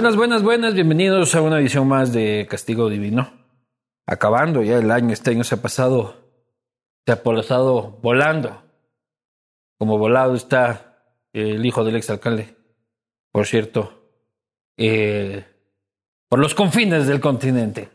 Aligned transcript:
Buenas, 0.00 0.16
buenas, 0.16 0.42
buenas, 0.42 0.72
bienvenidos 0.72 1.34
a 1.34 1.42
una 1.42 1.58
edición 1.58 1.86
más 1.86 2.10
de 2.10 2.46
Castigo 2.48 2.88
Divino. 2.88 3.34
Acabando 4.06 4.62
ya 4.62 4.78
el 4.78 4.90
año, 4.90 5.12
este 5.12 5.32
año 5.32 5.44
se 5.44 5.56
ha 5.56 5.60
pasado, 5.60 6.14
se 7.04 7.12
ha 7.12 7.22
pasado 7.22 7.98
volando. 8.00 8.62
Como 9.76 9.98
volado 9.98 10.36
está 10.36 11.04
el 11.34 11.66
hijo 11.66 11.84
del 11.84 11.96
exalcalde, 11.96 12.56
por 13.30 13.46
cierto, 13.46 13.92
eh, 14.78 15.44
por 16.30 16.38
los 16.38 16.54
confines 16.54 17.06
del 17.06 17.20
continente. 17.20 17.90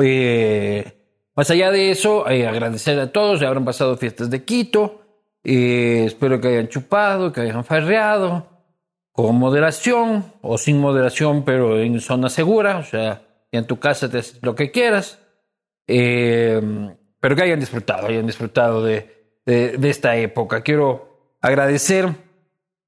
Eh, 0.00 0.90
más 1.36 1.50
allá 1.50 1.70
de 1.70 1.90
eso, 1.90 2.26
eh, 2.26 2.46
agradecer 2.46 2.98
a 2.98 3.12
todos, 3.12 3.40
ya 3.40 3.48
habrán 3.48 3.66
pasado 3.66 3.98
fiestas 3.98 4.30
de 4.30 4.44
Quito, 4.44 5.02
espero 5.44 6.40
que 6.40 6.48
hayan 6.48 6.68
chupado, 6.68 7.30
que 7.30 7.42
hayan 7.42 7.66
farreado 7.66 8.57
con 9.18 9.34
moderación 9.34 10.32
o 10.42 10.58
sin 10.58 10.78
moderación, 10.78 11.42
pero 11.44 11.80
en 11.80 11.98
zona 11.98 12.28
segura, 12.28 12.78
o 12.78 12.84
sea, 12.84 13.22
en 13.50 13.66
tu 13.66 13.80
casa 13.80 14.08
te 14.08 14.18
haces 14.18 14.38
lo 14.42 14.54
que 14.54 14.70
quieras, 14.70 15.18
eh, 15.88 16.62
pero 17.18 17.34
que 17.34 17.42
hayan 17.42 17.58
disfrutado, 17.58 18.06
hayan 18.06 18.28
disfrutado 18.28 18.84
de, 18.84 19.40
de, 19.44 19.90
esta 19.90 20.14
época. 20.14 20.62
Quiero 20.62 21.34
agradecer 21.40 22.14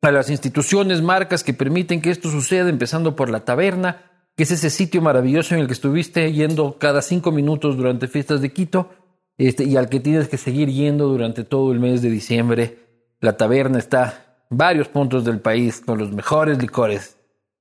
a 0.02 0.12
las 0.12 0.30
instituciones, 0.30 1.02
marcas 1.02 1.42
que 1.42 1.52
permiten 1.52 2.00
que 2.00 2.12
esto 2.12 2.30
suceda, 2.30 2.68
empezando 2.68 3.16
por 3.16 3.28
la 3.28 3.44
taberna, 3.44 4.30
que 4.36 4.44
es 4.44 4.52
ese 4.52 4.70
sitio 4.70 5.02
maravilloso 5.02 5.56
en 5.56 5.62
el 5.62 5.66
que 5.66 5.72
estuviste 5.72 6.32
yendo 6.32 6.78
cada 6.78 7.02
cinco 7.02 7.32
minutos 7.32 7.76
durante 7.76 8.06
fiestas 8.06 8.40
de 8.40 8.52
Quito 8.52 8.90
este, 9.36 9.64
y 9.64 9.76
al 9.76 9.88
que 9.88 9.98
tienes 9.98 10.28
que 10.28 10.36
seguir 10.36 10.68
yendo 10.68 11.08
durante 11.08 11.42
todo 11.42 11.72
el 11.72 11.80
mes 11.80 12.02
de 12.02 12.10
diciembre. 12.10 12.78
La 13.18 13.36
taberna 13.36 13.80
está 13.80 14.29
varios 14.50 14.88
puntos 14.88 15.24
del 15.24 15.40
país 15.40 15.80
con 15.80 15.98
los 15.98 16.12
mejores 16.12 16.60
licores 16.60 17.16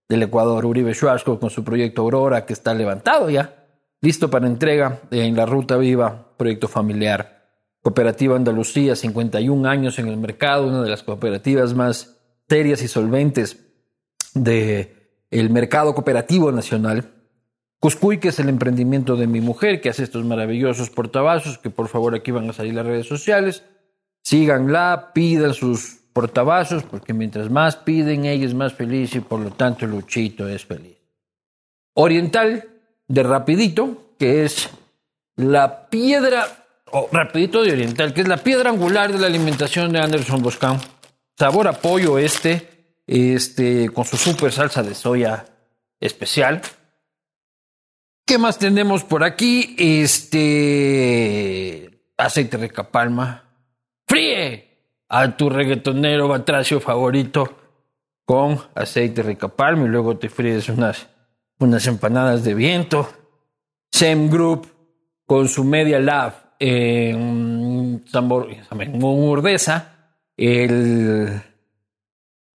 del 0.09 0.23
Ecuador. 0.23 0.65
Uribe 0.65 0.93
Schwarzkopf 0.93 1.39
con 1.39 1.49
su 1.51 1.63
proyecto 1.63 2.01
Aurora, 2.01 2.45
que 2.45 2.53
está 2.53 2.73
levantado 2.73 3.29
ya, 3.29 3.67
listo 4.01 4.29
para 4.29 4.47
entrega 4.47 4.99
en 5.11 5.35
la 5.35 5.45
Ruta 5.45 5.77
Viva, 5.77 6.33
proyecto 6.35 6.67
familiar. 6.67 7.37
Cooperativa 7.81 8.35
Andalucía, 8.35 8.95
51 8.95 9.69
años 9.69 9.99
en 9.99 10.07
el 10.07 10.17
mercado, 10.17 10.67
una 10.67 10.81
de 10.81 10.89
las 10.89 11.03
cooperativas 11.03 11.73
más 11.73 12.17
serias 12.49 12.81
y 12.81 12.89
solventes 12.89 13.65
del 14.33 14.97
el 15.31 15.49
mercado 15.49 15.93
cooperativo 15.93 16.51
nacional. 16.51 17.13
Cuscuy, 17.79 18.17
que 18.17 18.29
es 18.29 18.39
el 18.39 18.49
emprendimiento 18.49 19.15
de 19.15 19.27
mi 19.27 19.39
mujer, 19.39 19.79
que 19.79 19.89
hace 19.89 20.03
estos 20.03 20.25
maravillosos 20.25 20.89
portavasos, 20.89 21.57
que 21.57 21.69
por 21.69 21.87
favor 21.87 22.13
aquí 22.15 22.31
van 22.31 22.49
a 22.49 22.53
salir 22.53 22.73
las 22.73 22.85
redes 22.85 23.07
sociales. 23.07 23.63
Síganla, 24.23 25.11
pidan 25.13 25.53
sus 25.53 25.98
portavasos, 26.19 26.83
porque 26.83 27.13
mientras 27.13 27.49
más 27.49 27.77
piden 27.77 28.25
ellos 28.25 28.53
más 28.53 28.73
feliz 28.73 29.15
y 29.15 29.21
por 29.21 29.39
lo 29.39 29.51
tanto 29.51 29.85
Luchito 29.87 30.49
es 30.49 30.65
feliz. 30.65 30.97
Oriental 31.93 32.67
de 33.07 33.23
Rapidito, 33.23 34.15
que 34.19 34.43
es 34.43 34.69
la 35.37 35.87
piedra, 35.87 36.45
o 36.91 37.07
Rapidito 37.09 37.63
de 37.63 37.71
Oriental, 37.71 38.13
que 38.13 38.19
es 38.19 38.27
la 38.27 38.35
piedra 38.35 38.69
angular 38.69 39.13
de 39.13 39.19
la 39.19 39.27
alimentación 39.27 39.93
de 39.93 40.01
Anderson 40.01 40.41
Boscan. 40.41 40.77
Sabor 41.37 41.69
a 41.69 41.79
pollo 41.79 42.19
este, 42.19 42.67
este, 43.07 43.87
con 43.87 44.03
su 44.03 44.17
super 44.17 44.51
salsa 44.51 44.83
de 44.83 44.95
soya 44.95 45.45
especial. 46.01 46.61
¿Qué 48.25 48.37
más 48.37 48.59
tenemos 48.59 49.05
por 49.05 49.23
aquí? 49.23 49.73
Este, 49.79 50.49
aceite 52.17 52.57
rica 52.57 52.91
palma. 52.91 53.45
¡Fríe! 54.05 54.68
A 55.09 55.35
tu 55.35 55.49
reggaetonero 55.49 56.27
batracio 56.27 56.79
favorito 56.79 57.49
con 58.25 58.59
aceite 58.75 59.35
palma 59.35 59.85
y 59.85 59.89
luego 59.89 60.17
te 60.17 60.29
fríes 60.29 60.69
unas, 60.69 61.07
unas 61.57 61.87
empanadas 61.87 62.43
de 62.43 62.53
viento. 62.53 63.09
Same 63.91 64.29
Group 64.29 64.67
con 65.25 65.47
su 65.47 65.63
Media 65.63 65.99
Lab 65.99 66.51
en, 66.59 68.03
en 68.13 69.03
Urdesa, 69.03 70.13
el, 70.37 71.41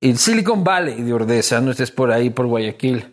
el 0.00 0.18
Silicon 0.18 0.62
Valley 0.62 1.02
de 1.02 1.12
Urdesa, 1.12 1.60
no 1.60 1.72
estés 1.72 1.90
por 1.90 2.12
ahí, 2.12 2.30
por 2.30 2.46
Guayaquil, 2.46 3.12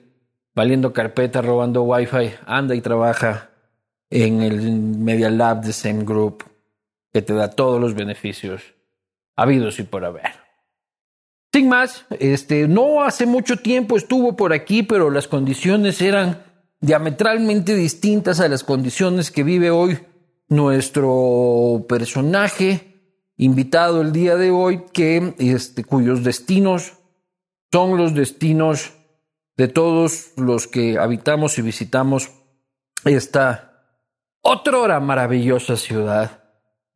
valiendo 0.53 0.94
carpeta, 0.94 1.41
robando 1.41 1.81
wifi, 1.81 2.31
anda 2.46 2.75
y 2.75 2.81
trabaja 2.81 3.50
en 4.12 4.41
el 4.41 4.62
Media 4.72 5.31
Lab 5.31 5.63
de 5.63 5.73
Same 5.73 6.03
Group, 6.03 6.44
que 7.12 7.23
te 7.23 7.34
da 7.34 7.50
todos 7.50 7.81
los 7.81 7.96
beneficios 7.96 8.62
habidos 9.36 9.80
y 9.80 9.84
por 9.84 10.06
haber. 10.06 10.31
Sin 11.53 11.68
más, 11.68 12.06
este, 12.19 12.68
no 12.68 13.03
hace 13.03 13.25
mucho 13.25 13.58
tiempo 13.58 13.97
estuvo 13.97 14.38
por 14.38 14.53
aquí, 14.53 14.84
pero 14.84 15.09
las 15.09 15.28
condiciones 15.28 16.02
eran 16.02 16.44
diametralmente 16.80 17.75
distintas 17.75 18.40
a 18.40 18.47
las 18.47 18.64
condiciones 18.64 19.31
que 19.31 19.44
vive 19.44 19.70
hoy 19.70 20.00
nuestro 20.47 21.86
personaje 21.88 22.91
invitado 23.38 24.02
el 24.02 24.12
día 24.12 24.36
de 24.36 24.52
hoy, 24.52 24.84
que, 24.94 25.34
este, 25.40 25.84
cuyos 25.84 26.24
destinos 26.24 26.94
son 27.72 27.97
los 27.97 28.14
destinos 28.14 28.94
de 29.58 29.68
todos 29.68 30.31
los 30.38 30.68
que 30.68 31.00
habitamos 31.00 31.58
y 31.58 31.62
visitamos 31.62 32.31
esta 33.03 33.86
otrora 34.41 35.00
maravillosa 35.00 35.75
ciudad 35.75 36.41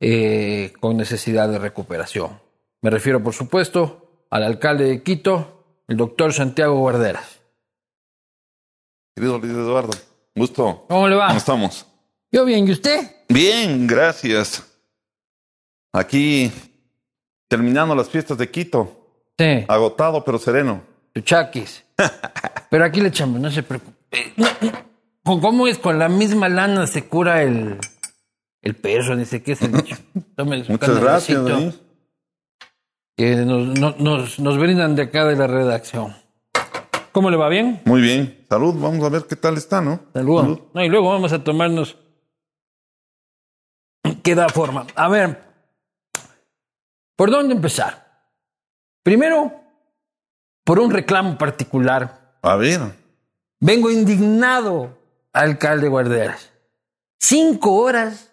eh, 0.08 0.72
con 0.80 0.98
necesidad 0.98 1.50
de 1.50 1.58
recuperación. 1.58 2.40
Me 2.84 2.92
refiero, 2.92 3.24
por 3.24 3.34
supuesto, 3.34 4.28
al 4.30 4.44
alcalde 4.44 4.86
de 4.86 5.02
Quito, 5.02 5.82
el 5.88 5.98
doctor 5.98 6.32
Santiago 6.32 6.78
Guarderas. 6.78 7.40
Querido 9.16 9.40
Luis 9.40 9.54
Eduardo, 9.54 9.94
gusto. 10.36 10.86
¿Cómo 10.88 11.08
le 11.08 11.16
va? 11.16 11.26
¿Cómo 11.26 11.40
estamos? 11.40 11.88
Yo 12.32 12.46
bien, 12.46 12.68
¿y 12.68 12.74
usted? 12.74 13.16
Bien, 13.30 13.88
gracias. 13.88 14.64
Aquí, 15.92 16.52
terminando 17.48 17.96
las 17.96 18.08
fiestas 18.08 18.38
de 18.38 18.52
Quito. 18.52 19.10
Sí. 19.40 19.66
Agotado, 19.68 20.24
pero 20.24 20.38
sereno. 20.38 20.84
Chuchaquis. 21.16 21.84
pero 22.70 22.86
aquí 22.86 23.02
le 23.02 23.08
echamos, 23.08 23.42
no 23.42 23.50
se 23.50 23.64
preocupe. 23.64 23.98
Eh, 24.12 24.34
¿Cómo 25.24 25.66
es? 25.66 25.80
Con 25.80 25.98
la 25.98 26.10
misma 26.10 26.48
lana 26.48 26.86
se 26.86 27.06
cura 27.06 27.42
el 27.42 27.80
el 28.66 28.76
perro, 28.76 29.16
dice 29.16 29.44
que 29.44 29.52
es 29.52 29.62
el 29.62 29.72
Muchas 29.72 31.00
gracias, 31.00 31.40
Que 33.16 33.36
nos, 33.38 34.00
nos, 34.00 34.40
nos, 34.40 34.58
brindan 34.58 34.96
de 34.96 35.03
acá 35.03 35.24
de 35.26 35.36
la 35.36 35.46
redacción. 35.46 36.16
¿Cómo 37.12 37.30
le 37.30 37.38
va 37.38 37.48
bien? 37.48 37.81
Muy 37.86 38.02
bien. 38.02 38.44
Salud, 38.50 38.74
vamos 38.74 39.06
a 39.06 39.09
ver 39.09 39.25
qué 39.30 39.36
tal 39.36 39.56
está, 39.56 39.81
¿no? 39.81 40.02
Salud. 40.14 40.59
No, 40.74 40.84
y 40.84 40.90
luego 40.90 41.12
vamos 41.12 41.31
a 41.31 41.44
tomarnos. 41.44 41.96
¿Qué 44.24 44.34
da 44.34 44.50
forma? 44.50 44.88
A 44.95 45.10
ver, 45.10 45.44
¿por 47.16 47.30
dónde 47.30 47.54
empezar? 47.54 48.04
Primero, 49.04 49.62
por 50.63 50.80
un 50.80 50.89
reclamo 50.89 51.38
particular. 51.38 52.39
A 52.42 52.56
ver. 52.56 52.81
Vengo 53.60 53.92
indignado, 53.92 54.98
alcalde 55.31 55.88
Guarderas. 55.88 56.51
Cinco 57.19 57.75
horas 57.75 58.31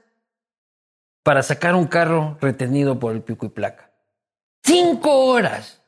para 1.23 1.43
sacar 1.43 1.75
un 1.75 1.87
carro 1.87 2.37
retenido 2.41 2.99
por 2.99 3.13
el 3.13 3.23
pico 3.23 3.47
y 3.47 3.51
placa. 3.51 3.93
Cinco 4.63 5.27
horas. 5.27 5.83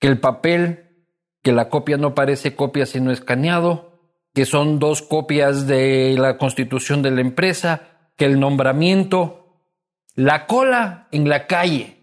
Que 0.00 0.08
el 0.08 0.20
papel, 0.20 1.06
que 1.42 1.52
la 1.52 1.68
copia 1.68 1.96
no 1.96 2.14
parece 2.14 2.54
copia 2.54 2.86
sino 2.86 3.10
escaneado, 3.10 4.00
que 4.34 4.44
son 4.44 4.78
dos 4.78 5.02
copias 5.02 5.66
de 5.66 6.14
la 6.18 6.38
constitución 6.38 7.02
de 7.02 7.10
la 7.10 7.20
empresa, 7.20 8.10
que 8.16 8.24
el 8.24 8.38
nombramiento, 8.38 9.64
la 10.14 10.46
cola 10.46 11.08
en 11.10 11.28
la 11.28 11.46
calle, 11.46 11.96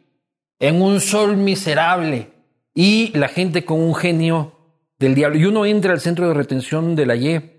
en 0.60 0.82
un 0.82 1.00
sol 1.00 1.38
miserable 1.38 2.34
y 2.74 3.18
la 3.18 3.30
gente 3.30 3.64
con 3.64 3.80
un 3.80 3.96
genio 3.96 4.58
del 5.00 5.16
diablo. 5.16 5.38
Y 5.38 5.46
uno 5.46 5.66
entra 5.66 5.94
al 5.94 6.02
centro 6.02 6.28
de 6.28 6.34
retención 6.34 6.96
de 6.96 7.06
la 7.06 7.16
Y 7.16 7.52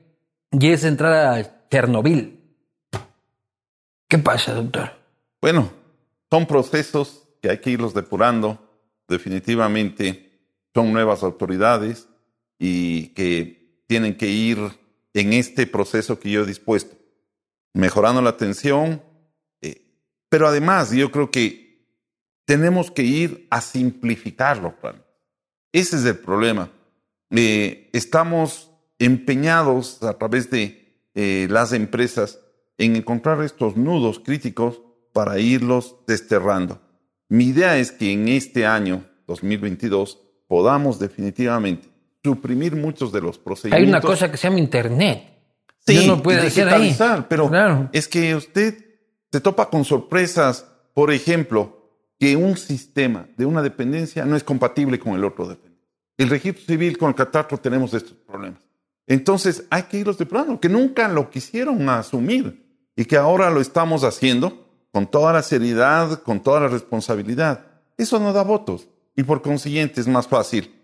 y 0.52 0.70
es 0.70 0.84
entrar 0.84 1.12
a 1.14 1.68
Chernobyl 1.70 2.35
¿Qué 4.08 4.18
pasa, 4.18 4.54
doctor? 4.54 4.90
Bueno, 5.40 5.72
son 6.30 6.46
procesos 6.46 7.26
que 7.42 7.50
hay 7.50 7.58
que 7.58 7.70
irlos 7.70 7.92
depurando. 7.92 8.58
Definitivamente 9.08 10.40
son 10.74 10.92
nuevas 10.92 11.22
autoridades 11.22 12.08
y 12.58 13.08
que 13.08 13.82
tienen 13.86 14.16
que 14.16 14.28
ir 14.28 14.58
en 15.14 15.32
este 15.32 15.66
proceso 15.66 16.20
que 16.20 16.30
yo 16.30 16.42
he 16.42 16.46
dispuesto, 16.46 16.96
mejorando 17.72 18.20
la 18.20 18.30
atención, 18.30 19.02
eh, 19.62 19.82
pero 20.28 20.46
además 20.46 20.90
yo 20.92 21.10
creo 21.10 21.30
que 21.30 21.86
tenemos 22.44 22.90
que 22.90 23.02
ir 23.02 23.46
a 23.50 23.60
simplificarlo. 23.60 24.74
Ese 25.72 25.96
es 25.96 26.04
el 26.04 26.18
problema. 26.18 26.70
Eh, 27.30 27.90
estamos 27.92 28.70
empeñados 28.98 30.02
a 30.02 30.16
través 30.16 30.50
de 30.50 31.00
eh, 31.14 31.48
las 31.50 31.72
empresas 31.72 32.38
en 32.78 32.96
encontrar 32.96 33.42
estos 33.42 33.76
nudos 33.76 34.20
críticos 34.20 34.80
para 35.12 35.38
irlos 35.38 35.96
desterrando. 36.06 36.80
Mi 37.28 37.46
idea 37.46 37.78
es 37.78 37.90
que 37.90 38.12
en 38.12 38.28
este 38.28 38.66
año 38.66 39.04
2022 39.26 40.20
podamos 40.46 40.98
definitivamente 40.98 41.88
suprimir 42.22 42.76
muchos 42.76 43.12
de 43.12 43.20
los 43.20 43.38
procedimientos. 43.38 43.86
Hay 43.86 43.88
una 43.88 44.00
cosa 44.00 44.30
que 44.30 44.36
se 44.36 44.48
llama 44.48 44.60
Internet. 44.60 45.22
Sí, 45.86 46.06
no 46.06 46.22
puede 46.22 46.42
digitalizar, 46.42 47.28
pero 47.28 47.50
es 47.92 48.08
que 48.08 48.34
usted 48.34 48.84
se 49.30 49.40
topa 49.40 49.70
con 49.70 49.84
sorpresas. 49.84 50.66
Por 50.92 51.12
ejemplo, 51.12 51.90
que 52.18 52.36
un 52.36 52.56
sistema 52.56 53.28
de 53.36 53.46
una 53.46 53.62
dependencia 53.62 54.24
no 54.24 54.36
es 54.36 54.42
compatible 54.42 54.98
con 54.98 55.14
el 55.14 55.24
otro 55.24 55.46
dependiente. 55.46 55.86
El 56.18 56.30
registro 56.30 56.64
civil 56.66 56.98
con 56.98 57.10
el 57.10 57.14
catastro 57.14 57.58
tenemos 57.58 57.94
estos 57.94 58.14
problemas. 58.14 58.60
Entonces 59.06 59.64
hay 59.70 59.84
que 59.84 59.98
irlos 59.98 60.18
depurando, 60.18 60.58
que 60.58 60.68
nunca 60.68 61.08
lo 61.08 61.30
quisieron 61.30 61.88
asumir 61.88 62.65
y 62.96 63.04
que 63.04 63.16
ahora 63.16 63.50
lo 63.50 63.60
estamos 63.60 64.02
haciendo 64.02 64.66
con 64.90 65.06
toda 65.06 65.32
la 65.32 65.42
seriedad, 65.42 66.22
con 66.22 66.40
toda 66.40 66.60
la 66.60 66.68
responsabilidad. 66.68 67.66
Eso 67.98 68.18
no 68.18 68.32
da 68.32 68.42
votos 68.42 68.88
y 69.14 69.22
por 69.22 69.42
consiguiente 69.42 70.00
es 70.00 70.08
más 70.08 70.26
fácil 70.26 70.74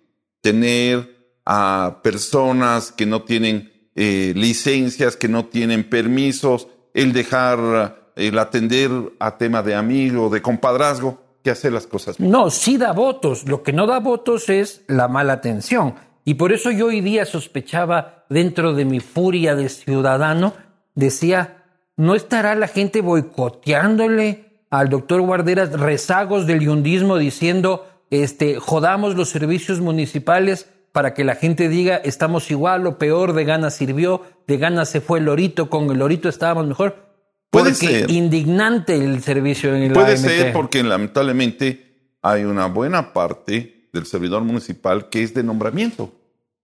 tener 0.41 1.23
a 1.45 2.01
personas 2.03 2.93
que 2.93 3.07
no 3.07 3.23
tienen 3.23 3.73
eh, 3.95 4.33
licencias, 4.37 5.17
que 5.17 5.29
no 5.29 5.47
tienen 5.47 5.89
permisos, 5.89 6.69
el 6.95 7.13
dejar, 7.13 8.13
el 8.17 8.39
atender 8.39 8.91
a 9.19 9.37
tema 9.39 9.63
de 9.63 9.75
amigo, 9.75 10.29
de 10.31 10.43
compadrazgo, 10.43 11.21
que 11.43 11.51
hacer 11.51 11.73
las 11.73 11.87
cosas. 11.87 12.21
No, 12.21 12.51
sí 12.51 12.77
da 12.77 12.93
votos. 12.93 13.49
Lo 13.49 13.63
que 13.63 13.73
no 13.73 13.87
da 13.87 13.99
votos 13.99 14.49
es 14.49 14.83
la 14.87 15.09
mala 15.09 15.35
atención. 15.35 15.95
Y 16.25 16.35
por 16.35 16.53
eso 16.53 16.71
yo 16.71 16.87
hoy 16.87 17.01
día 17.01 17.25
sospechaba, 17.25 18.25
dentro 18.29 18.75
de 18.75 18.85
mi 18.85 19.01
furia 19.01 19.57
de 19.57 19.69
ciudadano, 19.69 20.55
decía, 20.95 21.62
¿no 22.03 22.17
estará 22.17 22.57
la 22.57 22.67
gente 22.67 23.01
boicoteándole 23.01 24.65
al 24.71 24.89
doctor 24.89 25.21
Guarderas 25.21 25.71
rezagos 25.71 26.49
del 26.49 26.59
yundismo 26.59 27.17
diciendo, 27.17 27.87
este, 28.11 28.59
jodamos 28.59 29.15
los 29.15 29.29
servicios 29.29 29.81
municipales 29.81 30.69
para 30.91 31.15
que 31.15 31.23
la 31.23 31.37
gente 31.37 31.69
diga 31.69 31.95
estamos 31.99 32.51
igual 32.51 32.89
o 32.89 32.99
peor, 32.99 33.35
de 33.35 33.45
gana 33.45 33.71
sirvió, 33.71 34.23
de 34.49 34.59
gana 34.59 34.85
se 34.85 35.01
fue 35.01 35.21
el 35.21 35.27
lorito, 35.27 35.71
con 35.71 35.93
el 35.93 35.99
lorito 35.99 36.29
estábamos 36.29 36.67
mejor. 36.67 37.15
Puede 37.51 37.73
ser. 37.73 38.11
indignante 38.11 38.97
el 38.97 39.23
servicio 39.23 39.73
en 39.73 39.85
el 39.85 39.93
Puede 39.93 40.17
ser 40.17 40.53
porque 40.53 40.83
lamentablemente 40.83 42.17
hay 42.21 42.43
una 42.43 42.67
buena 42.67 43.13
parte 43.13 43.89
del 43.93 44.07
servidor 44.07 44.43
municipal 44.43 45.09
que 45.09 45.23
es 45.23 45.35
de 45.35 45.45
nombramiento 45.45 46.13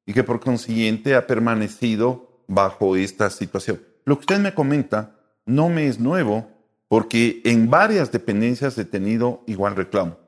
y 0.04 0.14
que 0.14 0.24
por 0.24 0.40
consiguiente 0.40 1.14
ha 1.14 1.28
permanecido 1.28 2.42
bajo 2.48 2.96
esta 2.96 3.30
situación. 3.30 3.80
Lo 4.04 4.16
que 4.16 4.22
usted 4.22 4.40
me 4.40 4.52
comenta 4.52 5.17
no 5.48 5.68
me 5.68 5.88
es 5.88 5.98
nuevo 5.98 6.48
porque 6.86 7.40
en 7.44 7.68
varias 7.68 8.12
dependencias 8.12 8.78
he 8.78 8.84
tenido 8.84 9.42
igual 9.46 9.76
reclamo. 9.76 10.18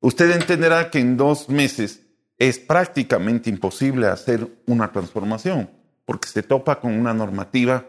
Usted 0.00 0.30
entenderá 0.30 0.90
que 0.90 1.00
en 1.00 1.16
dos 1.16 1.48
meses 1.48 2.02
es 2.38 2.58
prácticamente 2.58 3.50
imposible 3.50 4.06
hacer 4.06 4.46
una 4.66 4.92
transformación 4.92 5.70
porque 6.04 6.28
se 6.28 6.42
topa 6.42 6.80
con 6.80 6.92
una 6.92 7.14
normativa 7.14 7.86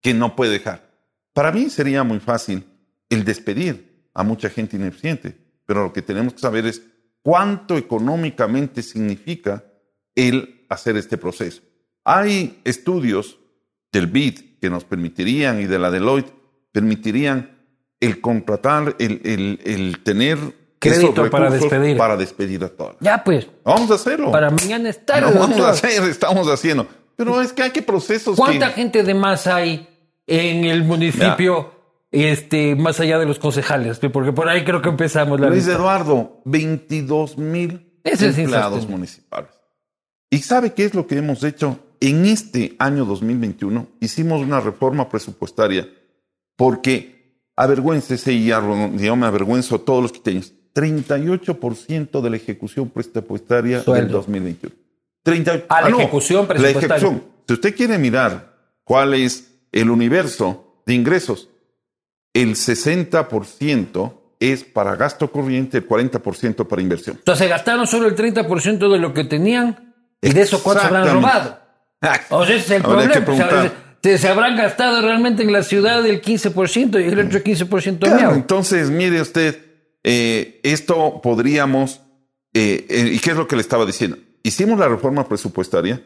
que 0.00 0.14
no 0.14 0.34
puede 0.34 0.52
dejar. 0.52 0.90
Para 1.32 1.52
mí 1.52 1.68
sería 1.68 2.02
muy 2.04 2.20
fácil 2.20 2.64
el 3.08 3.24
despedir 3.24 4.08
a 4.14 4.22
mucha 4.22 4.48
gente 4.48 4.76
ineficiente, 4.76 5.36
pero 5.66 5.84
lo 5.84 5.92
que 5.92 6.02
tenemos 6.02 6.34
que 6.34 6.40
saber 6.40 6.66
es 6.66 6.82
cuánto 7.22 7.76
económicamente 7.76 8.82
significa 8.82 9.64
el 10.14 10.66
hacer 10.68 10.96
este 10.96 11.18
proceso. 11.18 11.62
Hay 12.04 12.60
estudios 12.64 13.39
del 13.92 14.06
BID 14.06 14.58
que 14.60 14.70
nos 14.70 14.84
permitirían 14.84 15.60
y 15.60 15.66
de 15.66 15.78
la 15.78 15.90
Deloitte 15.90 16.32
permitirían 16.72 17.58
el 18.00 18.20
contratar, 18.20 18.96
el, 18.98 19.58
el 19.64 19.98
tener 20.02 20.38
crédito 20.80 21.30
para 21.30 21.50
despedir. 21.50 21.96
Para 21.96 22.16
despedir 22.16 22.64
a 22.64 22.68
todos. 22.68 22.96
Ya 23.00 23.22
pues. 23.22 23.46
Vamos 23.64 23.90
a 23.90 23.94
hacerlo. 23.94 24.32
Para 24.32 24.50
mañana 24.50 24.88
estar. 24.88 25.22
Lo 25.22 25.38
vamos 25.38 25.60
a 25.60 25.70
hacer, 25.70 26.02
estamos 26.04 26.48
haciendo. 26.48 26.88
Pero 27.14 27.40
es 27.40 27.52
que 27.52 27.62
hay 27.62 27.70
que 27.70 27.82
procesos. 27.82 28.36
¿Cuánta 28.36 28.70
gente 28.70 29.02
de 29.02 29.14
más 29.14 29.46
hay 29.46 29.88
en 30.26 30.64
el 30.64 30.82
municipio? 30.82 31.78
Este, 32.12 32.74
más 32.74 32.98
allá 32.98 33.20
de 33.20 33.26
los 33.26 33.38
concejales, 33.38 34.00
porque 34.12 34.32
por 34.32 34.48
ahí 34.48 34.64
creo 34.64 34.82
que 34.82 34.88
empezamos 34.88 35.38
la 35.38 35.48
Luis 35.48 35.68
Eduardo, 35.68 36.42
22 36.44 37.38
mil 37.38 38.00
empleados 38.02 38.88
municipales. 38.88 39.52
¿Y 40.28 40.38
sabe 40.38 40.72
qué 40.72 40.86
es 40.86 40.94
lo 40.94 41.06
que 41.06 41.18
hemos 41.18 41.44
hecho? 41.44 41.78
En 42.00 42.24
este 42.24 42.74
año 42.78 43.04
2021 43.04 43.86
hicimos 44.00 44.40
una 44.40 44.60
reforma 44.60 45.08
presupuestaria 45.08 45.86
porque 46.56 47.20
avergüéncese 47.56 48.32
y 48.32 48.46
yo 48.46 49.16
me 49.16 49.26
avergüenzo 49.26 49.76
a 49.76 49.78
todos 49.78 50.02
los 50.02 50.12
quiteños. 50.12 50.54
38% 50.74 52.20
de 52.22 52.30
la 52.30 52.36
ejecución 52.36 52.88
presupuestaria 52.88 53.80
del 53.82 54.08
2021. 54.08 54.74
30, 55.22 55.52
a 55.52 55.62
ah, 55.68 55.82
la 55.82 55.88
ejecución 55.90 56.46
presupuestaria. 56.46 56.88
La 56.88 56.96
ejecución. 56.96 57.24
Si 57.46 57.54
usted 57.54 57.76
quiere 57.76 57.98
mirar 57.98 58.56
cuál 58.84 59.14
es 59.14 59.50
el 59.72 59.90
universo 59.90 60.82
de 60.86 60.94
ingresos, 60.94 61.50
el 62.32 62.54
60% 62.54 64.12
es 64.38 64.64
para 64.64 64.96
gasto 64.96 65.30
corriente, 65.30 65.78
el 65.78 65.88
40% 65.88 66.66
para 66.66 66.80
inversión. 66.80 67.16
Entonces 67.18 67.48
gastaron 67.48 67.86
solo 67.86 68.08
el 68.08 68.16
30% 68.16 68.90
de 68.90 68.98
lo 68.98 69.12
que 69.12 69.24
tenían 69.24 69.94
y 70.22 70.32
de 70.32 70.40
eso 70.40 70.62
cuánto 70.62 70.84
habrán 70.84 71.12
robado. 71.12 71.59
O 72.30 72.44
sea, 72.44 72.56
ese 72.56 72.64
es 72.64 72.70
el 72.70 72.82
problema. 72.82 73.72
Se, 74.02 74.28
habrán 74.28 74.56
gastado 74.56 75.02
realmente 75.02 75.42
en 75.42 75.52
la 75.52 75.62
ciudad 75.62 76.06
el 76.06 76.22
15% 76.22 77.02
y 77.02 77.08
el 77.08 77.26
otro 77.26 77.40
15% 77.40 77.98
claro, 77.98 78.34
Entonces, 78.34 78.90
mire 78.90 79.20
usted, 79.20 79.58
eh, 80.02 80.58
esto 80.62 81.20
podríamos, 81.22 82.00
eh, 82.54 82.86
eh, 82.88 83.10
¿y 83.12 83.18
qué 83.18 83.32
es 83.32 83.36
lo 83.36 83.46
que 83.46 83.56
le 83.56 83.62
estaba 83.62 83.84
diciendo? 83.84 84.16
Hicimos 84.42 84.78
la 84.78 84.88
reforma 84.88 85.28
presupuestaria 85.28 86.02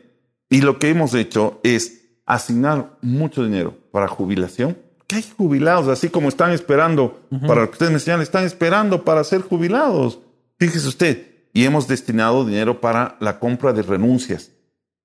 y 0.51 0.61
lo 0.63 0.81
que 0.81 0.89
hemos 0.89 1.15
hecho 1.15 1.61
es 1.63 2.01
asignar 2.27 2.97
mucho 3.01 3.45
dinero 3.45 3.77
para 3.93 4.09
jubilación, 4.09 4.77
que 5.07 5.17
hay 5.17 5.25
jubilados, 5.37 5.87
así 5.87 6.09
como 6.09 6.29
están 6.29 6.51
esperando, 6.51 7.21
para 7.47 7.61
lo 7.61 7.67
que 7.69 7.75
ustedes 7.75 7.93
me 7.93 8.01
señalan, 8.01 8.23
están 8.23 8.45
esperando 8.45 9.05
para 9.05 9.23
ser 9.23 9.43
jubilados. 9.43 10.19
Fíjese 10.59 10.89
usted, 10.89 11.27
y 11.53 11.65
hemos 11.65 11.87
destinado 11.87 12.45
dinero 12.45 12.81
para 12.81 13.17
la 13.21 13.39
compra 13.39 13.73
de 13.73 13.83
renuncias. 13.83 14.51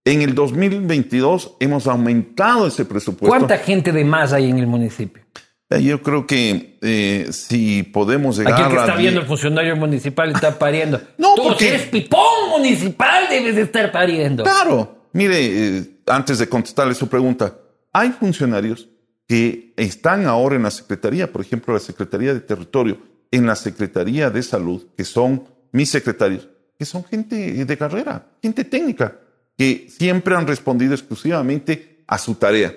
En 0.09 0.23
el 0.23 0.33
2022 0.33 1.57
hemos 1.59 1.85
aumentado 1.85 2.65
ese 2.65 2.83
presupuesto. 2.83 3.27
¿Cuánta 3.27 3.59
gente 3.59 3.91
de 3.91 4.03
más 4.03 4.33
hay 4.33 4.49
en 4.49 4.57
el 4.57 4.65
municipio? 4.65 5.21
Eh, 5.69 5.83
yo 5.83 6.01
creo 6.01 6.25
que 6.25 6.79
eh, 6.81 7.27
si 7.29 7.83
podemos 7.83 8.39
llegar 8.39 8.55
Aquí 8.55 8.73
que 8.73 8.79
está 8.79 8.95
viendo 8.95 9.21
el 9.21 9.27
funcionario 9.27 9.75
municipal 9.75 10.31
está 10.31 10.57
pariendo. 10.57 10.99
no, 11.19 11.35
Tú 11.35 11.43
porque 11.43 11.67
eres 11.67 11.83
pipón 11.83 12.49
municipal, 12.49 13.25
debes 13.29 13.55
de 13.55 13.61
estar 13.61 13.91
pariendo. 13.91 14.43
Claro. 14.43 15.09
Mire, 15.13 15.37
eh, 15.77 15.83
antes 16.07 16.39
de 16.39 16.49
contestarle 16.49 16.95
su 16.95 17.07
pregunta, 17.07 17.59
hay 17.93 18.09
funcionarios 18.09 18.89
que 19.27 19.75
están 19.77 20.25
ahora 20.25 20.55
en 20.55 20.63
la 20.63 20.71
Secretaría, 20.71 21.31
por 21.31 21.41
ejemplo, 21.41 21.71
la 21.71 21.79
Secretaría 21.79 22.33
de 22.33 22.39
Territorio, 22.39 22.97
en 23.29 23.45
la 23.45 23.55
Secretaría 23.55 24.31
de 24.31 24.41
Salud, 24.41 24.87
que 24.97 25.05
son 25.05 25.43
mis 25.71 25.91
secretarios, 25.91 26.49
que 26.79 26.85
son 26.85 27.03
gente 27.03 27.63
de 27.63 27.77
carrera, 27.77 28.25
gente 28.41 28.63
técnica, 28.63 29.15
que 29.59 29.89
siempre 29.89 30.37
han 30.37 30.47
respondido 30.47 30.93
exclusivamente 30.93 32.05
a 32.07 32.17
su 32.17 32.35
tarea. 32.35 32.73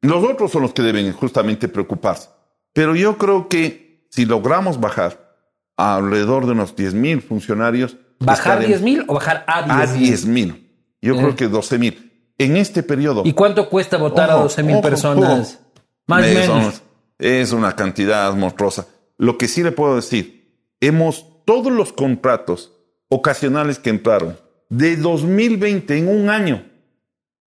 Los 0.00 0.24
otros 0.24 0.50
son 0.50 0.62
los 0.62 0.72
que 0.72 0.80
deben 0.80 1.12
justamente 1.12 1.68
preocuparse. 1.68 2.30
Pero 2.72 2.96
yo 2.96 3.18
creo 3.18 3.50
que 3.50 4.06
si 4.08 4.24
logramos 4.24 4.80
bajar 4.80 5.36
a 5.76 5.96
alrededor 5.96 6.46
de 6.46 6.52
unos 6.52 6.74
10 6.74 6.94
mil 6.94 7.20
funcionarios. 7.20 7.98
¿Bajar 8.18 8.64
10 8.64 8.80
mil 8.80 9.04
o 9.08 9.14
bajar 9.14 9.44
a 9.46 9.86
10 9.86 10.24
mil? 10.24 10.74
Yo 11.02 11.18
creo 11.18 11.28
eh. 11.28 11.36
que 11.36 11.48
12 11.48 11.78
mil. 11.78 12.32
En 12.38 12.56
este 12.56 12.82
periodo. 12.82 13.24
¿Y 13.26 13.34
cuánto 13.34 13.68
cuesta 13.68 13.98
votar 13.98 14.30
a 14.30 14.34
12 14.36 14.62
mil 14.62 14.80
personas? 14.80 15.60
Más 16.06 16.24
o 16.24 16.34
menos. 16.34 16.82
Es 17.18 17.52
una 17.52 17.76
cantidad 17.76 18.32
monstruosa. 18.32 18.86
Lo 19.18 19.36
que 19.36 19.48
sí 19.48 19.62
le 19.62 19.72
puedo 19.72 19.96
decir, 19.96 20.56
hemos 20.80 21.44
todos 21.44 21.70
los 21.70 21.92
contratos 21.92 22.72
ocasionales 23.10 23.78
que 23.78 23.90
entraron 23.90 24.38
de 24.72 24.96
2020 24.96 25.98
en 25.98 26.08
un 26.08 26.30
año, 26.30 26.64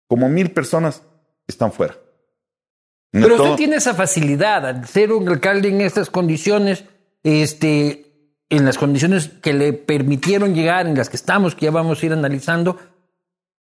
como 0.07 0.29
mil 0.29 0.51
personas 0.51 1.03
están 1.47 1.73
fuera. 1.73 1.97
Pero 3.11 3.37
usted 3.37 3.57
tiene 3.57 3.77
esa 3.77 3.95
facilidad 3.95 4.67
al 4.67 4.87
ser 4.87 5.11
un 5.11 5.27
alcalde 5.29 5.69
en 5.69 5.81
estas 5.81 6.11
condiciones, 6.11 6.85
este, 7.23 8.05
en 8.51 8.67
las 8.67 8.77
condiciones 8.77 9.29
que 9.41 9.55
le 9.55 9.73
permitieron 9.73 10.55
llegar, 10.55 10.87
en 10.87 10.97
las 10.97 11.09
que 11.09 11.17
estamos, 11.17 11.55
que 11.55 11.65
ya 11.65 11.71
vamos 11.71 12.03
a 12.03 12.07
ir 12.07 12.13
analizando, 12.13 12.77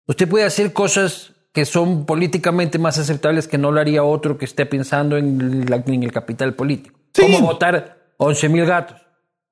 usted 0.07 0.27
puede 0.27 0.43
hacer 0.43 0.73
cosas 0.73 1.31
que 1.53 1.63
son 1.63 2.05
políticamente 2.05 2.79
más 2.79 2.97
aceptables 2.97 3.47
que 3.47 3.57
no 3.57 3.71
lo 3.71 3.79
haría 3.79 4.03
otro 4.03 4.37
que 4.37 4.43
esté 4.43 4.65
pensando 4.65 5.15
en, 5.15 5.65
el 5.69 6.11
capital 6.11 6.53
político. 6.53 6.99
Como 7.15 7.39
votar 7.39 8.15
11 8.17 8.49
mil 8.49 8.65
gatos. 8.65 8.99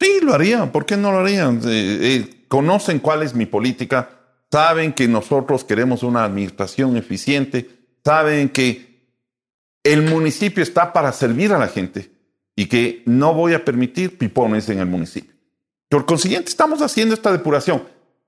Sí, 0.01 0.19
lo 0.21 0.33
harían. 0.33 0.71
¿Por 0.71 0.85
qué 0.85 0.97
no 0.97 1.13
lo 1.13 1.19
harían? 1.19 1.61
Eh, 1.63 1.99
eh, 2.01 2.40
conocen 2.51 3.00
cuál 3.00 3.24
es 3.24 3.34
mi 3.34 3.46
política, 3.46 4.10
saben 4.51 4.91
que 4.91 5.08
nosotros 5.08 5.63
queremos 5.63 6.03
una 6.03 6.25
administración 6.25 6.98
eficiente, 6.98 7.70
saben 8.03 8.50
que 8.50 9.08
el 9.86 10.01
municipio 10.01 10.62
está 10.62 10.91
para 10.91 11.13
servir 11.13 11.53
a 11.53 11.58
la 11.58 11.70
gente 11.70 12.12
y 12.53 12.65
que 12.65 13.03
no 13.05 13.34
voy 13.34 13.53
a 13.53 13.63
permitir 13.63 14.17
pipones 14.17 14.67
en 14.67 14.79
el 14.79 14.86
municipio. 14.86 15.34
Por 15.88 16.05
consiguiente, 16.05 16.50
estamos 16.50 16.81
haciendo 16.81 17.15
esta 17.15 17.31
depuración. 17.31 17.84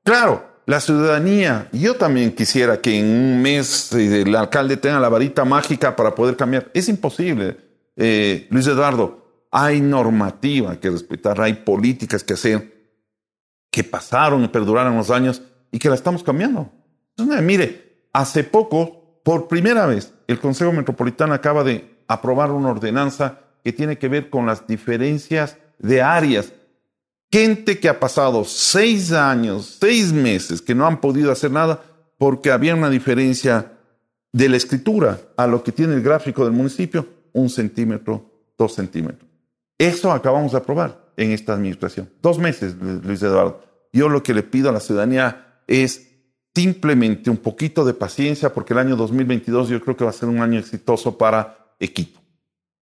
Claro, 0.06 0.62
la 0.68 0.80
ciudadanía, 0.80 1.68
yo 1.74 1.96
también 1.96 2.32
quisiera 2.32 2.80
que 2.80 2.98
en 2.98 3.06
un 3.06 3.42
mes 3.42 3.92
eh, 3.92 4.22
el 4.22 4.34
alcalde 4.38 4.78
tenga 4.78 5.02
la 5.02 5.10
varita 5.10 5.44
mágica 5.44 5.98
para 5.98 6.16
poder 6.16 6.38
cambiar. 6.38 6.72
Es 6.74 6.88
imposible, 6.88 7.58
eh, 7.98 8.48
Luis 8.52 8.68
Eduardo. 8.68 9.48
Hay 9.52 9.82
normativa 9.82 10.80
que 10.80 10.90
respetar, 10.90 11.42
hay 11.42 11.56
políticas 11.56 12.24
que 12.24 12.36
hacer 12.36 12.73
que 13.74 13.84
pasaron 13.84 14.46
y 14.46 14.48
perduraron 14.48 14.96
los 14.96 15.10
años 15.10 15.42
y 15.74 15.80
que 15.80 15.90
la 15.90 15.96
estamos 15.96 16.24
cambiando. 16.24 16.70
Mire, 17.18 18.06
hace 18.14 18.46
poco, 18.46 19.20
por 19.24 19.50
primera 19.50 19.88
vez, 19.88 20.14
el 20.28 20.40
Consejo 20.40 20.72
Metropolitano 20.72 21.34
acaba 21.34 21.66
de 21.66 21.98
aprobar 22.08 22.52
una 22.52 22.70
ordenanza 22.70 23.40
que 23.64 23.74
tiene 23.74 23.98
que 23.98 24.08
ver 24.08 24.30
con 24.30 24.46
las 24.46 24.68
diferencias 24.68 25.58
de 25.80 26.02
áreas 26.02 26.54
Gente 27.34 27.80
que 27.80 27.90
ha 27.90 28.00
pasado 28.00 28.46
seis 28.46 29.12
años, 29.12 29.78
seis 29.80 30.14
meses, 30.14 30.62
que 30.62 30.76
no 30.76 30.86
han 30.86 31.02
podido 31.02 31.32
hacer 31.32 31.50
nada 31.50 31.82
porque 32.20 32.52
había 32.52 32.76
una 32.76 32.92
diferencia 32.92 33.72
de 34.32 34.50
la 34.50 34.58
escritura 34.58 35.20
a 35.36 35.48
lo 35.48 35.64
que 35.64 35.72
tiene 35.72 35.96
el 35.96 36.04
gráfico 36.04 36.44
del 36.44 36.54
municipio, 36.54 37.08
un 37.32 37.50
centímetro, 37.50 38.30
dos 38.56 38.76
centímetros. 38.76 39.28
Eso 39.80 40.12
acabamos 40.12 40.52
de 40.52 40.60
aprobar 40.60 41.03
en 41.18 41.32
esta 41.32 41.54
administración. 41.54 42.10
Dos 42.22 42.40
meses, 42.40 42.76
Luis 42.80 43.22
Eduardo. 43.22 43.62
Yo 43.92 44.10
lo 44.10 44.24
que 44.24 44.34
le 44.34 44.44
pido 44.44 44.70
a 44.70 44.74
la 44.74 44.80
ciudadanía 44.80 45.62
es 45.68 46.10
simplemente 46.56 47.30
un 47.30 47.38
poquito 47.38 47.86
de 47.86 47.94
paciencia 47.94 48.54
porque 48.54 48.74
el 48.74 48.80
año 48.80 48.96
2022 48.96 49.70
yo 49.70 49.82
creo 49.82 49.98
que 49.98 50.04
va 50.04 50.10
a 50.10 50.14
ser 50.14 50.30
un 50.30 50.40
año 50.40 50.60
exitoso 50.60 51.18
para 51.18 51.76
equipo. 51.80 52.20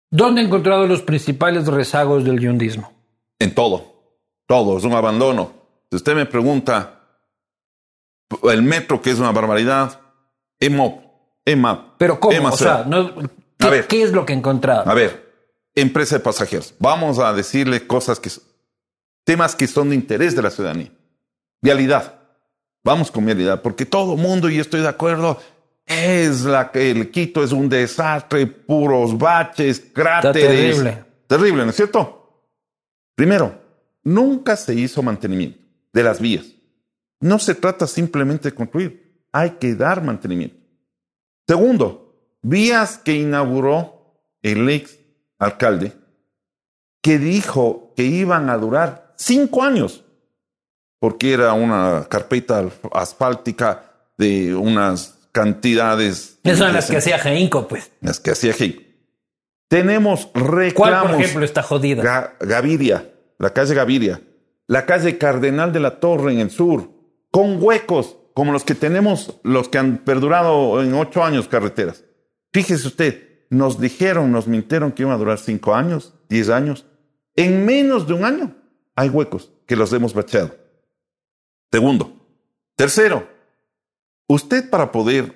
¿Dónde 0.09 0.41
ha 0.41 0.43
encontrado 0.43 0.87
los 0.87 1.01
principales 1.01 1.67
rezagos 1.67 2.23
del 2.25 2.39
yundismo? 2.39 2.91
En 3.39 3.55
todo 3.55 3.91
todo, 4.51 4.77
es 4.77 4.83
un 4.83 4.91
abandono. 4.91 5.53
Si 5.89 5.95
usted 5.95 6.13
me 6.13 6.25
pregunta, 6.25 6.99
el 8.43 8.61
metro, 8.63 9.01
que 9.01 9.11
es 9.11 9.17
una 9.17 9.31
barbaridad, 9.31 9.97
EMOP, 10.59 11.05
EMAP. 11.45 11.93
Pero 11.97 12.19
¿cómo? 12.19 12.49
o 12.49 12.51
sea, 12.51 12.85
¿qué, 13.87 14.03
es 14.03 14.11
lo 14.11 14.25
que 14.25 14.33
he 14.33 14.35
encontrado? 14.35 14.89
A 14.89 14.93
ver, 14.93 15.30
empresa 15.75 16.17
de 16.17 16.23
pasajeros. 16.23 16.73
Vamos 16.79 17.19
a 17.19 17.33
decirle 17.33 17.85
cosas 17.87 18.19
que... 18.19 18.29
Temas 19.23 19.55
que 19.55 19.67
son 19.67 19.89
de 19.89 19.95
interés 19.95 20.35
de 20.35 20.41
la 20.41 20.49
ciudadanía. 20.49 20.91
Vialidad. 21.61 22.19
Vamos 22.83 23.11
con 23.11 23.25
vialidad, 23.25 23.61
porque 23.61 23.85
todo 23.85 24.17
mundo, 24.17 24.49
y 24.49 24.59
estoy 24.59 24.81
de 24.81 24.87
acuerdo, 24.87 25.39
es 25.85 26.41
la 26.41 26.71
que 26.71 26.89
el 26.89 27.11
Quito 27.11 27.43
es 27.43 27.51
un 27.51 27.69
desastre, 27.69 28.47
puros 28.47 29.17
baches, 29.17 29.79
cráteres. 29.93 30.47
terrible. 30.47 31.05
Terrible, 31.27 31.63
¿no 31.63 31.69
es 31.69 31.75
cierto? 31.75 32.43
Primero, 33.13 33.61
Nunca 34.03 34.55
se 34.55 34.73
hizo 34.73 35.03
mantenimiento 35.03 35.59
de 35.93 36.03
las 36.03 36.19
vías. 36.19 36.45
No 37.19 37.37
se 37.37 37.53
trata 37.53 37.85
simplemente 37.85 38.49
de 38.49 38.55
construir, 38.55 39.25
hay 39.31 39.51
que 39.51 39.75
dar 39.75 40.03
mantenimiento. 40.03 40.57
Segundo, 41.47 42.15
vías 42.41 42.97
que 42.97 43.13
inauguró 43.13 44.15
el 44.41 44.67
ex 44.69 44.97
alcalde, 45.41 45.93
que 47.01 47.17
dijo 47.17 47.93
que 47.95 48.03
iban 48.03 48.49
a 48.49 48.57
durar 48.57 49.13
cinco 49.17 49.63
años, 49.63 50.05
porque 50.99 51.33
era 51.33 51.53
una 51.53 52.07
carpeta 52.09 52.69
asfáltica 52.93 53.91
de 54.17 54.55
unas 54.55 55.17
cantidades. 55.31 56.39
Esas 56.43 56.59
son 56.59 56.73
las 56.73 56.89
que 56.89 56.97
hacía 56.97 57.19
Jeinco, 57.19 57.67
pues. 57.67 57.91
Las 58.01 58.19
que 58.19 58.31
hacía 58.31 58.53
Jeinco. 58.53 58.83
Tenemos 59.67 60.29
reclamos. 60.33 60.73
¿Cuál, 60.73 61.01
por 61.01 61.21
ejemplo, 61.21 61.45
está 61.45 61.63
jodida? 61.63 62.35
Gaviria 62.39 63.11
la 63.41 63.53
calle 63.53 63.73
Gaviria, 63.73 64.21
la 64.67 64.85
calle 64.85 65.17
Cardenal 65.17 65.73
de 65.73 65.79
la 65.79 65.99
Torre 65.99 66.31
en 66.31 66.39
el 66.39 66.51
sur, 66.51 66.91
con 67.31 67.61
huecos 67.61 68.17
como 68.35 68.51
los 68.51 68.63
que 68.63 68.75
tenemos, 68.75 69.39
los 69.43 69.67
que 69.67 69.79
han 69.79 69.97
perdurado 69.97 70.81
en 70.83 70.93
ocho 70.93 71.23
años 71.23 71.47
carreteras. 71.47 72.03
Fíjese 72.53 72.87
usted, 72.87 73.30
nos 73.51 73.79
dijeron, 73.79 74.31
nos 74.31 74.47
mintieron 74.47 74.93
que 74.93 75.03
iban 75.03 75.13
a 75.13 75.17
durar 75.17 75.37
cinco 75.37 75.75
años, 75.75 76.13
diez 76.29 76.47
años. 76.49 76.85
En 77.35 77.65
menos 77.65 78.07
de 78.07 78.13
un 78.13 78.23
año 78.23 78.55
hay 78.95 79.09
huecos 79.09 79.51
que 79.67 79.75
los 79.75 79.91
hemos 79.91 80.13
bacheado. 80.13 80.55
Segundo. 81.69 82.17
Tercero, 82.77 83.27
usted 84.27 84.69
para 84.69 84.89
poder 84.91 85.35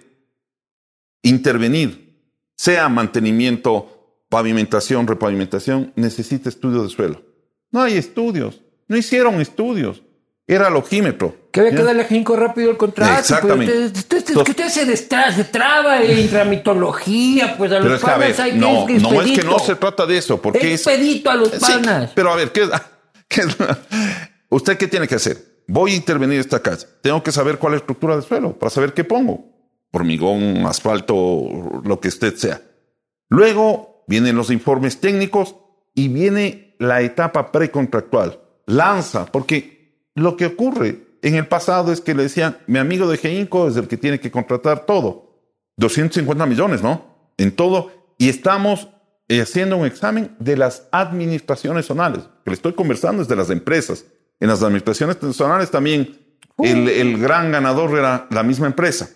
intervenir, 1.23 2.17
sea 2.55 2.87
mantenimiento, 2.87 4.23
pavimentación, 4.29 5.05
repavimentación, 5.07 5.91
necesita 5.97 6.47
estudio 6.47 6.83
de 6.83 6.89
suelo. 6.89 7.21
No 7.69 7.81
hay 7.81 7.97
estudios. 7.97 8.61
No 8.87 8.95
hicieron 8.95 9.41
estudios. 9.41 10.01
Era 10.47 10.69
logímetro. 10.69 11.35
Que 11.51 11.61
había 11.61 11.71
que 11.71 11.83
darle 11.83 12.03
a 12.03 12.35
rápido 12.35 12.69
el 12.69 12.77
contrato. 12.77 13.11
Pues, 13.11 13.31
Exactamente. 13.31 13.85
Usted, 13.85 14.23
que 14.23 14.51
usted 14.51 14.67
se, 14.69 15.43
traba 15.45 16.03
en 16.03 16.29
tramitología, 16.29 17.55
pues 17.57 17.71
a 17.71 17.79
los 17.79 18.01
panas 18.01 18.39
hay 18.39 18.53
no, 18.53 18.85
que 18.85 18.99
No, 18.99 19.21
es 19.21 19.31
que 19.39 19.43
no 19.43 19.57
se 19.57 19.75
trata 19.75 20.05
de 20.05 20.17
eso, 20.17 20.41
porque 20.41 20.73
expedito 20.73 21.31
a 21.31 21.35
los 21.35 21.49
panas. 21.49 22.11
pero 22.13 22.31
a 22.31 22.35
ver, 22.35 22.51
¿qué, 22.51 22.69
qué, 23.27 23.41
¿usted 24.49 24.77
qué 24.77 24.87
tiene 24.87 25.07
que 25.07 25.15
hacer? 25.15 25.63
Voy 25.67 25.93
a 25.93 25.95
intervenir 25.95 26.39
esta 26.39 26.61
casa. 26.61 26.87
Tengo 27.01 27.23
que 27.23 27.31
saber 27.31 27.57
cuál 27.57 27.73
es 27.73 27.79
la 27.79 27.83
estructura 27.83 28.15
del 28.15 28.23
suelo 28.23 28.59
para 28.59 28.69
saber 28.69 28.93
qué 28.93 29.03
pongo. 29.03 29.51
Hormigón, 29.91 30.65
asfalto, 30.67 31.81
lo 31.83 31.99
que 31.99 32.09
usted 32.09 32.35
sea. 32.35 32.61
Luego 33.29 34.03
vienen 34.07 34.35
los 34.35 34.51
informes 34.51 34.99
técnicos 34.99 35.55
y 35.95 36.09
viene 36.09 36.75
la 36.77 37.01
etapa 37.01 37.51
precontractual. 37.51 38.41
Lanza, 38.67 39.25
porque 39.25 39.74
lo 40.15 40.37
que 40.37 40.47
ocurre 40.47 41.17
en 41.21 41.35
el 41.35 41.47
pasado 41.47 41.91
es 41.91 42.01
que 42.01 42.15
le 42.15 42.23
decían, 42.23 42.57
mi 42.67 42.79
amigo 42.79 43.07
de 43.07 43.17
Geinco 43.17 43.67
es 43.67 43.75
el 43.77 43.87
que 43.87 43.97
tiene 43.97 44.19
que 44.19 44.31
contratar 44.31 44.85
todo. 44.85 45.25
250 45.77 46.45
millones, 46.45 46.81
¿no? 46.81 47.31
En 47.37 47.51
todo. 47.51 47.91
Y 48.17 48.29
estamos 48.29 48.87
eh, 49.27 49.41
haciendo 49.41 49.77
un 49.77 49.85
examen 49.85 50.35
de 50.39 50.55
las 50.57 50.87
administraciones 50.91 51.85
zonales. 51.85 52.23
Que 52.43 52.51
le 52.51 52.55
estoy 52.55 52.73
conversando 52.73 53.21
es 53.21 53.27
de 53.27 53.35
las 53.35 53.49
empresas. 53.49 54.05
En 54.39 54.47
las 54.47 54.63
administraciones 54.63 55.17
zonales 55.33 55.71
también 55.71 56.17
el, 56.59 56.87
el 56.87 57.17
gran 57.19 57.51
ganador 57.51 57.97
era 57.97 58.27
la 58.29 58.43
misma 58.43 58.67
empresa. 58.67 59.09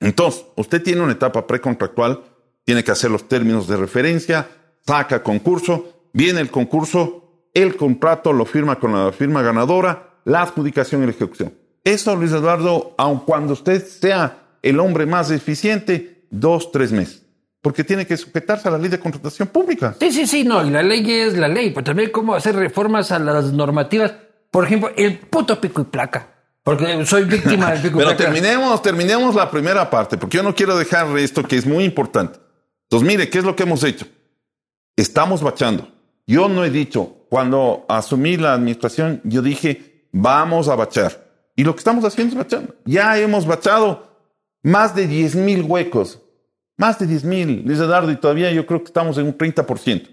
Entonces, 0.00 0.44
usted 0.56 0.82
tiene 0.82 1.00
una 1.00 1.12
etapa 1.12 1.46
precontractual, 1.46 2.22
tiene 2.64 2.84
que 2.84 2.90
hacer 2.90 3.10
los 3.10 3.28
términos 3.28 3.66
de 3.66 3.76
referencia, 3.76 4.48
saca 4.84 5.22
concurso, 5.22 5.96
Viene 6.16 6.40
el 6.40 6.50
concurso, 6.50 7.25
el 7.56 7.74
contrato 7.74 8.34
lo 8.34 8.44
firma 8.44 8.78
con 8.78 8.92
la 8.92 9.12
firma 9.12 9.40
ganadora, 9.40 10.20
la 10.24 10.42
adjudicación 10.42 11.02
y 11.02 11.06
la 11.06 11.12
ejecución. 11.12 11.54
Eso, 11.82 12.14
Luis 12.14 12.32
Eduardo, 12.32 12.94
aun 12.98 13.20
cuando 13.20 13.54
usted 13.54 13.82
sea 13.82 14.58
el 14.60 14.78
hombre 14.78 15.06
más 15.06 15.30
eficiente, 15.30 16.26
dos, 16.30 16.70
tres 16.70 16.92
meses. 16.92 17.22
Porque 17.62 17.82
tiene 17.82 18.06
que 18.06 18.14
sujetarse 18.18 18.68
a 18.68 18.72
la 18.72 18.78
ley 18.78 18.90
de 18.90 19.00
contratación 19.00 19.48
pública. 19.48 19.96
Sí, 19.98 20.12
sí, 20.12 20.26
sí, 20.26 20.44
no, 20.44 20.66
y 20.66 20.70
la 20.70 20.82
ley 20.82 21.10
es 21.10 21.38
la 21.38 21.48
ley, 21.48 21.70
pero 21.70 21.84
también 21.84 22.10
cómo 22.10 22.34
hacer 22.34 22.54
reformas 22.56 23.10
a 23.10 23.18
las 23.18 23.50
normativas. 23.52 24.12
Por 24.50 24.66
ejemplo, 24.66 24.90
el 24.94 25.18
puto 25.18 25.58
pico 25.58 25.80
y 25.80 25.84
placa. 25.84 26.28
Porque 26.62 27.06
soy 27.06 27.24
víctima 27.24 27.70
del 27.70 27.80
pico 27.80 28.00
y 28.00 28.02
placa. 28.02 28.16
Pero 28.18 28.32
terminemos, 28.32 28.82
terminemos 28.82 29.34
la 29.34 29.50
primera 29.50 29.88
parte, 29.88 30.18
porque 30.18 30.36
yo 30.36 30.42
no 30.42 30.54
quiero 30.54 30.76
dejar 30.76 31.16
esto 31.16 31.42
que 31.42 31.56
es 31.56 31.64
muy 31.64 31.84
importante. 31.84 32.38
Entonces, 32.82 33.08
mire, 33.08 33.30
¿qué 33.30 33.38
es 33.38 33.44
lo 33.44 33.56
que 33.56 33.62
hemos 33.62 33.82
hecho? 33.82 34.06
Estamos 34.94 35.42
bachando. 35.42 35.88
Yo 36.26 36.48
no 36.48 36.64
he 36.64 36.70
dicho, 36.70 37.15
cuando 37.28 37.84
asumí 37.88 38.36
la 38.36 38.54
administración, 38.54 39.20
yo 39.24 39.42
dije, 39.42 40.08
vamos 40.12 40.68
a 40.68 40.76
bachar. 40.76 41.26
Y 41.56 41.64
lo 41.64 41.74
que 41.74 41.78
estamos 41.78 42.04
haciendo 42.04 42.32
es 42.32 42.38
bachar. 42.38 42.74
Ya 42.84 43.18
hemos 43.18 43.46
bachado 43.46 44.20
más 44.62 44.94
de 44.94 45.06
10 45.06 45.36
mil 45.36 45.62
huecos. 45.62 46.22
Más 46.76 46.98
de 46.98 47.06
10 47.06 47.24
mil, 47.24 47.62
Luis 47.64 47.78
Eduardo, 47.78 48.10
y 48.10 48.16
todavía 48.16 48.52
yo 48.52 48.66
creo 48.66 48.80
que 48.80 48.86
estamos 48.86 49.16
en 49.16 49.26
un 49.26 49.38
30%. 49.38 50.08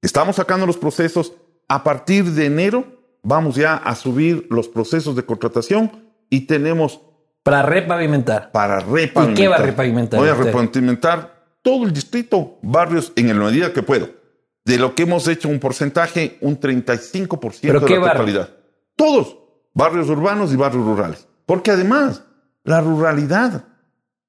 Estamos 0.00 0.36
sacando 0.36 0.64
los 0.64 0.76
procesos. 0.76 1.32
A 1.68 1.82
partir 1.82 2.24
de 2.24 2.46
enero 2.46 2.84
vamos 3.22 3.56
ya 3.56 3.74
a 3.74 3.94
subir 3.94 4.46
los 4.50 4.68
procesos 4.68 5.16
de 5.16 5.24
contratación 5.24 5.90
y 6.30 6.42
tenemos... 6.42 7.00
Para 7.42 7.62
repavimentar. 7.62 8.52
Para 8.52 8.78
repavimentar. 8.78 9.30
¿Y 9.30 9.34
qué 9.34 9.48
va 9.48 9.56
a 9.56 9.62
repavimentar? 9.62 10.20
Voy 10.20 10.28
a 10.28 10.34
repavimentar 10.34 11.42
todo 11.62 11.84
el 11.84 11.92
distrito, 11.92 12.58
barrios, 12.62 13.12
en 13.16 13.28
la 13.28 13.34
medida 13.34 13.72
que 13.72 13.82
puedo 13.82 14.21
de 14.64 14.78
lo 14.78 14.94
que 14.94 15.02
hemos 15.02 15.26
hecho 15.28 15.48
un 15.48 15.58
porcentaje, 15.58 16.38
un 16.40 16.58
35% 16.58 17.60
de 17.60 17.72
la 17.72 18.12
totalidad. 18.12 18.50
Todos, 18.96 19.36
barrios 19.74 20.08
urbanos 20.08 20.52
y 20.52 20.56
barrios 20.56 20.84
rurales. 20.84 21.26
Porque 21.46 21.70
además, 21.70 22.22
la 22.64 22.80
ruralidad 22.80 23.64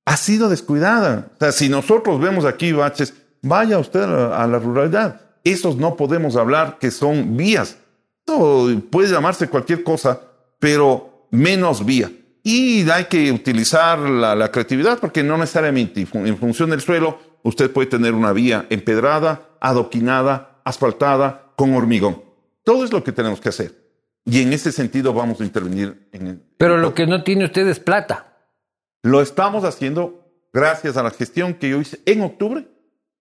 ha 0.05 0.17
sido 0.17 0.49
descuidada. 0.49 1.31
O 1.35 1.37
sea, 1.39 1.51
si 1.51 1.69
nosotros 1.69 2.19
vemos 2.19 2.45
aquí 2.45 2.71
baches, 2.71 3.13
vaya 3.41 3.77
usted 3.77 4.01
a 4.01 4.47
la, 4.47 4.59
ruralidad. 4.59 5.21
Esos 5.43 5.77
no 5.77 5.95
podemos 5.95 6.35
hablar 6.35 6.77
que 6.79 6.91
son 6.91 7.37
vías. 7.37 7.77
No, 8.27 8.67
puede 8.89 9.09
llamarse 9.09 9.49
cualquier 9.49 9.83
cosa, 9.83 10.21
pero 10.59 11.27
menos 11.31 11.85
vía. 11.85 12.11
Y 12.41 12.89
hay 12.89 13.05
que 13.05 13.31
utilizar 13.31 13.99
la, 13.99 14.35
la 14.35 14.51
creatividad 14.51 14.99
porque 14.99 15.23
no 15.23 15.37
necesariamente 15.37 16.05
en 16.13 16.37
función 16.37 16.69
del 16.69 16.81
suelo 16.81 17.19
usted 17.43 17.71
puede 17.71 17.87
tener 17.87 18.13
una 18.13 18.33
vía 18.33 18.65
empedrada, 18.69 19.41
adoquinada, 19.63 20.61
asfaltada, 20.65 21.53
con 21.55 21.73
hormigón. 21.73 22.21
Todo 22.63 22.83
es 22.83 22.91
lo 22.91 23.03
que 23.03 23.11
tenemos 23.11 23.41
que 23.41 23.49
hacer. 23.49 23.83
Y 24.25 24.41
en 24.41 24.53
ese 24.53 24.71
sentido 24.71 25.13
vamos 25.13 25.41
a 25.41 25.45
intervenir 25.45 26.09
en 26.11 26.27
el... 26.27 26.41
Pero 26.57 26.77
lo 26.77 26.93
que 26.93 27.07
no 27.07 27.23
tiene 27.23 27.45
usted 27.45 27.67
es 27.67 27.79
plata. 27.79 28.37
Lo 29.01 29.21
estamos 29.21 29.63
haciendo 29.63 30.29
gracias 30.53 30.97
a 30.97 31.03
la 31.03 31.11
gestión 31.11 31.55
que 31.55 31.69
yo 31.69 31.79
hice 31.79 32.01
en 32.05 32.21
octubre. 32.21 32.67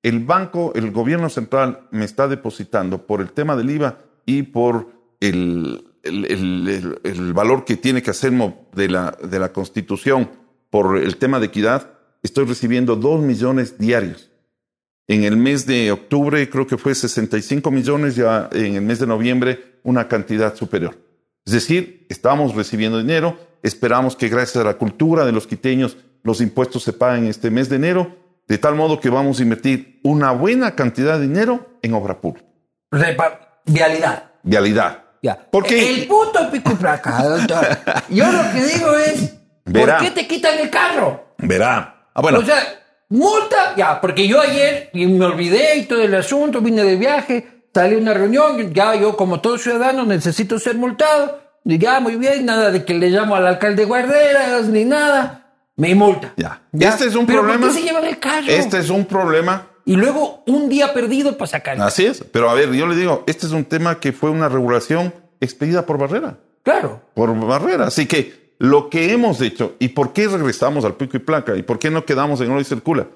El 0.03 0.25
banco, 0.25 0.73
el 0.75 0.91
gobierno 0.91 1.29
central 1.29 1.87
me 1.93 2.05
está 2.05 2.27
depositando 2.27 3.07
por 3.07 3.21
el 3.21 3.33
tema 3.33 3.57
del 3.57 3.71
IVA 3.71 4.01
y 4.27 4.43
por 4.43 4.89
el, 5.21 5.85
el, 6.03 6.25
el, 6.27 7.01
el 7.05 7.33
valor 7.33 7.65
que 7.65 7.77
tiene 7.77 8.03
que 8.03 8.11
hacer 8.11 8.33
de 8.73 8.89
la, 8.89 9.17
de 9.23 9.39
la 9.39 9.53
constitución 9.53 10.29
por 10.71 10.99
el 10.99 11.17
tema 11.19 11.39
de 11.39 11.47
equidad. 11.47 11.93
Estoy 12.23 12.47
recibiendo 12.47 12.97
dos 12.97 13.21
millones 13.21 13.79
diarios. 13.79 14.32
En 15.13 15.25
el 15.25 15.37
mes 15.37 15.67
de 15.67 15.93
octubre 15.93 16.49
creo 16.49 16.67
que 16.67 16.79
fue 16.79 16.95
65 16.95 17.71
millones, 17.71 18.17
ya 18.17 18.49
en 18.51 18.77
el 18.77 18.81
mes 18.81 18.99
de 18.99 19.07
noviembre 19.07 19.79
una 19.83 20.09
cantidad 20.09 20.55
superior. 20.55 20.97
Es 21.45 21.53
decir, 21.53 22.07
estamos 22.09 22.55
recibiendo 22.55 22.97
dinero, 22.97 23.37
esperamos 23.63 24.17
que 24.17 24.31
gracias 24.31 24.65
a 24.65 24.67
la 24.67 24.79
cultura 24.79 25.27
de 25.27 25.33
los 25.33 25.47
quiteños 25.47 25.99
los 26.23 26.41
impuestos 26.41 26.83
se 26.83 26.95
paguen 26.95 27.27
este 27.27 27.51
mes 27.51 27.69
de 27.69 27.77
enero, 27.77 28.17
de 28.49 28.57
tal 28.57 28.75
modo 28.75 29.01
que 29.01 29.11
vamos 29.11 29.39
a 29.39 29.43
invertir 29.43 30.01
una 30.03 30.31
buena 30.31 30.75
cantidad 30.75 31.19
de 31.19 31.27
dinero 31.29 31.77
en 31.83 31.93
obra 31.93 32.19
pública. 32.19 32.49
vialidad. 33.67 34.31
Vialidad. 34.43 35.05
Ya. 35.23 35.47
Porque 35.51 35.95
el 35.95 36.09
puto 36.09 36.51
pico 36.51 36.73
y 36.73 36.77
placa, 36.77 37.23
doctor. 37.23 37.67
Yo 38.09 38.33
lo 38.33 38.51
que 38.51 38.65
digo 38.65 38.97
es, 38.97 39.35
¿por 39.71 39.99
qué 39.99 40.11
te 40.11 40.27
quitan 40.27 40.59
el 40.59 40.71
carro? 40.71 41.35
Verá. 41.37 42.09
Ah, 42.15 42.23
bueno. 42.23 42.39
O 42.39 42.45
sea, 42.47 42.82
multa, 43.13 43.75
ya, 43.77 44.01
porque 44.01 44.27
yo 44.27 44.41
ayer 44.41 44.91
me 44.95 45.25
olvidé 45.25 45.77
y 45.77 45.85
todo 45.85 46.03
el 46.03 46.15
asunto, 46.15 46.61
vine 46.61 46.83
de 46.83 46.97
viaje, 46.97 47.65
salí 47.73 47.97
a 47.97 47.99
una 47.99 48.15
reunión, 48.15 48.73
ya 48.73 48.95
yo 48.95 49.17
como 49.17 49.41
todo 49.41 49.59
ciudadano 49.59 50.05
necesito 50.05 50.59
ser 50.59 50.77
multado. 50.77 51.41
Y 51.65 51.79
ya, 51.79 52.01
muy 52.01 52.17
bien, 52.17 52.45
nada 52.45 52.71
de 52.71 52.85
que 52.85 52.95
le 52.95 53.11
llamo 53.11 53.37
al 53.37 53.47
alcalde 53.47 53.85
guarderas 53.85 54.67
ni 54.67 54.85
nada. 54.85 55.39
Me 55.77 55.95
multa. 55.95 56.35
Ya. 56.37 56.63
Este 56.73 57.07
es 57.07 57.15
un 57.15 57.27
¿Pero 57.27 57.41
problema. 57.41 57.67
¿Por 57.67 57.75
qué 57.75 57.81
se 57.81 57.87
llevan 57.87 58.05
el 58.05 58.19
carro? 58.19 58.47
Este 58.49 58.79
es 58.79 58.91
un 58.91 59.05
problema. 59.05 59.69
Y 59.85 59.97
luego 59.97 60.43
un 60.47 60.69
día 60.69 60.93
perdido 60.93 61.37
para 61.37 61.51
sacar. 61.51 61.81
Así 61.81 62.05
es. 62.05 62.25
Pero 62.33 62.51
a 62.51 62.55
ver, 62.55 62.73
yo 62.73 62.87
le 62.87 62.97
digo, 62.97 63.25
este 63.27 63.47
es 63.47 63.53
un 63.53 63.65
tema 63.65 64.01
que 64.01 64.13
fue 64.13 64.31
una 64.31 64.49
regulación 64.49 65.15
expedida 65.41 65.87
por 65.87 65.99
Barrera. 65.99 66.39
Claro. 66.63 67.03
Por 67.15 67.35
Barrera. 67.47 67.87
Así 67.87 68.07
que 68.07 68.42
lo 68.63 68.91
que 68.91 69.13
hemos 69.13 69.41
hecho 69.41 69.75
y 69.81 69.89
por 69.89 70.13
qué 70.13 70.29
regresamos 70.29 70.85
al 70.85 70.95
pico 70.95 71.17
y 71.17 71.21
placa 71.21 71.57
y 71.57 71.65
por 71.65 71.81
qué 71.81 71.91
no 71.91 72.05
quedamos 72.05 72.41
en 72.41 72.49
oro 72.53 72.61
y 72.61 72.65
circula. 72.65 73.09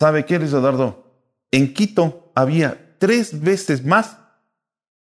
¿Sabe 0.00 0.24
qué, 0.24 0.40
Luis 0.40 0.52
Eduardo? 0.52 1.04
En 1.52 1.72
Quito 1.72 2.32
había 2.34 2.96
tres 2.98 3.40
veces 3.40 3.84
más 3.84 4.18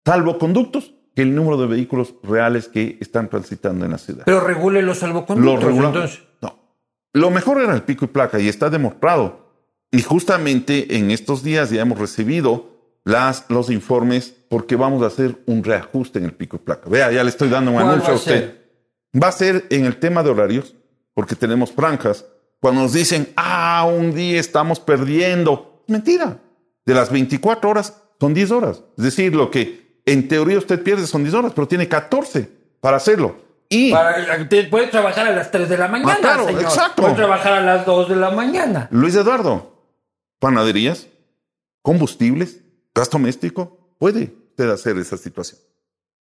salvoconductos 0.07 0.95
que 1.15 1.21
el 1.21 1.35
número 1.35 1.59
de 1.59 1.67
vehículos 1.67 2.15
reales 2.23 2.69
que 2.69 2.97
están 3.03 3.29
transitando 3.29 3.85
en 3.85 3.91
la 3.91 3.99
ciudad. 3.99 4.23
Pero 4.25 4.41
regule 4.41 4.81
los 4.81 5.01
salvoconductos. 5.01 5.75
Los 5.75 5.85
entonces. 5.85 6.23
No. 6.41 6.59
Lo 7.13 7.31
mejor 7.31 7.61
era 7.61 7.75
el 7.75 7.83
pico 7.83 8.07
y 8.07 8.09
placa 8.09 8.41
y 8.41 8.49
está 8.49 8.71
demostrado. 8.71 9.53
Y 9.91 10.01
justamente 10.01 10.97
en 10.97 11.11
estos 11.11 11.43
días 11.45 11.69
ya 11.69 11.83
hemos 11.83 11.99
recibido 11.99 12.71
las, 13.05 13.45
los 13.51 13.69
informes 13.69 14.35
porque 14.49 14.77
vamos 14.77 15.03
a 15.03 15.09
hacer 15.09 15.43
un 15.45 15.63
reajuste 15.63 16.21
en 16.21 16.25
el 16.25 16.33
pico 16.33 16.57
y 16.57 16.61
placa. 16.61 16.89
Vea, 16.89 17.13
ya 17.13 17.23
le 17.23 17.29
estoy 17.29 17.51
dando 17.51 17.71
un 17.71 17.77
¿Cuál 17.77 17.89
anuncio 17.91 18.15
a 18.15 18.17
usted. 18.17 18.64
Va 19.21 19.29
a 19.29 19.33
ser 19.33 19.67
en 19.71 19.85
el 19.85 19.99
tema 19.99 20.23
de 20.23 20.31
horarios, 20.31 20.75
porque 21.15 21.37
tenemos 21.37 21.73
franjas. 21.73 22.25
Cuando 22.61 22.83
nos 22.83 22.93
dicen, 22.93 23.33
ah, 23.37 23.87
un 23.91 24.15
día 24.15 24.41
estamos 24.41 24.81
perdiendo. 24.81 25.83
Mentira. 25.87 26.39
De 26.85 26.95
las 26.95 27.11
24 27.11 27.71
horas 27.71 27.95
son 28.21 28.35
10 28.35 28.51
horas. 28.51 28.83
Es 28.99 29.05
decir, 29.05 29.35
lo 29.35 29.51
que 29.51 30.01
en 30.07 30.29
teoría 30.29 30.59
usted 30.59 30.83
pierde 30.83 31.07
son 31.07 31.23
10 31.23 31.35
horas, 31.35 31.53
pero 31.55 31.69
tiene 31.69 31.89
14 31.89 32.49
para 32.81 32.97
hacerlo. 32.97 33.37
Y 33.69 33.91
Para, 33.93 34.17
puede 34.71 34.87
trabajar 34.89 35.27
a 35.27 35.33
las 35.33 35.51
3 35.51 35.69
de 35.69 35.79
la 35.79 35.89
mañana, 35.89 36.13
Ah, 36.15 36.19
claro, 36.21 36.47
señor. 36.47 36.63
exacto. 36.63 37.03
Puede 37.03 37.15
trabajar 37.15 37.53
a 37.55 37.61
las 37.61 37.87
2 37.87 38.09
de 38.11 38.17
la 38.17 38.31
mañana. 38.31 38.89
Luis 38.91 39.15
Eduardo, 39.15 39.83
panaderías, 40.39 41.07
combustibles, 41.83 42.61
gas 42.95 43.11
doméstico, 43.11 43.95
puede 43.99 44.35
usted 44.51 44.71
hacer 44.71 44.97
esa 44.99 45.17
situación. 45.17 45.61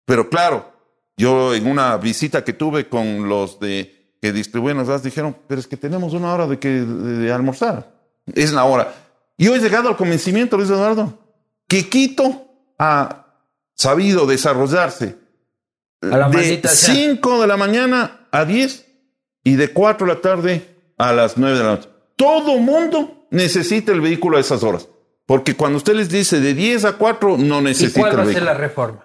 Pero 0.06 0.28
claro, 0.28 0.72
yo 1.16 1.54
en 1.54 1.66
una 1.66 1.96
visita 1.96 2.44
que 2.44 2.52
tuve 2.52 2.88
con 2.88 3.28
los 3.28 3.60
de 3.60 4.16
que 4.20 4.32
distribuyen 4.32 4.78
los 4.78 4.88
gas 4.88 5.02
dijeron, 5.02 5.36
pero 5.46 5.60
es 5.60 5.66
que 5.66 5.76
tenemos 5.76 6.14
una 6.14 6.32
hora 6.32 6.46
de, 6.46 6.58
que, 6.58 6.68
de, 6.68 7.18
de 7.18 7.32
almorzar. 7.32 7.92
Es 8.32 8.52
la 8.52 8.64
hora. 8.64 8.94
Yo 9.36 9.54
he 9.54 9.58
llegado 9.58 9.90
al 9.90 9.96
convencimiento, 9.96 10.56
Luis 10.56 10.70
Eduardo, 10.70 11.18
que 11.68 11.88
Quito 11.90 12.46
ha 12.78 13.26
sabido 13.74 14.26
desarrollarse 14.26 15.16
A 16.00 16.06
la 16.06 16.28
de 16.28 16.36
maldita 16.36 16.68
sea. 16.70 16.94
5 16.94 17.42
de 17.42 17.46
la 17.46 17.56
mañana 17.56 18.26
a 18.30 18.44
10 18.44 18.86
y 19.44 19.56
de 19.56 19.72
4 19.72 20.06
de 20.06 20.14
la 20.14 20.20
tarde 20.20 20.76
a 20.96 21.12
las 21.12 21.36
9 21.36 21.58
de 21.58 21.64
la 21.64 21.70
noche. 21.72 21.88
Todo 22.16 22.58
mundo 22.58 23.26
necesita 23.30 23.92
el 23.92 24.00
vehículo 24.00 24.38
a 24.38 24.40
esas 24.40 24.62
horas. 24.62 24.88
Porque 25.26 25.54
cuando 25.56 25.78
usted 25.78 25.94
les 25.94 26.08
dice 26.08 26.40
de 26.40 26.54
10 26.54 26.84
a 26.84 26.92
4, 26.92 27.36
no 27.38 27.60
¿Y 27.60 27.64
necesita 27.64 28.00
cuál 28.00 28.18
va 28.18 28.22
el 28.22 28.30
a 28.30 28.32
ser 28.32 28.42
la 28.42 28.54
reforma? 28.54 29.04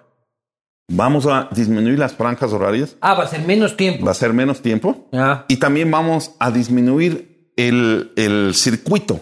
Vamos 0.92 1.24
a 1.26 1.48
disminuir 1.52 1.98
las 1.98 2.14
franjas 2.14 2.52
horarias, 2.52 2.96
Ah, 3.00 3.14
va 3.14 3.24
a 3.24 3.28
ser 3.28 3.46
menos 3.46 3.76
tiempo. 3.76 4.04
va 4.04 4.10
a 4.10 4.14
ser 4.14 4.32
menos 4.32 4.60
tiempo. 4.60 5.08
Ah. 5.12 5.44
Y 5.48 5.56
también 5.58 5.88
vamos 5.90 6.32
a 6.40 6.50
disminuir 6.50 7.52
el, 7.56 8.12
el 8.16 8.54
circuito. 8.54 9.20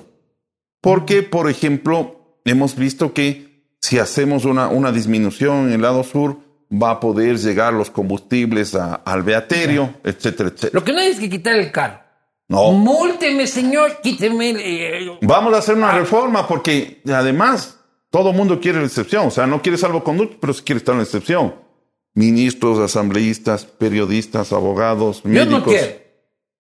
Porque, 0.81 1.23
por 1.23 1.51
ejemplo, 1.51 2.41
hemos 2.45 2.75
visto 2.77 3.13
que 3.13 3.67
si 3.81 3.99
hacemos 3.99 4.45
una, 4.45 4.69
una 4.69 4.93
disminución 4.93 5.67
en 5.69 5.73
el 5.75 5.83
lado 5.83 6.05
sur, 6.05 6.39
va 6.73 6.93
a 6.93 7.01
poder 7.01 7.37
llegar 7.39 7.73
los 7.75 7.91
combustibles 7.91 8.75
a- 8.75 8.95
al 8.95 9.23
beaterio, 9.23 9.95
etcétera, 10.05 10.49
etcétera. 10.51 10.71
Lo 10.73 10.85
que 10.85 10.93
no 10.93 11.01
hay 11.01 11.09
es 11.09 11.19
que 11.21 11.29
quitar 11.29 11.57
el 11.57 11.71
carro. 11.73 12.01
No. 12.49 12.73
Múlteme, 12.73 13.47
señor, 13.47 14.01
quíteme. 14.03 14.51
eh, 14.59 15.19
Vamos 15.21 15.53
a 15.53 15.59
hacer 15.59 15.75
una 15.75 15.93
reforma 15.93 16.47
porque 16.49 17.03
además 17.13 17.78
todo 18.11 18.33
mundo 18.33 18.61
quiere 18.61 18.79
la 18.81 18.87
excepción. 18.87 19.27
O 19.27 19.31
sea, 19.31 19.47
no 19.47 19.61
quiere 19.63 19.79
salvoconducto, 19.79 20.39
pero 20.41 20.53
sí 20.53 20.63
quiere 20.65 20.79
estar 20.79 20.93
en 20.95 20.99
la 20.99 21.05
excepción. 21.05 21.55
Ministros, 22.15 22.79
asambleístas, 22.79 23.65
periodistas, 23.65 24.53
abogados, 24.53 25.23
yo 25.23 25.29
médicos. 25.31 25.51
no 25.61 25.65
quiero. 25.65 25.87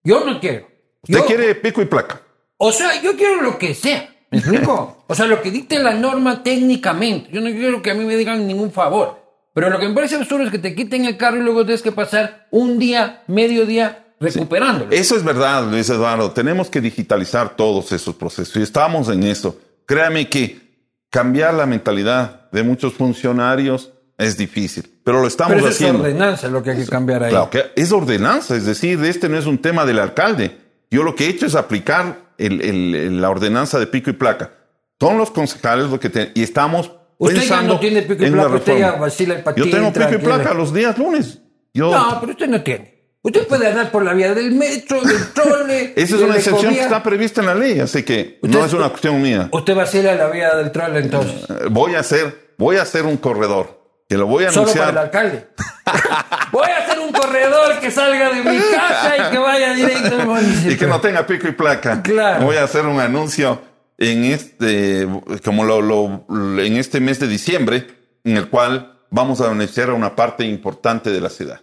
Yo 0.05 0.25
no 0.25 0.41
quiero. 0.41 0.67
Usted 1.03 1.19
Yo- 1.19 1.27
quiere 1.27 1.55
pico 1.57 1.83
y 1.83 1.87
placa. 1.87 2.23
O 2.59 2.73
sea, 2.73 3.01
yo 3.03 3.17
quiero 3.17 3.41
lo 3.43 3.59
que 3.59 3.75
sea. 3.75 4.15
¿Me 4.31 4.39
explico? 4.39 5.05
O 5.07 5.15
sea, 5.15 5.27
lo 5.27 5.41
que 5.41 5.51
dicte 5.51 5.79
la 5.79 5.95
norma 5.95 6.43
técnicamente. 6.43 7.31
Yo 7.33 7.41
no 7.41 7.51
quiero 7.51 7.81
que 7.83 7.91
a 7.91 7.95
mí 7.95 8.05
me 8.05 8.17
digan 8.17 8.47
ningún 8.47 8.71
favor. 8.73 9.19
Pero 9.55 9.71
lo 9.71 9.79
que 9.79 9.89
me 9.89 9.95
parece 9.95 10.17
absurdo 10.17 10.45
es 10.45 10.51
que 10.51 10.59
te 10.59 10.75
quiten 10.75 11.05
el 11.07 11.17
carro 11.17 11.39
y 11.39 11.41
luego 11.41 11.65
tienes 11.65 11.83
que 11.83 11.93
pasar 11.93 12.47
un 12.51 12.79
día, 12.79 13.23
medio 13.27 13.65
día 13.67 14.15
recuperándolo. 14.21 14.91
Eso 14.93 15.17
es 15.17 15.25
verdad, 15.25 15.69
Luis 15.71 15.89
Eduardo. 15.89 16.31
Tenemos 16.33 16.69
que 16.69 16.81
digitalizar 16.81 17.57
todos 17.57 17.91
esos 17.93 18.15
procesos 18.17 18.55
y 18.57 18.63
estamos 18.63 19.09
en 19.09 19.23
eso. 19.25 19.59
Créame 19.87 20.29
que 20.29 20.68
cambiar 21.11 21.55
la 21.55 21.67
mentalidad 21.67 22.51
de 22.51 22.63
muchos 22.63 22.95
funcionarios 22.95 23.93
es 24.17 24.37
difícil, 24.37 25.01
pero 25.05 25.21
lo 25.21 25.29
estamos 25.29 25.55
Pero 25.55 25.61
eso 25.61 25.69
es 25.71 25.75
haciendo. 25.77 26.03
ordenanza 26.03 26.49
lo 26.49 26.63
que 26.63 26.71
hay 26.73 26.79
que 26.79 26.87
cambiar 26.87 27.23
ahí. 27.25 27.31
Claro, 27.31 27.51
que 27.51 27.67
es 27.77 27.93
ordenanza, 27.93 28.57
es 28.57 28.67
decir, 28.67 29.03
este 29.05 29.29
no 29.29 29.39
es 29.39 29.47
un 29.47 29.59
tema 29.59 29.85
del 29.87 29.99
alcalde. 30.01 30.59
Yo 30.91 31.03
lo 31.03 31.15
que 31.15 31.27
he 31.27 31.29
hecho 31.29 31.47
es 31.47 31.55
aplicar 31.55 32.33
el- 32.39 33.21
la 33.21 33.31
ordenanza 33.31 33.79
de 33.79 33.87
pico 33.87 34.11
y 34.11 34.15
placa. 34.15 34.53
Son 35.01 35.19
los 35.19 35.31
concejales 35.31 35.91
lo 35.91 36.01
que 36.01 36.11
te- 36.11 36.33
y 36.35 36.43
estamos 36.43 36.93
Usted 37.19 37.35
ya 37.37 37.41
pensando 37.43 37.75
no 37.75 37.81
tiene 37.81 38.03
pico 38.03 38.25
y 38.25 38.31
placa, 38.31 38.55
usted 38.55 38.79
ya 38.79 38.93
vacila 38.93 39.35
el 39.37 39.43
patín, 39.43 39.65
Yo 39.65 39.71
tengo 39.71 39.93
pico 39.93 40.15
y 40.15 40.19
placa 40.19 40.55
los 40.55 40.73
días 40.75 40.97
lunes. 40.99 41.39
Yo, 41.75 41.91
No, 41.93 42.19
pero 42.21 42.33
usted 42.33 42.49
no 42.49 42.63
tiene. 42.63 42.98
Usted 43.23 43.47
puede 43.49 43.67
andar 43.67 43.91
por 43.91 44.05
la 44.05 44.15
vía 44.15 44.33
del 44.35 44.53
metro, 44.53 45.03
del 45.03 45.33
trole. 45.33 45.93
esa 45.97 46.17
es 46.17 46.23
una 46.23 46.37
excepción 46.37 46.73
que 46.75 46.81
está 46.81 47.03
prevista 47.03 47.41
en 47.41 47.47
la 47.49 47.55
ley, 47.55 47.81
así 47.81 48.03
que 48.05 48.39
Usted- 48.43 48.59
no 48.59 48.65
es 48.65 48.73
una 48.73 48.89
cuestión 48.91 49.21
mía. 49.21 49.49
Usted 49.53 49.77
va 49.77 49.83
a 49.83 49.87
a 49.87 50.15
la 50.15 50.29
vía 50.29 50.55
del 50.55 50.71
trole 50.73 51.01
entonces. 51.01 51.45
Eh, 51.51 51.67
Voy 51.71 51.95
a 51.95 52.01
hacer, 52.01 52.55
voy 52.59 52.77
a 52.77 52.83
hacer 52.83 53.05
un 53.07 53.17
corredor 53.17 53.77
que 54.09 54.17
lo 54.17 54.27
voy 54.27 54.45
a 54.45 54.53
Solo 54.53 54.69
para 54.73 54.89
anunciar. 54.89 54.91
el 54.91 54.99
alcalde. 54.99 55.49
Voy 56.53 56.67
a 56.67 56.79
hacer 56.79 56.99
un 56.99 57.13
corredor 57.13 57.79
que 57.79 57.91
salga 57.91 58.31
de 58.31 58.43
mi 58.43 58.59
casa 58.59 59.15
y 59.19 59.31
que 59.33 59.39
vaya 59.39 59.75
directo 59.75 60.15
al 60.19 60.27
municipio. 60.27 60.73
y 60.73 60.77
que 60.79 60.87
no 60.87 60.99
tenga 60.99 61.27
pico 61.27 61.47
y 61.47 61.53
placa. 61.53 62.03
Claro. 62.03 62.47
Voy 62.47 62.57
a 62.57 62.63
hacer 62.65 62.87
un 62.87 63.01
anuncio 63.01 63.61
en 63.99 64.25
este, 64.25 65.07
como 65.45 65.65
lo, 65.65 65.83
lo- 65.83 66.25
en 66.63 66.77
este 66.79 67.01
mes 67.01 67.21
de 67.21 67.29
diciembre, 67.29 67.87
en 68.25 68.39
el 68.39 68.49
cual 68.49 68.99
vamos 69.11 69.43
a 69.43 69.49
beneficiar 69.49 69.91
a 69.91 69.95
una 69.95 70.17
parte 70.17 70.45
importante 70.45 71.11
de 71.11 71.21
la 71.21 71.29
ciudad. 71.29 71.61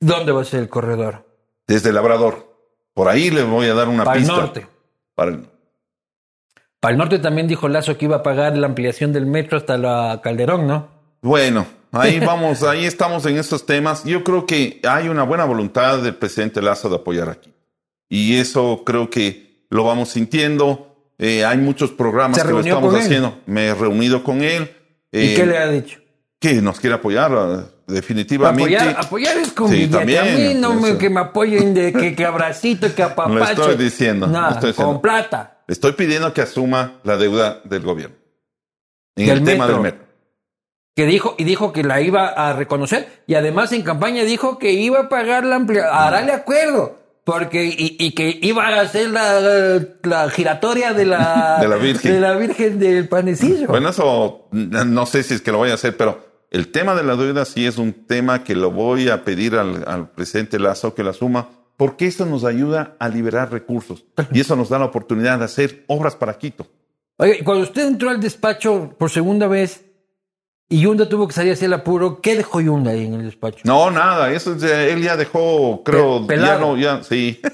¿Dónde 0.00 0.32
va 0.32 0.42
a 0.42 0.44
ser 0.44 0.60
el 0.60 0.68
corredor? 0.68 1.26
Desde 1.66 1.92
Labrador. 1.92 2.48
Por 2.94 3.08
ahí 3.08 3.30
les 3.30 3.46
voy 3.46 3.66
a 3.68 3.74
dar 3.74 3.88
una 3.88 4.04
Para 4.04 4.16
el 4.18 4.22
pista. 4.24 4.36
norte. 4.40 4.66
Para 5.14 5.30
el- 5.32 5.46
Para 6.80 6.92
el 6.92 6.98
norte 6.98 7.18
también 7.18 7.46
dijo 7.46 7.68
Lazo 7.68 7.96
que 7.98 8.06
iba 8.06 8.16
a 8.16 8.22
pagar 8.22 8.56
la 8.56 8.66
ampliación 8.66 9.12
del 9.12 9.26
metro 9.26 9.58
hasta 9.58 9.76
la 9.76 10.20
Calderón, 10.22 10.66
¿no? 10.66 10.88
Bueno, 11.20 11.66
ahí 11.92 12.18
vamos, 12.26 12.62
ahí 12.62 12.86
estamos 12.86 13.26
en 13.26 13.36
estos 13.36 13.66
temas. 13.66 14.04
Yo 14.04 14.24
creo 14.24 14.46
que 14.46 14.80
hay 14.88 15.08
una 15.08 15.22
buena 15.24 15.44
voluntad 15.44 15.98
del 15.98 16.14
presidente 16.14 16.62
Lazo 16.62 16.88
de 16.88 16.96
apoyar 16.96 17.28
aquí. 17.28 17.52
Y 18.08 18.36
eso 18.38 18.82
creo 18.84 19.10
que 19.10 19.66
lo 19.68 19.84
vamos 19.84 20.08
sintiendo. 20.08 20.86
Eh, 21.18 21.44
hay 21.44 21.58
muchos 21.58 21.90
programas 21.90 22.38
¿Se 22.40 22.46
que 22.46 22.52
lo 22.54 22.60
estamos 22.60 22.94
haciendo. 22.94 23.38
Me 23.44 23.66
he 23.66 23.74
reunido 23.74 24.24
con 24.24 24.40
él. 24.42 24.74
¿Y 25.12 25.32
eh, 25.32 25.34
qué 25.36 25.44
le 25.46 25.58
ha 25.58 25.68
dicho? 25.68 26.00
Que 26.40 26.60
nos 26.62 26.80
quiere 26.80 26.96
apoyar, 26.96 27.30
eh, 27.32 27.64
definitivamente. 27.86 28.74
Apoyar, 28.76 28.96
apoyar 28.98 29.36
es 29.36 29.52
con 29.52 29.68
Sí, 29.70 29.86
también, 29.88 30.20
a 30.20 30.24
mí 30.24 30.54
no 30.54 30.74
me, 30.74 30.96
que 30.96 31.10
me 31.10 31.20
apoyen 31.20 31.74
de 31.74 31.92
que, 31.92 32.16
que 32.16 32.24
abracito, 32.24 32.92
que 32.94 33.02
apapacho. 33.04 33.34
Lo 33.34 33.44
estoy 33.70 33.76
diciendo, 33.76 34.26
lo 34.26 34.32
Nada, 34.32 34.50
estoy 34.52 34.70
diciendo. 34.70 34.92
con 34.94 35.02
plata. 35.02 35.58
Estoy 35.68 35.92
pidiendo 35.92 36.32
que 36.32 36.40
asuma 36.40 36.94
la 37.04 37.16
deuda 37.16 37.60
del 37.64 37.82
gobierno. 37.82 38.16
En 39.16 39.26
Del 39.26 39.38
el 39.38 39.44
tema 39.44 39.66
metro. 39.66 39.82
del 39.82 39.92
metro. 39.92 40.06
Que 40.96 41.04
dijo, 41.04 41.34
y 41.38 41.44
dijo 41.44 41.72
que 41.72 41.84
la 41.84 42.00
iba 42.00 42.26
a 42.28 42.52
reconocer. 42.54 43.22
Y 43.26 43.34
además 43.34 43.70
en 43.72 43.82
campaña 43.82 44.24
dijo 44.24 44.58
que 44.58 44.72
iba 44.72 44.98
a 45.00 45.08
pagar 45.08 45.44
la 45.44 45.56
ampliación. 45.56 45.94
Hará 45.94 46.34
acuerdo. 46.34 46.98
Porque, 47.24 47.64
y, 47.66 47.96
y 48.00 48.12
que 48.12 48.38
iba 48.42 48.66
a 48.66 48.80
hacer 48.80 49.10
la, 49.10 49.78
la 50.02 50.30
giratoria 50.30 50.94
de 50.94 51.04
la, 51.04 51.58
De 51.60 51.68
la 51.68 51.76
Virgen. 51.76 52.12
de 52.14 52.20
la 52.20 52.34
Virgen 52.34 52.78
del 52.78 53.08
Panecillo. 53.08 53.68
Bueno, 53.68 53.90
eso 53.90 54.48
no 54.50 55.06
sé 55.06 55.22
si 55.22 55.34
es 55.34 55.42
que 55.42 55.52
lo 55.52 55.58
voy 55.58 55.70
a 55.70 55.74
hacer, 55.74 55.96
pero 55.96 56.29
el 56.50 56.68
tema 56.72 56.94
de 56.94 57.02
la 57.04 57.16
deuda 57.16 57.44
sí 57.44 57.66
es 57.66 57.78
un 57.78 57.92
tema 58.06 58.42
que 58.44 58.54
lo 58.54 58.70
voy 58.70 59.08
a 59.08 59.24
pedir 59.24 59.54
al, 59.56 59.84
al 59.86 60.10
presidente 60.10 60.58
Lazo 60.58 60.94
que 60.94 61.02
la 61.04 61.10
asuma, 61.10 61.48
porque 61.76 62.06
eso 62.06 62.26
nos 62.26 62.44
ayuda 62.44 62.96
a 62.98 63.08
liberar 63.08 63.50
recursos 63.52 64.04
y 64.32 64.40
eso 64.40 64.56
nos 64.56 64.68
da 64.68 64.78
la 64.78 64.84
oportunidad 64.86 65.38
de 65.38 65.44
hacer 65.46 65.84
obras 65.86 66.14
para 66.16 66.36
Quito. 66.36 66.66
Oye, 67.16 67.42
cuando 67.44 67.62
usted 67.64 67.86
entró 67.86 68.10
al 68.10 68.20
despacho 68.20 68.94
por 68.98 69.10
segunda 69.10 69.46
vez 69.46 69.84
y 70.68 70.80
Yunda 70.82 71.08
tuvo 71.08 71.26
que 71.26 71.34
salir 71.34 71.52
hacia 71.52 71.66
el 71.66 71.72
apuro, 71.72 72.20
¿qué 72.20 72.36
dejó 72.36 72.60
Yunda 72.60 72.92
ahí 72.92 73.04
en 73.06 73.14
el 73.14 73.24
despacho? 73.24 73.58
No, 73.64 73.90
nada, 73.90 74.30
eso 74.32 74.56
ya- 74.56 74.84
él 74.84 75.02
ya 75.02 75.16
dejó, 75.16 75.82
creo, 75.84 76.26
Pe- 76.26 76.36
ya 76.38 76.58
no, 76.58 76.76
ya, 76.76 77.02
sí. 77.02 77.40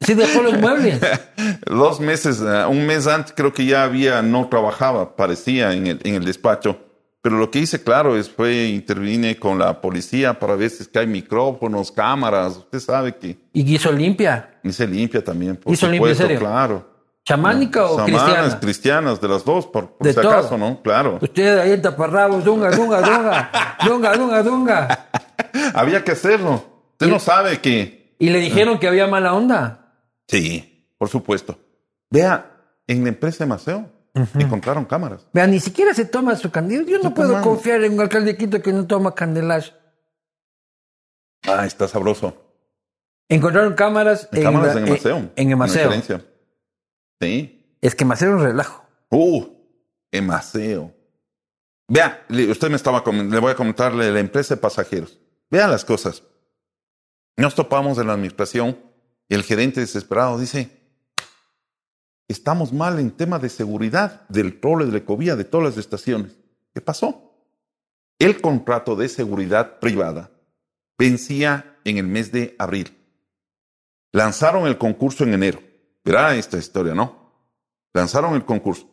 Sí 0.00 0.14
dejó 0.14 0.42
los 0.42 0.56
muebles. 0.60 1.00
Dos 1.66 1.98
meses, 1.98 2.40
eh, 2.40 2.64
un 2.66 2.86
mes 2.86 3.08
antes 3.08 3.32
creo 3.36 3.52
que 3.52 3.66
ya 3.66 3.82
había, 3.82 4.22
no 4.22 4.48
trabajaba, 4.48 5.16
parecía 5.16 5.72
en 5.72 5.88
el, 5.88 6.00
en 6.04 6.14
el 6.14 6.24
despacho. 6.24 6.78
Pero 7.20 7.36
lo 7.38 7.50
que 7.50 7.58
hice, 7.58 7.82
claro, 7.82 8.16
es 8.16 8.30
fue 8.30 8.66
intervine 8.68 9.36
con 9.38 9.58
la 9.58 9.80
policía 9.80 10.38
para 10.38 10.54
ver 10.54 10.70
si 10.70 10.82
es 10.84 10.88
que 10.88 11.00
hay 11.00 11.06
micrófonos, 11.06 11.90
cámaras. 11.90 12.56
Usted 12.58 12.78
sabe 12.80 13.16
que 13.16 13.36
Y 13.52 13.74
hizo 13.74 13.90
limpia. 13.92 14.60
hice 14.62 14.86
limpia 14.86 15.22
también, 15.22 15.56
por 15.56 15.72
¿Hizo 15.72 15.88
limpia, 15.88 16.10
en 16.10 16.16
serio? 16.16 16.38
claro. 16.38 16.96
¿Chamánica 17.24 17.84
o 17.84 17.96
Chamanas, 17.98 18.22
cristiana? 18.22 18.60
cristianas, 18.60 19.20
de 19.20 19.28
las 19.28 19.44
dos, 19.44 19.66
por, 19.66 19.90
por 19.90 20.06
De 20.06 20.14
si 20.14 20.20
todo. 20.20 20.30
acaso, 20.30 20.56
¿no? 20.56 20.80
Claro. 20.80 21.18
Usted 21.20 21.58
ahí 21.58 21.72
en 21.72 21.82
taparrabos, 21.82 22.42
dunga, 22.42 22.70
dunga, 22.70 23.02
dunga, 23.02 23.50
dunga, 23.86 24.16
dunga, 24.16 24.42
dunga. 24.42 25.08
Había 25.74 26.02
que 26.04 26.12
hacerlo. 26.12 26.64
Usted 26.92 27.08
Y- 27.08 27.10
no 27.10 27.18
sabe 27.18 27.58
que... 27.60 28.14
Y 28.18 28.30
le 28.30 28.38
dijeron 28.38 28.78
que 28.78 28.88
había 28.88 29.06
mala 29.06 29.34
onda. 29.34 29.92
Sí, 30.26 30.86
por 30.96 31.08
supuesto. 31.08 31.58
Vea, 32.10 32.50
en 32.86 33.02
la 33.02 33.10
empresa 33.10 33.44
de 33.44 33.48
Maceo 33.48 33.90
encontraron 34.14 34.84
cámaras. 34.84 35.26
Vea, 35.32 35.46
ni 35.46 35.60
siquiera 35.60 35.94
se 35.94 36.04
toma 36.04 36.34
su 36.36 36.50
candidato. 36.50 36.88
Yo 36.88 36.98
no 36.98 37.14
puedo 37.14 37.40
confiar 37.42 37.82
en 37.84 37.92
un 37.94 38.00
alcalde 38.00 38.32
de 38.32 38.38
Quito 38.38 38.60
que 38.62 38.72
no 38.72 38.86
toma 38.86 39.14
candelazo. 39.14 39.72
Ah, 41.46 41.66
está 41.66 41.86
sabroso. 41.88 42.44
Encontraron 43.28 43.74
cámaras 43.74 44.28
En 44.32 44.42
cámaras 44.42 44.74
la- 44.74 44.80
en 44.80 44.86
el 44.86 44.92
Maceo. 44.94 45.16
En, 45.16 45.32
en 45.36 45.50
el 45.50 45.56
Maceo. 45.56 45.84
la 45.84 45.88
gerencia. 45.90 46.24
Sí. 47.20 47.76
Es 47.80 47.94
que 47.94 48.04
Maceo 48.04 48.30
es 48.30 48.34
un 48.36 48.42
relajo. 48.42 48.84
Uh, 49.10 49.44
en 50.10 50.26
Maceo. 50.26 50.92
Vea, 51.88 52.26
usted 52.50 52.68
me 52.70 52.76
estaba 52.76 53.02
le 53.06 53.38
voy 53.38 53.52
a 53.52 53.54
comentarle 53.54 54.10
la 54.12 54.20
empresa 54.20 54.54
de 54.54 54.60
pasajeros. 54.60 55.18
Vea 55.50 55.68
las 55.68 55.84
cosas. 55.84 56.22
Nos 57.36 57.54
topamos 57.54 57.98
en 57.98 58.08
la 58.08 58.14
administración 58.14 58.78
y 59.28 59.34
el 59.34 59.42
gerente 59.44 59.80
desesperado 59.80 60.38
dice, 60.38 60.77
estamos 62.28 62.72
mal 62.72 62.98
en 62.98 63.10
tema 63.10 63.38
de 63.38 63.48
seguridad 63.48 64.28
del 64.28 64.60
trole 64.60 64.86
de 64.86 64.98
ecovía 64.98 65.34
de 65.34 65.44
todas 65.44 65.66
las 65.66 65.78
estaciones. 65.78 66.38
¿Qué 66.74 66.80
pasó? 66.80 67.34
El 68.18 68.40
contrato 68.40 68.94
de 68.96 69.08
seguridad 69.08 69.78
privada 69.80 70.30
vencía 70.98 71.78
en 71.84 71.96
el 71.96 72.06
mes 72.06 72.30
de 72.30 72.54
abril. 72.58 72.96
Lanzaron 74.12 74.66
el 74.66 74.78
concurso 74.78 75.24
en 75.24 75.34
enero. 75.34 75.60
Verá 76.04 76.34
esta 76.34 76.58
historia, 76.58 76.94
¿no? 76.94 77.32
Lanzaron 77.94 78.34
el 78.34 78.44
concurso. 78.44 78.88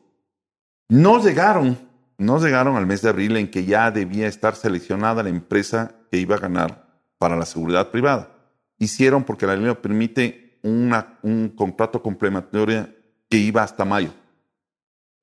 No 0.88 1.24
llegaron, 1.24 1.78
no 2.17 2.39
llegaron 2.39 2.76
al 2.76 2.86
mes 2.86 3.02
de 3.02 3.10
abril 3.10 3.36
en 3.38 3.50
que 3.50 3.65
ya 3.65 3.91
debía 3.91 4.28
estar 4.28 4.56
seleccionada 4.56 5.24
la 5.24 5.30
empresa 5.30 5.95
que 6.12 6.19
iba 6.19 6.36
a 6.36 6.39
ganar 6.39 7.02
para 7.17 7.36
la 7.36 7.45
seguridad 7.45 7.89
privada. 7.89 8.32
Hicieron 8.78 9.24
porque 9.24 9.48
la 9.48 9.56
ley 9.56 9.65
lo 9.65 9.82
permite 9.82 10.60
un 10.62 11.54
contrato 11.56 12.02
complementario 12.02 12.88
iba 13.38 13.63
hasta 13.63 13.86
mayo. 13.86 14.13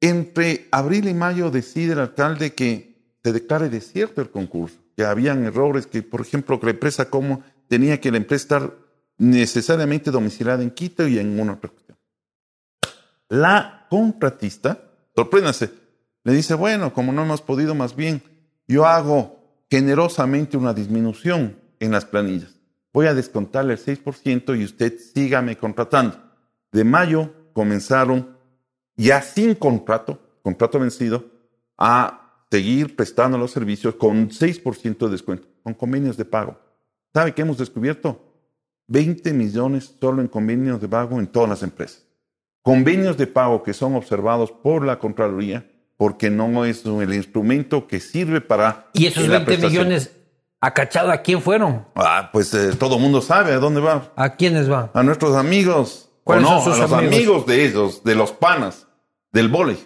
Entre 0.01 0.69
abril 0.73 1.09
y 1.09 1.15
mayo 1.15 1.51
decide 1.51 1.93
el 1.93 2.01
alcalde 2.01 2.55
que 2.55 3.17
se 3.23 3.33
declare 3.33 3.69
desierto 3.69 4.21
el 4.21 4.31
concurso, 4.31 4.79
que 4.97 5.05
habían 5.05 5.45
errores, 5.45 5.87
que 5.87 6.03
por 6.03 6.21
ejemplo 6.21 6.59
que 6.59 6.67
la 6.67 6.73
empresa 6.73 7.09
como 7.09 7.43
tenía 7.69 8.01
que 8.01 8.11
la 8.11 8.17
empresa 8.17 8.43
estar 8.43 8.75
necesariamente 9.19 10.11
domiciliada 10.11 10.63
en 10.63 10.71
Quito 10.71 11.07
y 11.07 11.19
en 11.19 11.39
una 11.39 11.53
otra 11.53 11.71
cuestión. 11.71 11.97
La 13.29 13.87
contratista, 13.89 14.83
sorpréndase, 15.15 15.71
le 16.25 16.33
dice, 16.33 16.55
bueno, 16.55 16.93
como 16.93 17.13
no 17.13 17.23
hemos 17.23 17.41
podido, 17.41 17.75
más 17.75 17.95
bien, 17.95 18.23
yo 18.67 18.87
hago 18.87 19.39
generosamente 19.71 20.57
una 20.57 20.75
disminución 20.75 21.57
en 21.81 21.93
las 21.93 22.05
planillas. 22.05 22.55
Voy 22.93 23.07
a 23.07 23.15
descontarle 23.15 23.75
el 23.75 23.81
6% 23.81 24.59
y 24.59 24.65
usted 24.65 24.99
sígame 24.99 25.57
contratando. 25.57 26.19
De 26.73 26.85
mayo 26.85 27.33
comenzaron, 27.53 28.37
ya 28.97 29.23
sin 29.23 29.55
contrato, 29.55 30.19
contrato 30.43 30.79
vencido, 30.79 31.25
a 31.79 32.45
seguir 32.51 32.97
prestando 32.97 33.39
los 33.39 33.51
servicios 33.51 33.95
con 33.95 34.29
6% 34.31 34.99
de 34.99 35.11
descuento, 35.11 35.49
con 35.63 35.75
convenios 35.75 36.17
de 36.17 36.25
pago. 36.25 36.59
¿Sabe 37.15 37.33
qué 37.33 37.43
hemos 37.43 37.59
descubierto? 37.59 38.21
20 38.89 39.33
millones 39.33 39.95
solo 40.01 40.21
en 40.21 40.29
convenios 40.29 40.81
de 40.81 40.89
pago 40.89 41.19
en 41.19 41.27
todas 41.27 41.49
las 41.49 41.63
empresas. 41.63 42.05
Convenios 42.63 43.17
de 43.17 43.27
pago 43.27 43.63
que 43.63 43.73
son 43.73 43.97
observados 43.97 44.53
por 44.53 44.85
la 44.85 44.99
Contraloría 44.99 45.69
porque 45.97 46.31
no 46.31 46.65
es 46.65 46.85
el 46.85 47.15
instrumento 47.15 47.87
que 47.87 48.01
sirve 48.01 48.41
para... 48.41 48.91
Y 48.93 49.07
esos 49.07 49.29
la 49.29 49.39
20 49.39 49.45
prestación. 49.47 49.85
millones 49.85 50.11
acachado, 50.61 51.11
¿a 51.11 51.19
quién 51.19 51.43
fueron? 51.43 51.87
Ah, 51.95 52.31
pues 52.33 52.55
eh, 52.55 52.73
todo 52.79 52.97
el 52.97 53.03
mundo 53.03 53.21
sabe 53.21 53.53
a 53.53 53.59
dónde 53.59 53.81
va. 53.81 54.13
¿A 54.17 54.37
quiénes 54.37 54.69
van? 54.69 54.91
A 54.95 55.03
nuestros 55.03 55.37
amigos. 55.37 56.09
¿Cuáles 56.25 56.45
no, 56.45 56.63
son 56.63 56.73
sus 56.73 56.75
a 56.75 56.83
los 56.83 56.93
amigos? 56.93 57.15
amigos? 57.17 57.47
de 57.47 57.65
ellos, 57.65 58.05
de 58.05 58.15
los 58.15 58.33
panas, 58.33 58.87
del 59.33 59.49
vóley. 59.49 59.79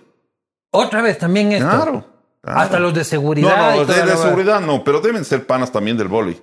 Otra 0.70 1.00
vez 1.02 1.18
también 1.18 1.52
esto. 1.52 1.68
Claro. 1.68 2.04
claro. 2.42 2.60
Hasta 2.60 2.78
los 2.78 2.92
de 2.94 3.04
seguridad. 3.04 3.72
No, 3.74 3.76
los 3.78 3.88
de, 3.88 4.16
seguridad 4.16 4.60
no, 4.60 4.84
pero 4.84 5.00
deben 5.00 5.24
ser 5.24 5.46
panas 5.46 5.72
también 5.72 5.96
del 5.96 6.08
vóley. 6.08 6.40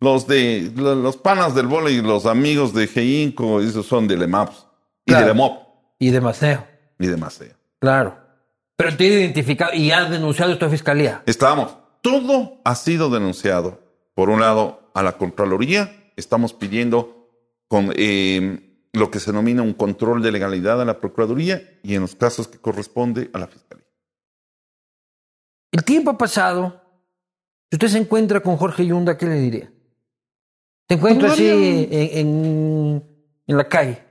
Los 0.00 0.26
de 0.26 0.72
lo- 0.74 0.94
los 0.94 1.16
panas 1.16 1.54
del 1.54 1.66
vóley, 1.66 2.00
los 2.02 2.26
amigos 2.26 2.72
de 2.74 2.86
Geinco, 2.86 3.60
esos 3.60 3.86
son 3.86 4.08
del 4.08 4.22
EMAPS 4.22 4.66
y 5.06 5.10
Claro. 5.12 5.26
del 5.26 5.34
EMOP 5.36 5.58
Y 5.98 6.10
de 6.10 6.20
Maceo. 6.20 6.66
y 6.98 7.06
de 7.06 7.16
Maceo. 7.16 7.54
Claro. 7.80 8.16
Pero 8.76 8.96
te 8.96 9.04
he 9.04 9.20
identificado 9.20 9.72
y 9.74 9.90
has 9.92 10.10
denunciado 10.10 10.52
esto 10.52 10.66
a 10.66 10.70
fiscalía. 10.70 11.22
Estamos. 11.26 11.76
Todo 12.00 12.60
ha 12.64 12.74
sido 12.74 13.08
denunciado. 13.08 13.80
Por 14.14 14.30
un 14.30 14.40
lado, 14.40 14.90
a 14.94 15.02
la 15.02 15.12
Contraloría, 15.12 16.10
estamos 16.16 16.52
pidiendo 16.52 17.28
con 17.68 17.92
eh, 17.96 18.63
lo 18.94 19.10
que 19.10 19.20
se 19.20 19.30
denomina 19.32 19.62
un 19.62 19.74
control 19.74 20.22
de 20.22 20.32
legalidad 20.32 20.80
a 20.80 20.84
la 20.84 21.00
Procuraduría 21.00 21.78
y 21.82 21.94
en 21.94 22.02
los 22.02 22.14
casos 22.14 22.48
que 22.48 22.58
corresponde 22.58 23.30
a 23.32 23.38
la 23.38 23.46
Fiscalía. 23.48 23.86
El 25.72 25.84
tiempo 25.84 26.10
ha 26.12 26.18
pasado. 26.18 26.80
Si 27.70 27.76
usted 27.76 27.88
se 27.88 27.98
encuentra 27.98 28.40
con 28.40 28.56
Jorge 28.56 28.86
Yunda, 28.86 29.18
¿qué 29.18 29.26
le 29.26 29.34
diría? 29.34 29.72
Se 30.88 30.94
encuentra 30.94 31.32
así 31.32 31.48
Todavía- 31.48 31.82
en, 31.82 32.18
en, 32.18 33.26
en 33.48 33.56
la 33.56 33.68
calle. 33.68 34.04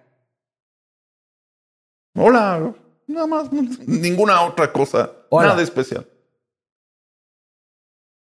Hola, 2.15 2.75
nada 3.07 3.27
más, 3.27 3.51
ninguna 3.51 4.41
otra 4.43 4.71
cosa, 4.71 5.11
Hola. 5.29 5.49
nada 5.49 5.61
especial. 5.63 6.07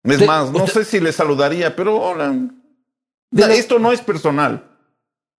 Es 0.04 0.12
Usted- 0.14 0.26
más, 0.26 0.50
no 0.50 0.64
usted- 0.64 0.82
sé 0.82 0.84
si 0.84 1.00
le 1.00 1.12
saludaría, 1.12 1.74
pero 1.74 1.96
hola. 1.96 2.32
Dile- 3.30 3.56
Esto 3.58 3.78
no 3.78 3.92
es 3.92 4.00
personal, 4.00 4.67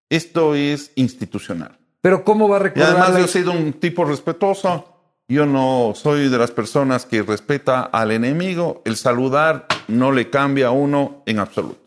esto 0.10 0.56
es 0.56 0.92
institucional. 0.96 1.78
Pero 2.02 2.24
¿cómo 2.24 2.48
va 2.50 2.58
a 2.58 2.60
Y 2.60 2.64
recordar? 2.64 2.90
además 2.92 3.14
la- 3.14 3.20
yo 3.20 3.26
he 3.26 3.28
sido 3.30 3.52
un 3.52 3.74
tipo 3.74 4.06
respetuoso. 4.06 4.96
Yo 5.28 5.46
no 5.46 5.94
soy 5.96 6.28
de 6.30 6.38
las 6.38 6.50
personas 6.52 7.06
que 7.06 7.22
respeta 7.22 7.82
al 7.82 8.12
enemigo. 8.12 8.82
El 8.86 8.96
saludar 8.96 9.68
no 9.88 10.12
le 10.12 10.30
cambia 10.30 10.68
a 10.68 10.72
uno 10.72 11.22
en 11.28 11.38
absoluto. 11.40 11.80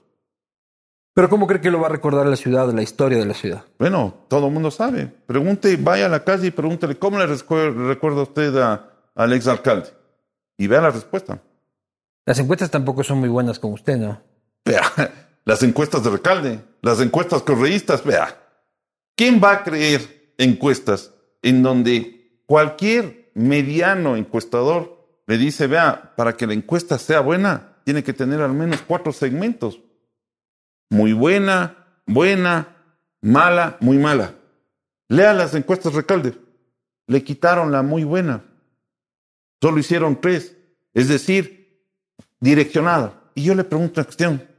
Pero 1.15 1.29
¿cómo 1.29 1.47
cree 1.47 1.61
que 1.61 1.71
lo 1.71 1.81
va 1.81 1.89
a 1.89 1.91
recordar 1.91 2.25
la 2.27 2.37
ciudad, 2.37 2.73
la 2.73 2.83
historia 2.83 3.19
de 3.19 3.27
la 3.27 3.35
ciudad? 3.35 3.65
Bueno, 3.79 4.15
todo 4.29 4.47
el 4.47 4.53
mundo 4.53 4.71
sabe. 4.71 5.07
Pregunte, 5.27 5.77
vaya 5.77 6.07
a 6.07 6.09
la 6.09 6.25
calle 6.25 6.47
y 6.47 6.51
pregúntele 6.53 6.99
cómo 6.99 7.19
le 7.19 7.27
recu- 7.27 7.75
recuerda 7.89 8.23
usted 8.23 8.57
a- 8.59 8.89
al 9.15 9.33
exalcalde. 9.33 9.89
Y 10.57 10.69
vea 10.69 10.81
la 10.81 10.91
respuesta. 10.91 11.39
Las 12.25 12.39
encuestas 12.39 12.71
tampoco 12.71 13.03
son 13.03 13.19
muy 13.19 13.29
buenas 13.29 13.59
con 13.59 13.73
usted, 13.73 13.97
¿no? 13.99 14.21
Vea, 14.65 14.81
las 15.45 15.63
encuestas 15.63 16.05
de 16.05 16.11
recalde, 16.11 16.61
las 16.83 17.01
encuestas 17.01 17.43
correístas, 17.43 18.05
vea. 18.05 18.39
¿Quién 19.17 19.41
va 19.43 19.53
a 19.53 19.65
creer 19.65 20.35
encuestas 20.39 21.13
en 21.43 21.63
donde 21.63 22.43
cualquier 22.47 23.31
mediano 23.35 24.17
encuestador 24.17 25.23
le 25.27 25.39
dice, 25.39 25.67
vea, 25.67 26.15
para 26.17 26.37
que 26.37 26.47
la 26.47 26.55
encuesta 26.55 26.99
sea 26.99 27.21
buena, 27.21 27.77
tiene 27.85 28.03
que 28.03 28.13
tener 28.13 28.41
al 28.41 28.53
menos 28.53 28.83
cuatro 28.83 29.13
segmentos? 29.13 29.81
Muy 30.91 31.13
buena, 31.13 31.87
buena, 32.07 32.77
mala, 33.21 33.77
muy 33.81 33.99
mala. 33.99 34.35
Lea 35.09 35.33
las 35.33 35.55
encuestas 35.55 35.95
recalde. 35.95 36.39
Le 37.07 37.23
quitaron 37.23 37.73
la 37.73 37.83
muy 37.83 38.05
buena. 38.05 38.45
Solo 39.61 39.79
hicieron 39.79 40.21
tres. 40.21 40.57
Es 40.95 41.09
decir, 41.09 41.87
direccionada. 42.41 43.31
Y 43.35 43.45
yo 43.45 43.55
le 43.55 43.65
pregunto 43.65 44.01
una 44.01 44.05
cuestión. 44.05 44.52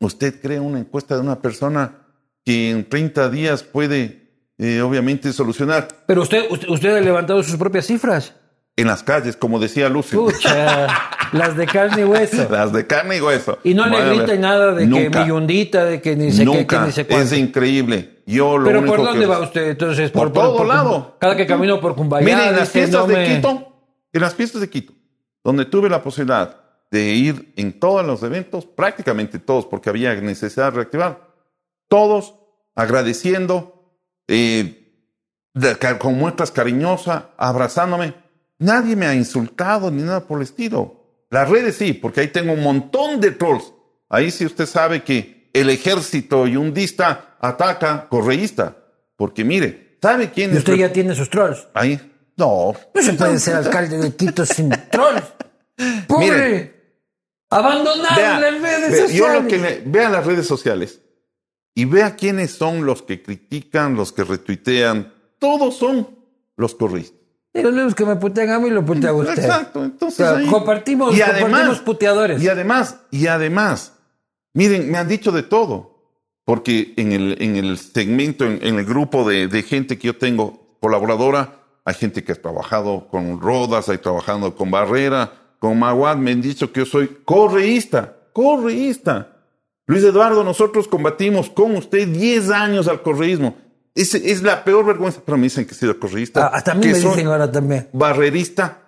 ¿Usted 0.00 0.40
cree 0.40 0.58
una 0.58 0.78
encuesta 0.78 1.14
de 1.14 1.20
una 1.20 1.40
persona 1.40 1.98
que 2.44 2.70
en 2.70 2.88
30 2.88 3.28
días 3.28 3.62
puede, 3.62 4.30
eh, 4.58 4.80
obviamente, 4.80 5.32
solucionar? 5.32 5.88
Pero 6.06 6.22
usted, 6.22 6.46
usted, 6.50 6.68
usted 6.68 6.96
ha 6.96 7.00
levantado 7.00 7.42
sus 7.42 7.56
propias 7.56 7.86
cifras. 7.86 8.34
En 8.76 8.86
las 8.86 9.02
calles, 9.02 9.36
como 9.36 9.58
decía 9.58 9.90
Lucio. 9.90 10.24
Pucha, 10.24 10.86
las 11.32 11.54
de 11.54 11.66
carne 11.66 12.00
y 12.00 12.04
hueso. 12.04 12.48
Las 12.50 12.72
de 12.72 12.86
carne 12.86 13.18
y 13.18 13.20
hueso. 13.20 13.58
Y 13.62 13.74
no 13.74 13.84
le 13.84 13.90
Bueno, 13.96 14.14
grita 14.24 14.36
nada 14.36 14.72
de 14.72 14.86
nunca, 14.86 15.10
que 15.10 15.18
millondita, 15.20 15.84
de 15.84 16.00
que 16.00 16.16
ni 16.16 16.32
sé 16.32 16.38
qué, 16.38 16.50
que 16.50 16.56
Nunca. 16.58 16.86
ni 16.86 16.92
sé 16.92 17.06
cuánto. 17.06 17.24
es 17.26 17.32
increíble. 17.38 18.22
Yo 18.26 18.56
lo 18.56 18.64
Pero 18.64 18.78
único 18.78 18.96
¿por 18.96 19.04
dónde 19.04 19.20
que- 19.20 19.26
va 19.26 19.40
usted 19.40 19.68
entonces? 19.70 20.10
Por 20.12 20.32
todo 20.32 20.64
lado. 20.64 21.16
Cada 21.20 21.36
que 21.36 21.46
camino 21.46 21.78
por 21.78 21.94
Cumbayá. 21.94 22.24
Mire, 22.24 22.48
en 22.48 22.56
las 22.56 22.70
fiestas 22.70 23.02
no 23.02 23.06
de 23.08 23.16
me- 23.16 23.36
Quito, 23.36 23.72
en 24.14 24.20
las 24.22 24.34
fiestas 24.34 24.62
de 24.62 24.70
Quito, 24.70 24.94
donde 25.44 25.66
tuve 25.66 25.90
la 25.90 26.02
posibilidad 26.02 26.56
de 26.90 27.02
ir 27.14 27.52
en 27.56 27.78
todos 27.78 28.04
los 28.04 28.22
eventos, 28.22 28.66
prácticamente 28.66 29.38
todos, 29.38 29.66
porque 29.66 29.90
había 29.90 30.14
necesidad 30.16 30.66
de 30.66 30.76
reactivar, 30.78 31.28
todos 31.88 32.34
agradeciendo, 32.74 33.94
eh, 34.28 34.92
de- 35.54 35.76
con 35.98 36.14
muestras 36.18 36.50
cariñosas, 36.50 37.24
abrazándome. 37.36 38.14
Nadie 38.58 38.96
me 38.96 39.06
ha 39.06 39.14
insultado 39.14 39.90
ni 39.90 40.02
nada 40.02 40.26
por 40.26 40.38
el 40.38 40.44
estilo. 40.44 40.96
Las 41.30 41.48
redes 41.48 41.76
sí, 41.76 41.92
porque 41.92 42.20
ahí 42.20 42.28
tengo 42.28 42.52
un 42.52 42.62
montón 42.62 43.20
de 43.20 43.30
trolls. 43.32 43.72
Ahí 44.08 44.30
sí 44.30 44.44
usted 44.44 44.66
sabe 44.66 45.02
que 45.04 45.48
el 45.52 45.70
ejército 45.70 46.46
yundista 46.46 47.36
ataca 47.40 48.08
correísta. 48.08 48.76
Porque 49.16 49.44
mire, 49.44 49.96
¿sabe 50.02 50.30
quién 50.30 50.50
Y 50.50 50.54
es? 50.54 50.58
usted 50.60 50.74
ya 50.74 50.92
tiene 50.92 51.14
sus 51.14 51.30
trolls. 51.30 51.68
Ahí. 51.74 52.00
No. 52.36 52.74
No 52.94 53.02
se 53.02 53.12
puede 53.14 53.38
ser 53.38 53.54
alcalde 53.64 53.98
de 53.98 54.14
Quito 54.16 54.44
sin 54.44 54.70
trolls. 54.90 55.22
¡Pobre! 56.06 56.26
Mire. 56.26 56.79
Abandonado 57.50 58.16
Vea, 58.16 58.34
en 58.36 58.40
las 58.40 58.62
redes 58.62 59.00
sociales. 59.00 59.12
yo 59.14 59.28
lo 59.42 59.48
que 59.48 59.58
le- 59.58 59.82
vea 59.84 60.08
las 60.08 60.24
redes 60.24 60.46
sociales 60.46 61.00
y 61.74 61.84
vea 61.84 62.14
quiénes 62.16 62.52
son 62.52 62.86
los 62.86 63.02
que 63.02 63.22
critican, 63.22 63.94
los 63.96 64.12
que 64.12 64.24
retuitean. 64.24 65.12
Todos 65.38 65.76
son 65.76 66.08
los 66.56 66.74
corristas. 66.74 67.18
Y 67.52 67.62
los 67.62 67.94
que 67.96 68.04
me 68.04 68.14
putean 68.16 68.50
a 68.50 68.58
mí 68.60 68.70
lo 68.70 68.84
putea 68.84 69.10
a 69.10 69.14
usted. 69.14 69.32
Exacto. 69.42 69.80
O 69.80 69.84
Entonces 69.84 70.16
sea, 70.18 70.36
ahí- 70.36 70.46
compartimos, 70.46 71.14
y 71.16 71.18
compartimos 71.20 71.52
además, 71.58 71.80
puteadores. 71.80 72.42
y 72.42 72.48
además, 72.48 72.96
y 73.10 73.26
además, 73.26 73.94
miren, 74.54 74.88
me 74.90 74.98
han 74.98 75.08
dicho 75.08 75.32
de 75.32 75.42
todo. 75.42 75.90
Porque 76.44 76.94
en 76.96 77.12
el, 77.12 77.36
en 77.40 77.56
el 77.56 77.78
segmento, 77.78 78.44
en, 78.44 78.58
en 78.62 78.78
el 78.78 78.84
grupo 78.84 79.28
de, 79.28 79.46
de 79.46 79.62
gente 79.62 79.98
que 79.98 80.08
yo 80.08 80.16
tengo 80.16 80.76
colaboradora, 80.80 81.56
hay 81.84 81.94
gente 81.94 82.24
que 82.24 82.32
ha 82.32 82.34
trabajado 82.40 83.08
con 83.08 83.40
Rodas, 83.40 83.88
hay 83.88 83.98
trabajando 83.98 84.54
con 84.56 84.70
Barrera, 84.70 85.32
con 85.60 85.78
Maguad, 85.78 86.16
me 86.16 86.32
han 86.32 86.42
dicho 86.42 86.72
que 86.72 86.80
yo 86.80 86.86
soy 86.86 87.18
correísta, 87.24 88.16
correísta. 88.32 89.36
Luis 89.86 90.02
Eduardo, 90.02 90.42
nosotros 90.42 90.88
combatimos 90.88 91.48
con 91.50 91.76
usted 91.76 92.08
10 92.08 92.50
años 92.50 92.88
al 92.88 93.02
correísmo. 93.02 93.56
Es, 93.94 94.14
es 94.14 94.42
la 94.42 94.64
peor 94.64 94.84
vergüenza, 94.86 95.20
pero 95.24 95.36
me 95.36 95.44
dicen 95.44 95.66
que 95.66 95.72
he 95.72 95.76
sido 95.76 95.98
correísta. 96.00 96.46
Ah, 96.46 96.50
hasta 96.54 96.72
a 96.72 96.74
mí 96.74 96.86
me 96.86 96.94
dicen 96.94 97.26
ahora 97.28 97.50
también. 97.52 97.88
Barrerista. 97.92 98.78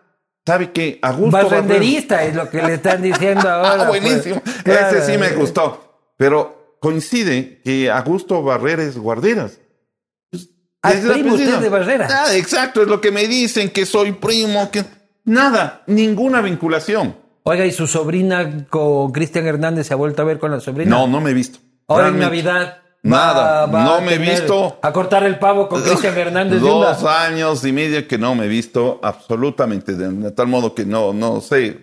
¿Sabe 0.46 0.72
que 0.72 0.98
Augusto 1.02 1.36
Barrera- 1.36 1.50
Barrenderista 1.62 2.24
es 2.24 2.34
lo 2.34 2.50
que 2.50 2.62
le 2.62 2.74
están 2.74 3.00
diciendo 3.02 3.48
ahora. 3.48 3.84
Ah, 3.84 3.88
buenísimo. 3.88 4.40
pues. 4.42 4.62
Claro. 4.64 4.96
Ese 4.96 5.12
sí 5.12 5.18
me 5.18 5.30
gustó. 5.30 6.12
Pero 6.16 6.76
coincide 6.80 7.60
que 7.64 7.90
Augusto 7.90 8.42
Barrera 8.42 8.82
es 8.82 8.96
guarderas. 8.96 9.58
Ah, 10.82 10.92
Es 10.92 11.04
la 11.04 11.14
primo 11.14 11.34
usted 11.34 11.58
de 11.58 11.68
Barrera. 11.68 12.08
Ah, 12.10 12.34
exacto, 12.36 12.82
es 12.82 12.88
lo 12.88 13.00
que 13.00 13.12
me 13.12 13.28
dicen, 13.28 13.70
que 13.70 13.86
soy 13.86 14.12
primo, 14.12 14.68
que... 14.72 14.84
Nada, 15.24 15.82
ninguna 15.86 16.40
vinculación. 16.40 17.16
Oiga, 17.44 17.66
¿y 17.66 17.72
su 17.72 17.86
sobrina 17.86 18.66
con 18.68 19.10
Cristian 19.12 19.46
Hernández 19.46 19.88
se 19.88 19.94
ha 19.94 19.96
vuelto 19.96 20.22
a 20.22 20.24
ver 20.24 20.38
con 20.38 20.50
la 20.50 20.60
sobrina? 20.60 20.90
No, 20.90 21.06
no 21.06 21.20
me 21.20 21.30
he 21.30 21.34
visto. 21.34 21.58
Ahora 21.88 22.08
en. 22.08 22.18
Navidad. 22.18 22.78
Nada, 23.04 23.66
no 23.66 24.00
me 24.00 24.14
he 24.14 24.18
visto. 24.18 24.78
A 24.80 24.92
cortar 24.92 25.24
el 25.24 25.38
pavo 25.38 25.68
con 25.68 25.82
Cristian 25.82 26.16
Hernández 26.16 26.62
de 26.62 26.68
Dos 26.68 27.02
una. 27.02 27.24
años 27.24 27.64
y 27.64 27.72
medio 27.72 28.06
que 28.06 28.16
no 28.16 28.36
me 28.36 28.44
he 28.44 28.48
visto 28.48 29.00
absolutamente, 29.02 29.94
de, 29.94 30.08
de 30.08 30.30
tal 30.30 30.46
modo 30.46 30.72
que 30.72 30.84
no, 30.84 31.12
no 31.12 31.40
sé. 31.40 31.80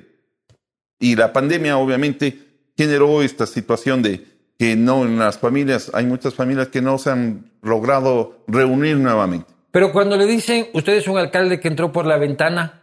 Y 0.98 1.18
la 1.18 1.34
pandemia 1.34 1.78
obviamente 1.78 2.72
generó 2.78 3.22
esta 3.22 3.46
situación 3.46 4.02
de 4.02 4.26
que 4.58 4.76
no 4.78 5.04
en 5.04 5.20
las 5.20 5.38
familias, 5.38 5.92
hay 5.94 6.06
muchas 6.06 6.34
familias 6.36 6.70
que 6.70 6.82
no 6.82 6.98
se 6.98 7.10
han 7.12 7.52
logrado 7.62 8.44
reunir 8.48 8.98
nuevamente. 8.98 9.48
Pero 9.72 9.92
cuando 9.92 10.16
le 10.18 10.26
dicen, 10.26 10.68
usted 10.74 10.94
es 10.94 11.08
un 11.08 11.18
alcalde 11.18 11.60
que 11.60 11.68
entró 11.68 11.92
por 11.92 12.06
la 12.06 12.18
ventana, 12.18 12.82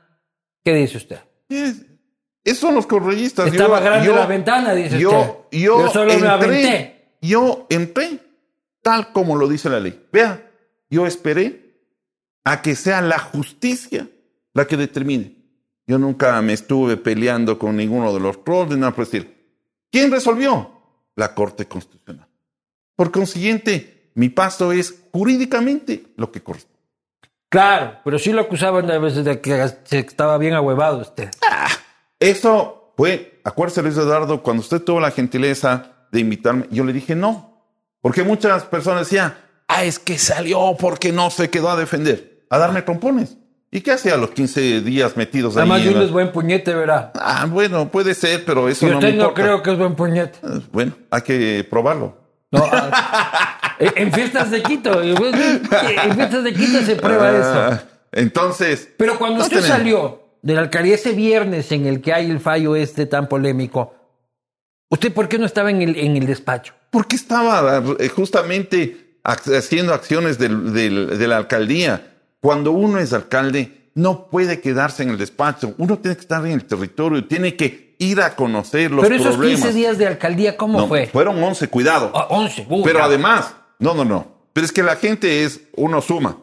¿qué 0.67 0.75
dice 0.75 0.97
usted? 0.97 1.21
Es- 1.49 1.77
Esos 2.43 2.59
son 2.61 2.75
los 2.75 2.87
correístas. 2.89 3.47
Estaba 3.47 3.79
Yo- 3.79 3.85
grande 3.85 4.07
yo- 4.09 4.15
la 4.17 4.27
ventana, 4.27 4.75
dice 4.75 4.99
yo, 4.99 5.11
usted. 5.11 5.59
Yo, 5.61 5.81
Yo 5.83 5.91
solo 5.93 6.19
me 6.19 6.27
aventé. 6.27 7.15
Yo 7.23 7.67
entré 7.71 8.19
tal 8.83 9.13
como 9.13 9.37
lo 9.37 9.47
dice 9.49 9.69
la 9.71 9.79
ley. 9.81 10.07
Vea, 10.13 10.51
yo 10.91 11.07
esperé 11.07 11.81
a 12.45 12.63
que 12.63 12.75
sea 12.75 13.01
la 13.01 13.19
justicia 13.21 14.09
la 14.55 14.67
que 14.67 14.77
determine. 14.77 15.37
Yo 15.87 15.99
nunca 15.99 16.41
me 16.43 16.53
estuve 16.53 16.97
peleando 16.97 17.59
con 17.61 17.77
ninguno 17.77 18.13
de 18.13 18.19
los 18.21 18.43
trolls 18.45 18.71
ni 18.75 18.81
nada 18.81 18.93
por 18.95 19.05
decir. 19.05 19.35
¿Quién 19.91 20.11
resolvió? 20.11 20.73
La 21.15 21.33
Corte 21.35 21.67
Constitucional. 21.67 22.29
Por 22.97 23.11
consiguiente, 23.13 24.11
mi 24.15 24.29
paso 24.31 24.73
es 24.73 24.95
jurídicamente 25.13 26.07
lo 26.17 26.31
que 26.33 26.43
corresponde. 26.43 26.76
Claro, 27.49 27.99
pero 28.05 28.19
sí 28.19 28.33
lo 28.33 28.43
acusaban 28.43 28.91
a 28.91 28.99
veces 28.99 29.25
de 29.25 29.41
que 29.41 29.63
estaba 29.91 30.37
bien 30.39 30.55
ahuevado 30.55 30.99
usted. 30.99 31.31
Eso 32.19 32.93
fue, 32.97 33.41
acuérdese 33.45 33.83
Luis 33.83 33.97
Eduardo, 33.97 34.43
cuando 34.43 34.63
usted 34.63 34.81
tuvo 34.83 35.01
la 35.01 35.11
gentileza 35.11 35.93
de 36.11 36.21
invitarme, 36.21 36.67
yo 36.71 36.85
le 36.85 36.93
dije 36.93 37.15
no. 37.15 37.63
Porque 38.01 38.23
muchas 38.23 38.65
personas 38.65 39.01
decían, 39.01 39.35
ah, 39.69 39.85
es 39.85 39.99
que 39.99 40.19
salió 40.19 40.77
porque 40.79 41.13
no 41.13 41.31
se 41.31 41.51
quedó 41.51 41.71
a 41.71 41.77
defender, 41.77 42.47
a 42.51 42.59
darme 42.59 42.83
trompones. 42.83 43.37
¿Y 43.71 43.81
qué 43.81 43.93
hacía 43.93 44.17
los 44.17 44.31
15 44.31 44.81
días 44.81 45.17
metidos 45.17 45.57
ahí? 45.57 45.61
Además, 45.63 45.79
en 45.81 45.85
Julio 45.87 45.99
la- 46.01 46.05
es 46.07 46.13
buen 46.13 46.33
puñete, 46.33 46.73
verá. 46.75 47.13
Ah, 47.17 47.47
bueno, 47.49 47.89
puede 47.89 48.15
ser, 48.15 48.45
pero 48.45 48.69
eso 48.69 48.87
no 48.87 48.93
me 48.93 48.97
usted 48.99 49.09
no 49.15 49.23
importa. 49.25 49.43
creo 49.43 49.63
que 49.63 49.73
es 49.73 49.79
buen 49.79 49.95
puñete. 49.97 50.39
Eh, 50.43 50.61
Bueno, 50.73 50.93
hay 51.11 51.23
que 51.23 51.67
probarlo. 51.69 52.17
No, 52.53 52.65
ah, 52.73 53.59
en 53.79 54.13
fiestas 54.13 54.51
de 54.51 54.63
Quito, 54.63 55.03
en 55.03 55.17
fiestas 56.15 56.45
de 56.45 56.53
Quito 56.55 56.81
se 56.83 56.97
prueba 56.97 57.31
eso. 57.31 57.53
Ah, 57.55 57.83
Entonces, 58.13 58.89
Pero 58.97 59.19
cuando 59.19 59.43
usted 59.45 59.61
salió 59.63 60.23
de 60.43 60.55
la 60.55 60.61
alcaldía 60.63 60.95
ese 60.95 61.13
viernes 61.13 61.71
en 61.73 61.87
el 61.87 62.01
que 62.01 62.13
hay 62.13 62.31
el 62.31 62.41
fallo 62.41 62.77
este 62.77 63.07
tan 63.07 63.29
polémico, 63.29 63.95
¿usted 64.91 65.13
por 65.13 65.29
qué 65.29 65.39
no 65.39 65.47
estaba 65.47 65.71
en 65.71 65.83
el, 65.83 65.97
en 65.97 66.17
el 66.17 66.27
despacho? 66.27 66.73
porque 66.91 67.17
estaba 67.17 67.83
eh, 67.99 68.09
justamente 68.09 69.19
ac- 69.23 69.55
haciendo 69.59 69.93
acciones 69.93 70.39
del- 70.39 70.73
del- 70.73 71.19
de 71.19 71.29
la 71.29 71.37
alcaldía. 71.37 72.15
Cuando 72.41 72.71
uno 72.71 72.99
es 72.99 73.13
alcalde, 73.13 73.91
no 73.95 74.29
puede 74.31 74.61
quedarse 74.63 75.03
en 75.03 75.11
el 75.11 75.19
despacho. 75.19 75.75
Uno 75.77 75.99
tiene 75.99 76.15
que 76.17 76.23
estar 76.23 76.47
en 76.47 76.53
el 76.53 76.65
territorio, 76.65 77.27
tiene 77.27 77.55
que 77.55 77.97
ir 77.99 78.21
a 78.23 78.35
conocer 78.35 78.93
los 78.93 79.03
Pero 79.05 79.17
esos 79.17 79.35
problemas. 79.37 79.61
15 79.63 79.75
días 79.77 79.99
de 79.99 80.07
alcaldía, 80.07 80.57
¿cómo 80.57 80.81
No, 80.81 80.87
fue? 80.89 81.07
Fueron 81.09 81.43
11, 81.43 81.69
cuidado. 81.69 82.13
Ah, 82.15 82.29
11. 82.31 82.67
uh, 82.71 82.83
Pero 82.83 82.99
ya. 83.01 83.05
además, 83.07 83.55
no, 83.79 83.95
no, 83.95 84.05
no. 84.05 84.49
Pero 84.53 84.65
es 84.65 84.73
que 84.73 84.83
la 84.83 84.97
gente 84.97 85.45
es, 85.45 85.61
uno 85.77 86.01
suma. 86.01 86.39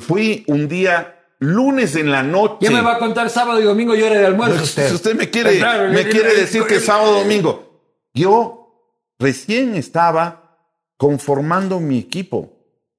Fui 0.00 0.44
un 0.48 0.68
día 0.68 1.12
lunes 1.38 1.96
en 1.96 2.10
la 2.10 2.22
noche. 2.22 2.58
Ya 2.66 2.70
me 2.70 2.80
va 2.80 2.94
a 2.94 2.98
contar 2.98 3.28
sábado 3.30 3.60
y 3.60 3.64
domingo 3.64 3.94
y 3.94 4.02
hora 4.02 4.18
de 4.18 4.26
almuerzo 4.26 4.62
usted. 4.64 4.88
Si 4.88 4.94
usted 4.94 5.14
me 5.14 5.28
quiere, 5.30 5.56
Eh, 5.56 5.58
claro, 5.58 5.92
me 5.92 6.00
el- 6.00 6.10
quiere 6.10 6.30
el- 6.32 6.36
decir 6.40 6.62
el- 6.62 6.68
que 6.68 6.80
sábado 6.80 7.18
domingo. 7.18 7.82
Yo 8.14 9.12
recién 9.18 9.74
estaba 9.74 10.58
conformando 10.96 11.78
mi 11.78 11.98
equipo. 11.98 12.52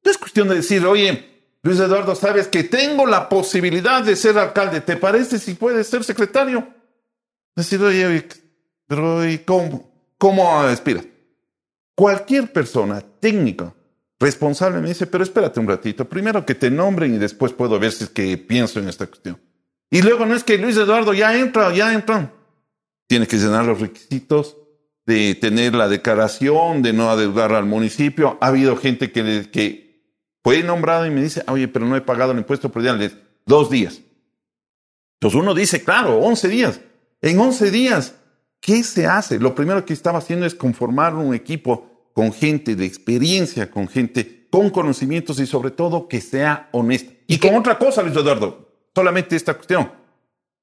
No 0.04 0.12
es 0.12 0.18
cuestión 0.20 0.48
de 0.48 0.56
decir, 0.56 0.86
oye, 0.86 1.58
Luis 1.64 1.80
Eduardo, 1.80 2.16
sabes 2.16 2.48
que 2.48 2.64
tengo 2.64 3.08
la 3.08 3.28
posibilidad 3.28 4.04
de 4.04 4.16
ser 4.16 4.38
alcalde. 4.38 4.82
¿Te 4.82 4.96
parece 4.98 5.40
si 5.40 5.56
puedes 5.56 5.88
ser 5.88 6.04
secretario? 6.04 6.68
Decir, 7.56 7.82
oye, 7.82 8.06
oye, 8.06 8.28
pero 8.88 9.28
¿y 9.28 9.40
cómo, 9.40 9.92
cómo 10.20 10.60
aspira? 10.62 11.04
Cualquier 11.98 12.54
persona 12.54 13.02
técnica 13.02 13.74
responsable 14.20 14.82
me 14.82 14.90
dice, 14.90 15.08
pero 15.08 15.24
espérate 15.24 15.60
un 15.60 15.68
ratito, 15.68 16.08
primero 16.08 16.46
que 16.46 16.54
te 16.54 16.70
nombren 16.70 17.16
y 17.16 17.18
después 17.18 17.54
puedo 17.54 17.80
ver 17.80 17.92
si 17.92 18.04
es 18.04 18.12
que 18.12 18.38
pienso 18.38 18.80
en 18.80 18.88
esta 18.88 19.08
cuestión. 19.08 19.42
Y 19.90 20.04
luego 20.04 20.28
no 20.28 20.36
es 20.36 20.44
que 20.44 20.60
Luis 20.60 20.78
Eduardo 20.78 21.16
ya 21.16 21.36
entra, 21.36 21.74
ya 21.74 21.92
entra. 21.92 22.32
tiene 23.08 23.26
que 23.26 23.38
llenar 23.38 23.66
los 23.66 23.82
requisitos 23.82 24.58
de 25.08 25.34
tener 25.34 25.74
la 25.74 25.88
declaración, 25.88 26.84
de 26.84 26.94
no 26.94 27.10
adeudar 27.10 27.52
al 27.54 27.66
municipio. 27.66 28.38
Ha 28.42 28.48
habido 28.50 28.78
gente 28.78 29.12
que, 29.12 30.04
fue 30.44 30.62
nombrada 30.62 31.08
y 31.08 31.10
me 31.10 31.24
dice, 31.24 31.44
oye, 31.48 31.68
pero 31.68 31.88
no 31.88 31.96
he 31.96 32.02
pagado 32.02 32.32
el 32.32 32.38
impuesto 32.38 32.72
predial. 32.72 33.12
Dos 33.44 33.72
días. 33.72 34.02
Entonces 35.16 35.42
uno 35.42 35.56
dice, 35.56 35.84
claro, 35.84 36.20
11 36.20 36.48
días. 36.48 36.80
En 37.22 37.40
11 37.40 37.72
días, 37.72 38.14
¿qué 38.60 38.84
se 38.84 39.06
hace? 39.06 39.40
Lo 39.40 39.56
primero 39.56 39.86
que 39.86 39.94
estaba 39.94 40.20
haciendo 40.20 40.46
es 40.46 40.56
conformar 40.56 41.16
un 41.16 41.34
equipo 41.34 42.10
con 42.14 42.34
gente 42.34 42.76
de 42.76 42.86
experiencia, 42.86 43.70
con 43.70 43.88
gente 43.88 44.48
con 44.50 44.70
conocimientos 44.70 45.40
y 45.40 45.46
sobre 45.46 45.72
todo 45.72 46.08
que 46.08 46.22
sea 46.22 46.70
honesta. 46.72 47.14
Y, 47.28 47.38
con 47.38 47.56
otra 47.56 47.78
cosa, 47.78 48.02
Luis 48.02 48.16
Eduardo, 48.16 48.72
solamente 48.96 49.36
esta 49.36 49.54
cuestión, 49.54 49.92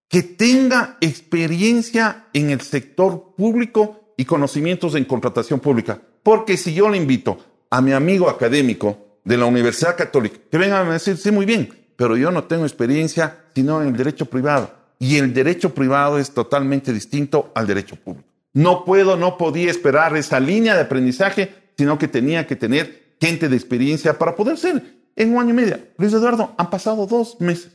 que 0.08 0.22
tenga 0.22 0.96
experiencia 1.00 2.26
en 2.32 2.50
el 2.50 2.60
sector 2.60 3.34
público 3.36 4.14
y 4.16 4.24
conocimientos 4.24 4.94
en 4.94 5.04
contratación 5.04 5.60
pública. 5.60 6.00
Porque 6.22 6.56
si 6.56 6.72
yo 6.74 6.88
le 6.88 6.96
invito 6.96 7.38
a 7.70 7.80
mi 7.80 7.92
amigo 7.92 8.28
académico 8.28 9.18
de 9.24 9.36
la 9.36 9.46
Universidad 9.46 9.96
Católica, 9.96 10.38
que 10.50 10.58
venga 10.58 10.80
a 10.80 10.84
decir, 10.84 11.16
sí, 11.16 11.30
muy 11.30 11.46
bien, 11.46 11.68
pero 11.96 12.16
yo 12.16 12.30
no 12.30 12.44
tengo 12.44 12.64
experiencia 12.64 13.44
sino 13.54 13.80
en 13.82 13.88
el 13.88 13.96
derecho 13.96 14.26
privado. 14.26 14.83
Y 14.98 15.18
el 15.18 15.34
derecho 15.34 15.74
privado 15.74 16.18
es 16.18 16.32
totalmente 16.32 16.92
distinto 16.92 17.52
al 17.54 17.66
derecho 17.66 17.96
público. 17.96 18.28
No 18.52 18.84
puedo, 18.84 19.16
no 19.16 19.36
podía 19.36 19.70
esperar 19.70 20.16
esa 20.16 20.38
línea 20.38 20.74
de 20.74 20.82
aprendizaje, 20.82 21.54
sino 21.76 21.98
que 21.98 22.08
tenía 22.08 22.46
que 22.46 22.56
tener 22.56 23.16
gente 23.20 23.48
de 23.48 23.56
experiencia 23.56 24.16
para 24.18 24.36
poder 24.36 24.56
ser 24.56 24.82
en 25.16 25.32
un 25.32 25.40
año 25.40 25.50
y 25.50 25.54
medio. 25.54 25.78
Luis 25.98 26.12
Eduardo, 26.12 26.54
han 26.56 26.70
pasado 26.70 27.06
dos 27.06 27.40
meses, 27.40 27.72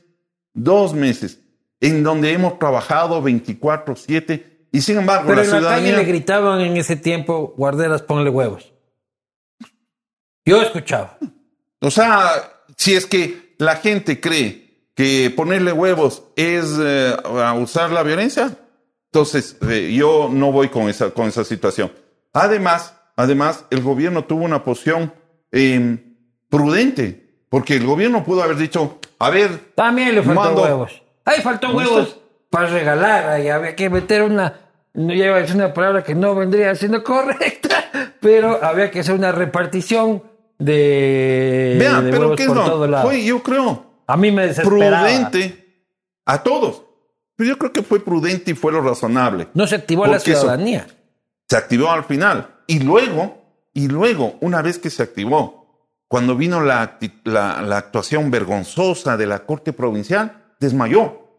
dos 0.54 0.94
meses, 0.94 1.40
en 1.82 2.04
donde 2.04 2.32
hemos 2.32 2.60
trabajado 2.60 3.22
24-7 3.22 4.44
y 4.72 4.82
sin 4.82 5.00
embargo 5.00 5.28
Pero 5.28 5.38
la 5.38 5.44
en 5.44 5.52
la 5.52 5.58
ciudadanía... 5.58 5.92
calle 5.92 6.04
le 6.04 6.10
gritaban 6.10 6.62
en 6.62 6.78
ese 6.78 6.96
tiempo, 6.96 7.54
guarderas, 7.58 8.02
ponle 8.02 8.30
huevos. 8.30 8.74
Yo 10.46 10.62
escuchaba. 10.62 11.18
O 11.82 11.92
sea, 11.92 12.30
si 12.76 12.94
es 12.96 13.06
que 13.06 13.56
la 13.58 13.76
gente 13.76 14.20
cree 14.20 14.69
que 15.00 15.32
ponerle 15.34 15.72
huevos 15.72 16.24
es 16.36 16.78
eh, 16.78 17.16
a 17.42 17.54
usar 17.54 17.90
la 17.90 18.04
violencia, 18.04 18.52
entonces 19.06 19.56
eh, 19.70 19.94
yo 19.98 20.28
no 20.30 20.52
voy 20.52 20.68
con 20.68 20.90
esa, 20.90 21.12
con 21.12 21.28
esa 21.30 21.46
situación. 21.46 21.90
Además, 22.34 22.96
además, 23.16 23.64
el 23.70 23.82
gobierno 23.82 24.26
tuvo 24.26 24.44
una 24.44 24.66
posición 24.66 25.14
eh, 25.54 26.04
prudente, 26.50 27.30
porque 27.48 27.78
el 27.78 27.86
gobierno 27.86 28.26
pudo 28.26 28.44
haber 28.44 28.58
dicho, 28.58 29.00
a 29.20 29.30
ver, 29.30 29.72
También 29.74 30.16
le 30.16 30.22
faltó 30.22 30.42
Mando. 30.42 30.64
huevos. 30.64 31.02
Ahí 31.24 31.40
faltó 31.42 31.70
huevos 31.72 32.20
para 32.50 32.68
regalar. 32.68 33.30
Ahí 33.30 33.48
había 33.48 33.78
que 33.78 33.90
meter 33.90 34.24
una. 34.24 34.60
No 34.96 35.14
iba 35.14 35.38
a 35.38 35.40
decir 35.40 35.56
una 35.56 35.74
palabra 35.74 36.04
que 36.04 36.14
no 36.14 36.36
vendría 36.36 36.76
siendo 36.76 37.06
correcta, 37.06 37.90
pero 38.20 38.62
había 38.62 38.92
que 38.92 39.00
hacer 39.00 39.16
una 39.16 39.32
repartición 39.32 40.24
de, 40.58 41.78
vean, 41.80 42.04
de 42.04 42.12
pero 42.12 42.24
huevos 42.24 42.38
¿qué 42.38 42.48
por 42.48 42.56
no? 42.58 42.66
todo 42.66 42.86
lado. 42.86 43.08
Fue, 43.08 43.24
yo 43.24 43.42
creo, 43.42 43.89
A 44.10 44.18
mí 44.18 44.32
me 44.32 44.48
desesperaba. 44.48 45.06
prudente 45.06 45.86
a 46.26 46.42
todos. 46.42 46.84
Pero 47.36 47.50
yo 47.52 47.58
creo 47.58 47.72
que 47.72 47.84
fue 47.84 48.00
prudente 48.04 48.52
y 48.52 48.54
fue 48.56 48.72
lo 48.72 48.82
razonable. 48.82 49.48
No 49.54 49.68
se 49.68 49.76
activó 49.76 50.08
la 50.08 50.20
ciudadanía. 50.20 50.88
se 51.48 51.56
activó 51.56 51.92
al 51.92 52.04
final. 52.04 52.56
Y 52.68 52.80
luego, 52.80 53.70
y 53.74 53.88
luego, 53.88 54.38
una 54.42 54.62
vez 54.62 54.80
que 54.80 54.90
se 54.90 55.04
activó, 55.04 55.94
cuando 56.08 56.36
vino 56.36 56.62
la, 56.62 56.98
la 57.24 57.78
actuación 57.78 58.32
vergonzosa 58.32 59.16
de 59.16 59.28
la 59.28 59.46
Corte 59.46 59.74
Provincial, 59.74 60.54
desmayó. 60.60 61.30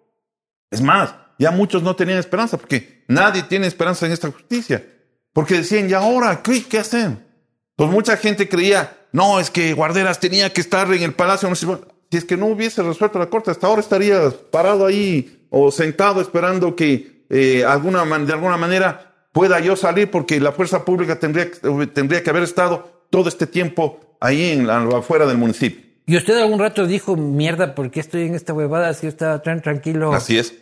Es 0.70 0.80
más, 0.80 1.14
ya 1.40 1.50
muchos 1.50 1.82
no 1.82 1.96
tenían 1.96 2.18
esperanza, 2.18 2.56
porque 2.56 3.04
nadie 3.08 3.42
tiene 3.42 3.66
esperanza 3.66 4.06
en 4.06 4.12
esta 4.12 4.30
justicia. 4.30 4.86
Porque 5.32 5.54
decían, 5.54 5.90
¿y 5.90 5.92
ahora 5.92 6.40
qué, 6.42 6.64
qué 6.64 6.78
hacen? 6.78 7.26
Pues 7.74 7.90
mucha 7.90 8.16
gente 8.16 8.48
creía, 8.48 8.96
no, 9.12 9.40
es 9.40 9.50
que 9.50 9.72
Guarderas 9.74 10.20
tenía 10.20 10.52
que 10.52 10.60
estar 10.60 10.92
en 10.92 11.02
el 11.02 11.14
Palacio 11.14 11.48
Municipal. 11.48 11.80
Si 12.10 12.16
es 12.16 12.24
que 12.24 12.36
no 12.36 12.46
hubiese 12.46 12.82
resuelto 12.82 13.18
la 13.18 13.26
Corte, 13.26 13.50
hasta 13.50 13.66
ahora 13.66 13.80
estaría 13.80 14.20
parado 14.50 14.86
ahí 14.86 15.46
o 15.50 15.70
sentado 15.70 16.20
esperando 16.20 16.74
que 16.74 17.24
eh, 17.30 17.64
alguna, 17.64 18.04
de 18.04 18.32
alguna 18.32 18.56
manera 18.56 19.28
pueda 19.32 19.60
yo 19.60 19.76
salir, 19.76 20.10
porque 20.10 20.40
la 20.40 20.50
fuerza 20.52 20.84
pública 20.84 21.18
tendría, 21.20 21.48
tendría 21.94 22.22
que 22.22 22.30
haber 22.30 22.42
estado 22.42 23.06
todo 23.10 23.28
este 23.28 23.46
tiempo 23.46 24.16
ahí 24.20 24.50
en 24.50 24.66
la, 24.66 24.78
afuera 24.98 25.26
del 25.26 25.38
municipio. 25.38 25.88
Y 26.06 26.16
usted 26.16 26.36
algún 26.38 26.58
rato 26.58 26.86
dijo, 26.86 27.14
mierda, 27.16 27.76
¿por 27.76 27.90
qué 27.92 28.00
estoy 28.00 28.22
en 28.26 28.34
esta 28.34 28.52
huevada 28.52 28.92
si 28.94 29.02
yo 29.02 29.08
estaba 29.08 29.40
tan 29.42 29.62
tranquilo? 29.62 30.12
Así 30.12 30.36
es. 30.38 30.52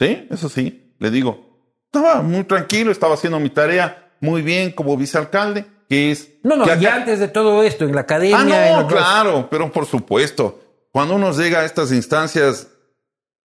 Sí, 0.00 0.26
eso 0.30 0.48
sí, 0.48 0.94
le 0.98 1.10
digo. 1.12 1.70
Estaba 1.92 2.22
muy 2.22 2.42
tranquilo, 2.44 2.90
estaba 2.90 3.14
haciendo 3.14 3.38
mi 3.38 3.50
tarea 3.50 4.10
muy 4.20 4.42
bien 4.42 4.72
como 4.72 4.96
vicealcalde, 4.96 5.64
que 5.88 6.10
es... 6.10 6.28
No, 6.42 6.56
no, 6.56 6.64
que 6.64 6.70
ya 6.80 6.88
acá- 6.88 6.94
antes 6.96 7.20
de 7.20 7.28
todo 7.28 7.62
esto, 7.62 7.84
en 7.84 7.94
la 7.94 8.00
academia. 8.00 8.38
Ah, 8.38 8.68
en 8.70 8.74
no, 8.76 8.82
los- 8.82 8.92
claro, 8.92 9.48
pero 9.48 9.70
por 9.70 9.86
supuesto. 9.86 10.58
Cuando 10.92 11.16
uno 11.16 11.32
llega 11.32 11.60
a 11.60 11.64
estas 11.64 11.90
instancias, 11.90 12.68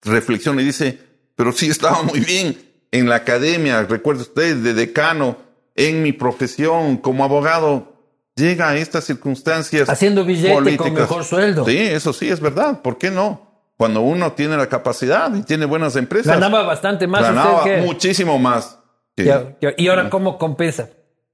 reflexiona 0.02 0.62
y 0.62 0.66
dice, 0.66 0.98
pero 1.34 1.52
sí 1.52 1.68
estaba 1.68 2.02
muy 2.02 2.20
bien 2.20 2.56
en 2.92 3.08
la 3.08 3.16
academia, 3.16 3.82
recuerde 3.82 4.22
usted, 4.22 4.56
de 4.56 4.72
decano, 4.72 5.36
en 5.74 6.02
mi 6.02 6.12
profesión 6.12 6.96
como 6.96 7.24
abogado, 7.24 7.94
llega 8.36 8.70
a 8.70 8.76
estas 8.76 9.04
circunstancias. 9.04 9.88
Haciendo 9.88 10.24
billete 10.24 10.76
con 10.76 10.94
mejor 10.94 11.24
sueldo. 11.24 11.64
Sí, 11.64 11.76
eso 11.76 12.12
sí 12.12 12.28
es 12.28 12.38
verdad. 12.38 12.82
¿Por 12.82 12.98
qué 12.98 13.10
no? 13.10 13.52
Cuando 13.76 14.02
uno 14.02 14.32
tiene 14.32 14.56
la 14.56 14.68
capacidad 14.68 15.34
y 15.34 15.42
tiene 15.42 15.66
buenas 15.66 15.96
empresas. 15.96 16.34
Ganaba 16.34 16.62
bastante 16.62 17.08
más 17.08 17.22
ganaba 17.22 17.58
usted 17.58 17.80
que... 17.80 17.82
muchísimo 17.82 18.38
más. 18.38 18.78
Y 19.16 19.88
ahora, 19.88 20.08
¿cómo 20.08 20.38
compensa? 20.38 20.90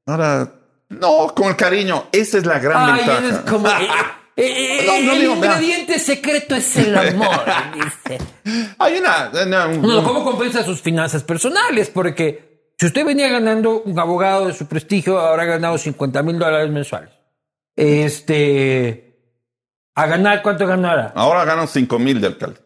Ahora, 0.06 0.50
no, 0.88 1.34
con 1.34 1.48
el 1.48 1.56
cariño. 1.56 2.06
Esa 2.10 2.38
es 2.38 2.46
la 2.46 2.58
gran 2.58 2.90
Ay, 2.90 2.96
ventaja. 2.98 3.18
eres 3.18 3.38
como... 3.40 3.68
eh, 4.36 4.80
eh, 4.80 4.84
No, 4.86 5.00
no 5.00 5.12
el 5.12 5.20
digo, 5.20 5.34
ingrediente 5.36 5.98
secreto 5.98 6.54
es 6.56 6.76
el 6.76 6.96
amor, 6.96 7.28
dice. 7.74 8.18
Hay 8.78 8.98
una, 8.98 9.30
una- 9.44 9.66
un- 9.66 9.82
No, 9.82 10.02
¿Cómo 10.04 10.24
compensa 10.24 10.62
sus 10.62 10.80
finanzas 10.80 11.22
personales? 11.24 11.90
Porque 11.90 12.72
si 12.78 12.86
usted 12.86 13.04
venía 13.04 13.28
ganando 13.28 13.82
un 13.82 13.98
abogado 13.98 14.46
de 14.46 14.54
su 14.54 14.66
prestigio, 14.66 15.18
ahora 15.18 15.42
ha 15.42 15.46
ganado 15.46 15.76
50 15.78 16.22
mil 16.22 16.38
dólares 16.38 16.70
mensuales. 16.70 17.10
Este. 17.76 19.06
A 19.94 20.06
ganar, 20.06 20.42
¿cuánto 20.42 20.66
ganará? 20.66 21.12
ahora 21.14 21.44
ganan 21.44 21.68
5 21.68 21.98
mil 21.98 22.20
de 22.20 22.28
alcalde. 22.28 22.60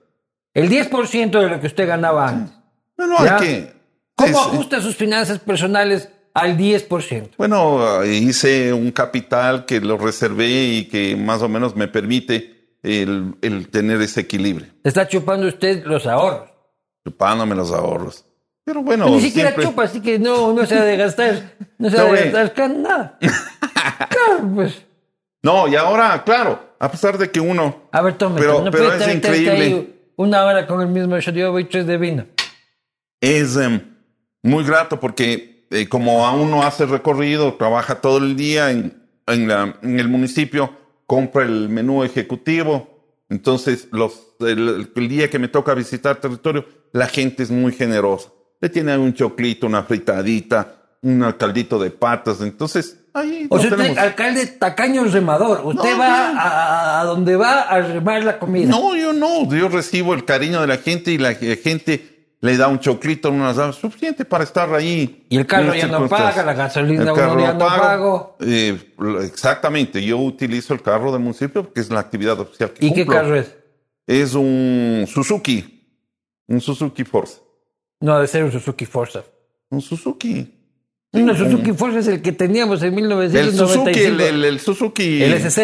El 0.52 0.68
10% 0.70 1.30
de 1.40 1.48
lo 1.48 1.60
que 1.60 1.66
usted 1.66 1.88
ganaba 1.88 2.28
antes. 2.28 2.54
No, 2.96 3.06
no, 3.06 3.24
¿Ya? 3.24 3.36
hay 3.38 3.46
que. 3.46 3.74
¿Cómo 4.14 4.28
es- 4.30 4.36
ajusta 4.46 4.80
sus 4.80 4.94
finanzas 4.94 5.38
personales 5.40 6.08
al 6.34 6.56
10%? 6.58 7.30
Bueno, 7.38 8.04
hice 8.04 8.72
un 8.72 8.90
capital 8.90 9.64
que 9.66 9.80
lo 9.80 9.96
reservé 9.96 10.48
y 10.48 10.84
que 10.88 11.16
más 11.16 11.40
o 11.42 11.48
menos 11.48 11.74
me 11.76 11.88
permite 11.88 12.76
el, 12.82 13.34
el 13.40 13.68
tener 13.68 14.00
ese 14.02 14.20
equilibrio, 14.20 14.66
Está 14.82 15.08
chupando 15.08 15.46
usted 15.48 15.84
los 15.86 16.06
ahorros. 16.06 16.50
chupándome 17.06 17.54
los 17.54 17.72
ahorros. 17.72 18.24
Pero 18.64 18.82
bueno, 18.82 19.08
Ni 19.08 19.20
siquiera 19.20 19.50
siempre- 19.50 19.64
chupa, 19.66 19.84
así 19.84 20.00
que 20.00 20.18
no, 20.18 20.52
no 20.52 20.64
se 20.66 20.74
ha 20.74 20.84
de 20.84 20.96
gastar, 20.96 21.52
no 21.78 21.88
se 21.90 21.98
ha 21.98 22.04
de 22.04 22.08
güey. 22.08 22.30
gastar 22.30 22.70
nada. 22.70 23.18
Claro, 24.08 24.50
pues. 24.54 24.82
No, 25.42 25.68
y 25.68 25.76
ahora, 25.76 26.22
claro, 26.24 26.74
a 26.78 26.90
pesar 26.90 27.18
de 27.18 27.30
que 27.30 27.38
uno 27.40 27.82
A 27.92 28.00
ver, 28.00 28.14
tome, 28.16 28.40
Pero- 28.40 28.62
no 28.62 28.70
pero 28.70 28.84
puede 28.86 29.04
es 29.04 29.14
increíble. 29.14 29.88
una 30.16 30.44
hora 30.44 30.66
con 30.66 30.80
el 30.80 30.88
mismo 30.88 31.18
shot. 31.20 31.34
Yo 31.34 31.52
voy 31.52 31.64
tres 31.66 31.86
de 31.86 31.98
vino. 31.98 32.26
es 33.20 33.56
em, 33.56 33.80
muy 34.42 34.64
grato 34.64 34.98
porque 34.98 35.53
eh, 35.74 35.88
como 35.88 36.26
aún 36.26 36.50
no 36.50 36.62
hace 36.62 36.86
recorrido, 36.86 37.54
trabaja 37.54 38.00
todo 38.00 38.18
el 38.18 38.36
día 38.36 38.70
en, 38.70 39.02
en, 39.26 39.48
la- 39.48 39.76
en 39.82 39.98
el 40.00 40.08
municipio, 40.08 40.72
compra 41.06 41.42
el 41.44 41.68
menú 41.68 42.02
ejecutivo. 42.04 42.90
Entonces, 43.30 43.88
los, 43.90 44.34
el, 44.40 44.90
el 44.94 45.08
día 45.08 45.28
que 45.30 45.38
me 45.38 45.48
toca 45.48 45.74
visitar 45.74 46.16
territorio, 46.16 46.66
la 46.92 47.06
gente 47.08 47.42
es 47.42 47.50
muy 47.50 47.72
generosa. 47.72 48.28
Le 48.60 48.68
tiene 48.68 48.96
un 48.96 49.14
choclito, 49.14 49.66
una 49.66 49.82
fritadita, 49.82 50.76
un 51.02 51.20
caldito 51.38 51.78
de 51.78 51.90
patas. 51.90 52.40
Entonces, 52.40 52.98
ahí 53.12 53.46
O 53.50 53.58
sea, 53.58 53.70
usted, 53.70 53.98
alcalde 53.98 54.46
tacaño 54.46 55.04
remador. 55.04 55.62
Usted 55.64 55.90
No, 55.92 55.98
va 55.98 56.32
no. 56.32 56.40
a- 56.40 57.00
a 57.00 57.04
donde 57.04 57.36
va 57.36 57.62
a 57.62 57.80
remar 57.80 58.22
la 58.24 58.38
comida. 58.38 58.68
No, 58.70 58.94
yo 58.96 59.12
no. 59.12 59.50
Yo 59.52 59.68
recibo 59.68 60.14
el 60.14 60.24
cariño 60.24 60.60
de 60.60 60.66
la 60.66 60.76
gente 60.78 61.10
y 61.10 61.18
la 61.18 61.34
gente 61.34 62.13
le 62.44 62.58
da 62.58 62.68
un 62.68 62.78
choclito, 62.78 63.30
unas 63.30 63.74
suficiente 63.74 64.26
para 64.26 64.44
estar 64.44 64.72
ahí. 64.74 65.24
Y 65.30 65.38
el 65.38 65.46
carro 65.46 65.74
ya 65.74 65.86
no 65.86 66.06
paga, 66.06 66.44
la 66.44 66.52
gasolina 66.52 67.04
El 67.04 67.10
uno 67.10 67.40
ya 67.40 67.52
no 67.54 67.58
pago. 67.58 68.36
Eh, 68.40 68.78
exactamente. 69.22 70.04
Yo 70.04 70.18
utilizo 70.18 70.74
el 70.74 70.82
carro 70.82 71.10
del 71.10 71.22
municipio 71.22 71.62
porque 71.64 71.80
es 71.80 71.88
la 71.88 72.00
actividad 72.00 72.38
oficial 72.38 72.70
que 72.74 72.84
¿Y 72.84 72.92
qué 72.92 73.06
carro 73.06 73.34
es? 73.36 73.56
Es 74.06 74.34
un 74.34 75.06
Suzuki. 75.08 75.88
Un 76.46 76.60
Suzuki 76.60 77.04
Forza. 77.04 77.38
No, 78.00 78.12
ha 78.12 78.20
de 78.20 78.26
ser 78.26 78.44
un 78.44 78.52
Suzuki 78.52 78.84
Forza. 78.84 79.22
Un 79.70 79.80
Suzuki. 79.80 80.52
Un 81.12 81.34
Suzuki 81.34 81.72
Forza 81.72 82.00
es 82.00 82.08
el 82.08 82.20
que 82.20 82.32
teníamos 82.32 82.82
en 82.82 82.88
El 82.88 82.94
1995. 82.96 83.66
Suzuki, 83.66 84.00
el, 84.00 84.20
el- 84.20 84.44
el 84.44 84.60
Suzuki. 84.60 85.22
El 85.22 85.40
SZ. 85.40 85.58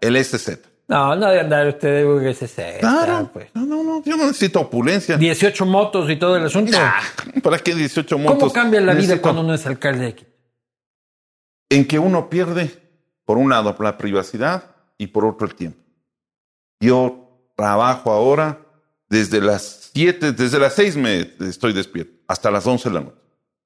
El 0.00 0.24
SZ. 0.24 0.58
No, 0.92 1.16
no 1.16 1.30
de 1.30 1.40
andar 1.40 1.66
usted 1.68 1.88
de 1.88 2.04
Google 2.04 2.34
60. 2.34 2.80
Claro. 2.80 3.30
Pues. 3.32 3.48
No, 3.54 3.64
no, 3.64 3.82
no. 3.82 4.02
Yo 4.04 4.14
no 4.14 4.26
necesito 4.26 4.60
opulencia. 4.60 5.16
18 5.16 5.64
motos 5.64 6.10
y 6.10 6.16
todo 6.16 6.36
el 6.36 6.44
asunto. 6.44 6.76
¿Para 7.42 7.58
qué 7.58 7.74
18 7.74 8.18
motos? 8.18 8.38
¿Cómo 8.38 8.52
cambia 8.52 8.78
la 8.82 8.92
vida 8.92 9.18
cuando 9.22 9.40
uno 9.40 9.54
es 9.54 9.64
alcalde 9.64 10.04
de 10.04 10.14
Quito? 10.14 10.30
En 11.70 11.86
que 11.86 11.98
uno 11.98 12.28
pierde, 12.28 12.70
por 13.24 13.38
un 13.38 13.48
lado, 13.48 13.74
la 13.80 13.96
privacidad 13.96 14.64
y 14.98 15.06
por 15.06 15.24
otro, 15.24 15.46
el 15.46 15.54
tiempo. 15.54 15.82
Yo 16.78 17.48
trabajo 17.56 18.12
ahora 18.12 18.58
desde 19.08 19.40
las 19.40 19.90
7, 19.94 20.32
desde 20.32 20.58
las 20.58 20.74
6 20.74 20.96
me 20.98 21.32
estoy 21.40 21.72
despierto, 21.72 22.12
hasta 22.28 22.50
las 22.50 22.66
11 22.66 22.90
de 22.90 22.94
la 22.94 23.00
noche. 23.00 23.16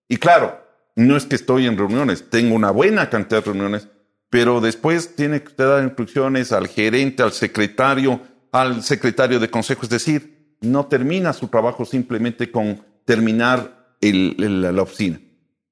Y 0.08 0.18
claro, 0.18 0.64
no 0.94 1.16
es 1.16 1.24
que 1.24 1.34
estoy 1.34 1.66
en 1.66 1.76
reuniones, 1.76 2.30
tengo 2.30 2.54
una 2.54 2.70
buena 2.70 3.10
cantidad 3.10 3.42
de 3.42 3.46
reuniones, 3.46 3.88
pero 4.30 4.60
después 4.60 5.14
tiene 5.14 5.42
que 5.42 5.52
dar 5.62 5.82
instrucciones 5.84 6.52
al 6.52 6.68
gerente, 6.68 7.22
al 7.22 7.32
secretario, 7.32 8.20
al 8.52 8.82
secretario 8.82 9.38
de 9.40 9.50
consejo, 9.50 9.82
es 9.82 9.90
decir, 9.90 10.56
no 10.60 10.86
termina 10.86 11.32
su 11.32 11.48
trabajo 11.48 11.84
simplemente 11.84 12.50
con 12.50 12.82
terminar 13.04 13.96
la 14.00 14.82
oficina. 14.82 15.20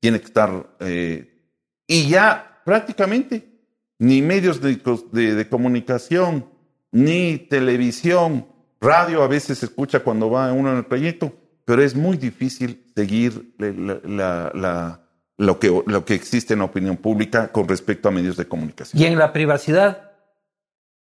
Tiene 0.00 0.18
que 0.20 0.26
estar... 0.26 0.76
eh, 0.80 1.30
y 1.86 2.09
ya 2.09 2.62
prácticamente 2.64 3.50
ni 3.98 4.22
medios 4.22 4.61
de, 4.61 4.80
de- 5.12 5.34
de 5.34 5.48
comunicación, 5.48 6.46
ni 6.92 7.38
televisión, 7.38 8.46
radio 8.80 9.22
a 9.22 9.28
veces 9.28 9.59
se 9.59 9.66
escucha 9.66 10.00
cuando 10.00 10.30
va 10.30 10.52
uno 10.52 10.70
en 10.70 10.78
el 10.78 10.86
proyecto, 10.86 11.32
pero 11.64 11.82
es 11.82 11.94
muy 11.94 12.16
difícil 12.16 12.84
seguir 12.94 13.55
la- 13.59 15.03
lo, 15.37 15.59
que, 15.59 15.82
lo 15.87 16.05
que 16.05 16.14
existe 16.14 16.53
en 16.55 16.61
la 16.61 16.66
opinión 16.66 16.97
pública 16.97 17.51
con 17.53 17.66
respecto 17.68 18.09
a 18.09 18.12
medios 18.12 18.37
de 18.37 18.47
comunicación. 18.47 19.01
Y 19.03 19.07
en 19.07 19.18
la 19.18 19.32
privacidad, 19.32 20.12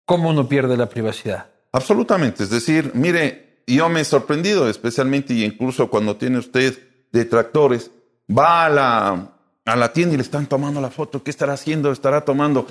¿cómo 0.05 0.29
uno 0.29 0.47
pierde 0.47 0.77
la 0.77 0.89
privacidad? 0.89 1.47
Absolutamente. 1.71 2.43
Es 2.43 2.49
decir, 2.49 2.91
mire, 2.93 3.63
yo 3.67 3.89
me 3.89 4.01
he 4.01 4.05
sorprendido, 4.05 4.69
especialmente 4.69 5.33
y 5.33 5.43
incluso 5.43 5.89
cuando 5.89 6.15
tiene 6.17 6.37
usted 6.37 6.77
detractores, 7.11 7.91
va 8.29 8.65
a 8.65 8.69
la, 8.69 9.27
a 9.65 9.75
la 9.75 9.93
tienda 9.93 10.13
y 10.13 10.17
le 10.17 10.23
están 10.23 10.45
tomando 10.47 10.79
la 10.81 10.89
foto. 10.89 11.23
¿Qué 11.23 11.29
estará 11.31 11.53
haciendo? 11.53 11.91
¿Estará 11.91 12.21
tomando? 12.21 12.67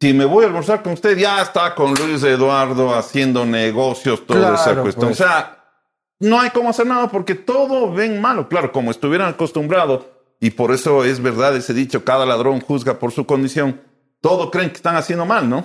Si 0.00 0.12
me 0.12 0.24
voy 0.24 0.44
a 0.44 0.46
almorzar 0.46 0.82
con 0.82 0.92
usted, 0.92 1.16
ya 1.18 1.42
está 1.42 1.74
con 1.74 1.92
Luis 1.94 2.22
Eduardo 2.22 2.94
haciendo 2.94 3.44
negocios, 3.44 4.24
toda 4.26 4.40
Claro, 4.40 4.54
esa 4.54 4.80
cuestión. 4.82 5.08
pues. 5.08 5.20
O 5.20 5.24
sea, 5.24 5.64
no 6.20 6.40
hay 6.40 6.50
cómo 6.50 6.70
hacer 6.70 6.86
nada 6.86 7.08
porque 7.08 7.34
todo 7.34 7.92
ven 7.92 8.20
malo. 8.20 8.48
Claro, 8.48 8.70
como 8.72 8.90
estuvieran 8.92 9.28
acostumbrados, 9.30 10.06
y 10.40 10.50
por 10.50 10.72
eso 10.72 11.04
es 11.04 11.20
verdad 11.20 11.56
ese 11.56 11.74
dicho, 11.74 12.04
cada 12.04 12.26
ladrón 12.26 12.60
juzga 12.60 12.98
por 12.98 13.12
su 13.12 13.26
condición, 13.26 13.80
todo 14.20 14.50
creen 14.50 14.70
que 14.70 14.76
están 14.76 14.96
haciendo 14.96 15.26
mal, 15.26 15.48
¿no? 15.48 15.64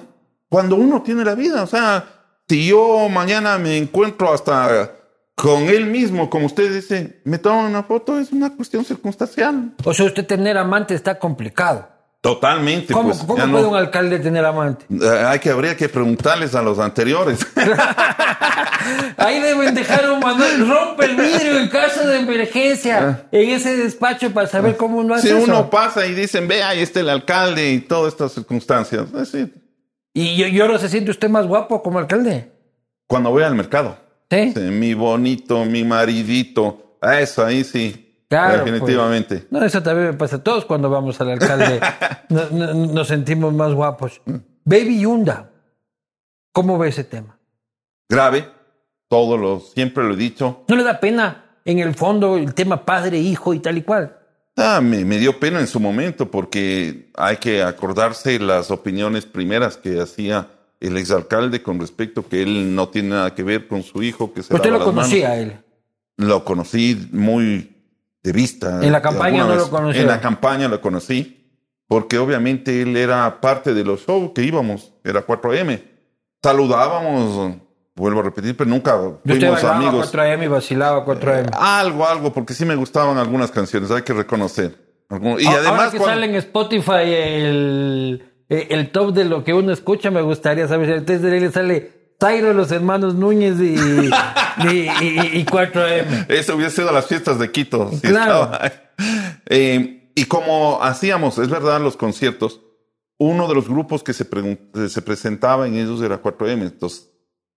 Cuando 0.49 0.75
uno 0.75 1.01
tiene 1.01 1.23
la 1.25 1.35
vida, 1.35 1.63
o 1.63 1.67
sea, 1.67 2.05
si 2.47 2.67
yo 2.67 3.07
mañana 3.09 3.57
me 3.57 3.77
encuentro 3.77 4.33
hasta 4.33 4.95
con 5.35 5.63
él 5.63 5.87
mismo, 5.87 6.29
como 6.29 6.45
usted 6.45 6.73
dice, 6.73 7.21
me 7.25 7.37
toman 7.37 7.65
una 7.65 7.83
foto, 7.83 8.19
es 8.19 8.31
una 8.31 8.55
cuestión 8.55 8.85
circunstancial. 8.85 9.73
O 9.83 9.93
sea, 9.93 10.05
usted 10.05 10.25
tener 10.25 10.57
amante 10.57 10.93
está 10.93 11.17
complicado. 11.17 11.92
Totalmente. 12.23 12.93
¿Cómo, 12.93 13.09
pues, 13.09 13.19
cómo 13.19 13.45
no- 13.45 13.51
puede 13.51 13.65
un 13.67 13.75
alcalde 13.75 14.17
tener 14.17 14.45
amante? 14.45 14.85
Eh, 14.89 15.23
hay 15.27 15.39
que, 15.39 15.49
habría 15.49 15.75
que 15.75 15.89
preguntarles 15.89 16.55
a 16.55 16.61
los 16.61 16.79
anteriores. 16.79 17.45
Ahí 19.17 19.41
deben 19.41 19.75
dejar 19.75 20.09
un 20.09 20.19
manual, 20.21 20.69
rompe 20.69 21.03
el 21.05 21.15
vidrio 21.17 21.59
en 21.59 21.67
caso 21.67 22.07
de 22.07 22.19
emergencia 22.19 23.25
en 23.29 23.49
ese 23.49 23.75
despacho 23.75 24.31
para 24.31 24.47
saber 24.47 24.77
cómo 24.77 24.99
uno 24.99 25.15
hace 25.15 25.27
si 25.27 25.33
eso. 25.33 25.43
uno 25.43 25.69
pasa 25.69 26.05
y 26.05 26.13
dicen, 26.13 26.47
ve, 26.47 26.63
ahí 26.63 26.79
está 26.79 27.01
el 27.01 27.09
alcalde 27.09 27.71
y 27.73 27.79
todas 27.81 28.13
estas 28.13 28.31
circunstancias. 28.31 29.11
Decir, 29.11 29.53
Y 30.13 30.37
yo, 30.37 30.47
y 30.47 30.59
ahora 30.61 30.79
se 30.79 30.87
siente 30.89 31.11
usted 31.11 31.29
más 31.29 31.45
guapo 31.45 31.83
como 31.83 31.99
alcalde. 31.99 32.51
cuando 33.07 33.31
voy 33.31 33.43
al 33.43 33.55
mercado, 33.55 33.97
¿Sí? 34.31 34.53
sí, 34.53 34.59
mi 34.61 34.93
bonito, 34.93 35.65
mi 35.65 35.83
maridito, 35.83 36.97
eso 37.01 37.45
ahí 37.45 37.63
sí, 37.65 38.02
Claro, 38.33 38.65
definitivamente. 38.65 39.35
pues. 39.37 39.51
No, 39.51 39.63
eso 39.63 39.83
también 39.83 40.07
me 40.09 40.13
pasa 40.13 40.37
a 40.37 40.43
todos 40.43 40.65
cuando 40.65 40.89
vamos 40.89 41.19
al 41.21 41.29
alcalde. 41.31 41.79
no- 42.29 42.49
no- 42.49 42.73
nos 42.73 43.07
sentimos 43.07 43.53
más 43.53 43.73
guapos. 43.73 44.21
Baby 44.65 45.01
Yunda, 45.01 45.49
¿cómo 46.51 46.77
ve 46.77 46.89
ese 46.89 47.03
tema? 47.03 47.37
Grave, 48.09 48.47
todo 49.07 49.37
lo, 49.37 49.59
siempre 49.59 50.03
lo 50.03 50.13
he 50.13 50.17
dicho. 50.17 50.63
¿No 50.67 50.75
le 50.75 50.83
da 50.83 50.99
pena 50.99 51.45
en 51.65 51.79
el 51.79 51.93
fondo 51.95 52.37
el 52.37 52.53
tema 52.53 52.85
padre, 52.85 53.19
hijo 53.19 53.53
y 53.53 53.59
tal 53.59 53.77
y 53.77 53.81
cual? 53.83 54.17
Ah, 54.55 54.81
me, 54.81 55.03
me 55.03 55.17
dio 55.17 55.39
pena 55.39 55.59
en 55.59 55.67
su 55.67 55.79
momento 55.79 56.29
porque 56.29 57.09
hay 57.15 57.37
que 57.37 57.63
acordarse 57.63 58.39
las 58.39 58.69
opiniones 58.71 59.25
primeras 59.25 59.77
que 59.77 59.99
hacía 59.99 60.47
el 60.79 60.97
exalcalde 60.97 61.63
con 61.63 61.79
respecto 61.79 62.27
que 62.27 62.43
él 62.43 62.75
no 62.75 62.89
tiene 62.89 63.09
nada 63.09 63.33
que 63.33 63.41
ver 63.43 63.67
con 63.67 63.81
su 63.83 64.03
hijo, 64.03 64.33
que 64.33 64.43
se 64.43 64.53
Usted 64.53 64.69
lo 64.71 64.83
conocía 64.83 65.29
a 65.31 65.37
él. 65.37 65.57
Lo 66.17 66.43
conocí 66.43 67.09
muy 67.11 67.72
de 68.23 68.31
vista. 68.31 68.79
En 68.81 68.91
la 68.91 69.01
campaña 69.01 69.43
no 69.43 69.49
lo 69.49 69.61
vez. 69.61 69.65
conoció. 69.65 70.01
En 70.01 70.07
la 70.07 70.21
campaña 70.21 70.67
lo 70.69 70.79
conocí, 70.81 71.51
porque 71.87 72.17
obviamente 72.17 72.81
él 72.81 72.95
era 72.97 73.41
parte 73.41 73.73
de 73.73 73.83
los 73.83 74.05
shows 74.05 74.31
que 74.33 74.43
íbamos, 74.43 74.93
era 75.03 75.25
4M. 75.25 75.83
Saludábamos, 76.41 77.55
vuelvo 77.95 78.19
a 78.19 78.23
repetir, 78.23 78.55
pero 78.57 78.69
nunca 78.69 78.95
Y 79.25 79.31
usted 79.31 79.39
fuimos 79.39 79.61
bailaba 79.63 79.77
amigos. 79.87 80.13
4M 80.13 80.43
y 80.43 80.47
vacilaba 80.47 81.05
4M. 81.05 81.49
Algo, 81.53 82.05
algo, 82.07 82.33
porque 82.33 82.53
sí 82.53 82.65
me 82.65 82.75
gustaban 82.75 83.17
algunas 83.17 83.51
canciones, 83.51 83.89
hay 83.91 84.01
que 84.01 84.13
reconocer. 84.13 84.75
Y 85.09 85.15
A- 85.15 85.49
Ahora 85.49 85.59
además, 85.61 85.91
que 85.91 85.97
cuando- 85.97 86.15
sale 86.15 86.25
en 86.27 86.35
Spotify 86.35 87.03
el, 87.05 88.23
eh, 88.49 88.67
el 88.71 88.91
top 88.91 89.13
de 89.13 89.25
lo 89.25 89.43
que 89.43 89.53
uno 89.53 89.71
escucha, 89.71 90.11
me 90.11 90.21
gustaría 90.21 90.67
saber 90.67 90.87
si 90.87 90.93
antes 90.93 91.21
de 91.21 91.37
él 91.37 91.51
sale 91.53 91.91
Tyro, 92.23 92.53
los 92.53 92.71
hermanos 92.71 93.15
Núñez 93.15 93.59
y, 93.59 93.73
y, 93.75 94.69
y- 94.69 95.39
y 95.39 95.45
4M. 95.45 96.25
Eso 96.29 96.55
hubiera 96.55 96.71
sido 96.71 96.91
las 96.93 97.05
fiestas 97.07 97.37
de 97.37 97.51
Quito. 97.51 97.91
si 97.91 97.99
Claro. 98.07 98.49
Eh, 99.47 100.11
y 100.15 100.25
como 100.25 100.81
hacíamos, 100.81 101.37
es 101.37 101.49
verdad, 101.49 101.81
los 101.81 101.97
conciertos, 101.97 102.61
uno 103.17 103.47
de 103.49 103.55
los 103.55 103.67
grupos 103.67 104.03
que 104.03 104.13
se, 104.13 104.23
presentaba 104.25 105.67
en 105.67 105.75
ellos 105.75 106.01
era 106.01 106.21
4M. 106.21 106.61
Entonces, 106.61 107.11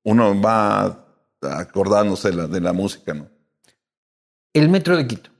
uno 0.05 0.41
va 0.41 1.07
acordándose 1.43 2.33
la- 2.33 2.49
de 2.49 2.61
la 2.61 2.73
música, 2.73 3.15
¿no? 3.15 3.29
El 4.53 4.69
metro 4.69 4.97
de 4.97 5.07
Quito. 5.07 5.31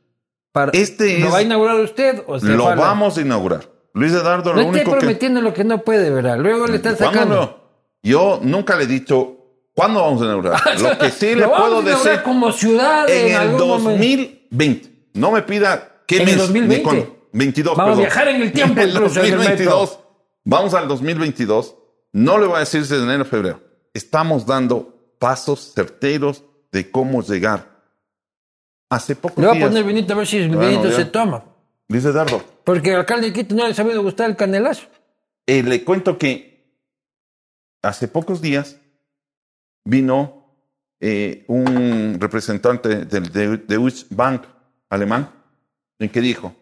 Para- 0.53 0.71
Este 0.73 1.19
¿Lo 1.19 1.27
es- 1.29 1.35
va 1.35 1.39
a 1.39 1.43
inaugurar 1.43 1.81
usted 1.81 2.23
o 2.29 2.39
se 2.39 2.47
Lo 2.49 2.65
vamos 2.77 3.19
a 3.19 3.21
inaugurar. 3.23 3.69
Luis 3.93 4.13
Eduardo, 4.13 4.51
No 4.51 4.57
lo 4.57 4.61
esté 4.63 4.73
único 4.83 4.93
que... 4.93 4.99
prometiendo 4.99 5.41
lo 5.41 5.53
que 5.55 5.65
no 5.65 5.83
puede, 5.83 6.11
¿verdad? 6.11 6.39
Luego 6.39 6.67
le 6.67 6.77
están 6.77 6.95
¿Cuándo 6.97 7.13
sacando. 7.19 7.66
Yo 8.09 8.39
nunca 8.43 8.77
le 8.77 8.85
he 8.85 8.87
dicho 8.87 9.37
cuándo 9.75 10.01
vamos 10.01 10.23
a 10.23 10.27
inaugurar. 10.27 10.61
Lo 10.81 10.97
que 10.99 11.11
sí 11.11 11.35
le 11.35 11.47
puedo 11.49 11.79
a 11.79 11.83
decir 11.83 12.23
como 12.23 12.53
ciudad 12.53 13.09
en, 13.11 13.27
en 13.27 13.31
el 13.33 13.37
algún 13.37 13.59
momento. 13.69 13.89
2020. 13.91 14.93
No 15.15 15.33
me 15.33 15.43
pida 15.43 16.03
qué 16.07 16.17
¿En 16.17 16.23
el 16.23 16.27
mes. 16.29 16.37
2020? 16.39 16.77
ni 16.77 16.83
cuándo. 16.83 17.17
22. 17.33 17.77
Vamos 17.77 17.99
a 17.99 18.01
viajar 18.01 18.29
en 18.29 18.43
el 18.43 18.53
tiempo, 18.53 18.81
En 18.81 18.89
el 18.89 18.95
incluso, 18.95 19.21
en 19.21 19.27
el 19.27 19.33
2022. 19.33 19.99
Vamos 20.45 20.75
al 20.75 20.89
2022. 20.89 21.75
No 22.13 22.39
le 22.39 22.47
voy 22.47 22.57
a 22.57 22.61
decir 22.61 22.85
si 22.87 22.95
es 22.95 23.01
de 23.01 23.05
enero 23.05 23.23
o 23.23 23.27
febrero. 23.27 23.61
Estamos 23.93 24.47
dando 24.47 25.15
pasos 25.19 25.73
certeros 25.75 26.45
de 26.73 26.91
cómo 26.91 27.23
llegar. 27.23 27.77
Hace 28.89 29.17
pocos 29.17 29.39
Le 29.43 29.49
voy 29.49 29.63
a 29.63 29.67
poner 29.67 29.83
vinito 29.85 30.13
a 30.13 30.17
ver 30.17 30.27
si 30.27 30.37
el 30.39 30.49
Bueno, 30.49 30.69
vinito 30.71 30.89
ya. 30.91 30.97
se 30.97 31.05
toma. 31.07 31.45
Luis 31.89 32.05
Eduardo, 32.05 32.43
Porque 32.65 32.93
al 32.93 33.01
alcalde 33.01 33.29
de 33.29 33.33
Quito 33.33 33.55
no 33.55 33.65
le 33.65 33.71
ha 33.71 33.75
sabido 33.75 34.03
gustar 34.03 34.31
el 34.31 34.37
canelazo. 34.37 34.87
eh, 35.47 35.63
le 35.63 35.83
cuento 35.85 36.17
que 36.19 36.56
hace 37.83 38.09
pocos 38.09 38.41
días 38.41 38.79
vino 39.85 40.55
eh, 41.01 41.45
un 41.49 42.17
representante 42.19 43.05
del 43.05 43.31
De- 43.33 43.59
Deutsche 43.59 44.07
Bank 44.11 44.43
alemán 44.91 45.31
en 45.99 46.09
que 46.09 46.21
dijo, 46.21 46.55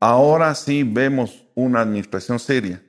ahora 0.00 0.54
sí 0.54 0.82
vemos 0.82 1.44
una 1.54 1.80
administración 1.80 2.38
seria 2.38 2.82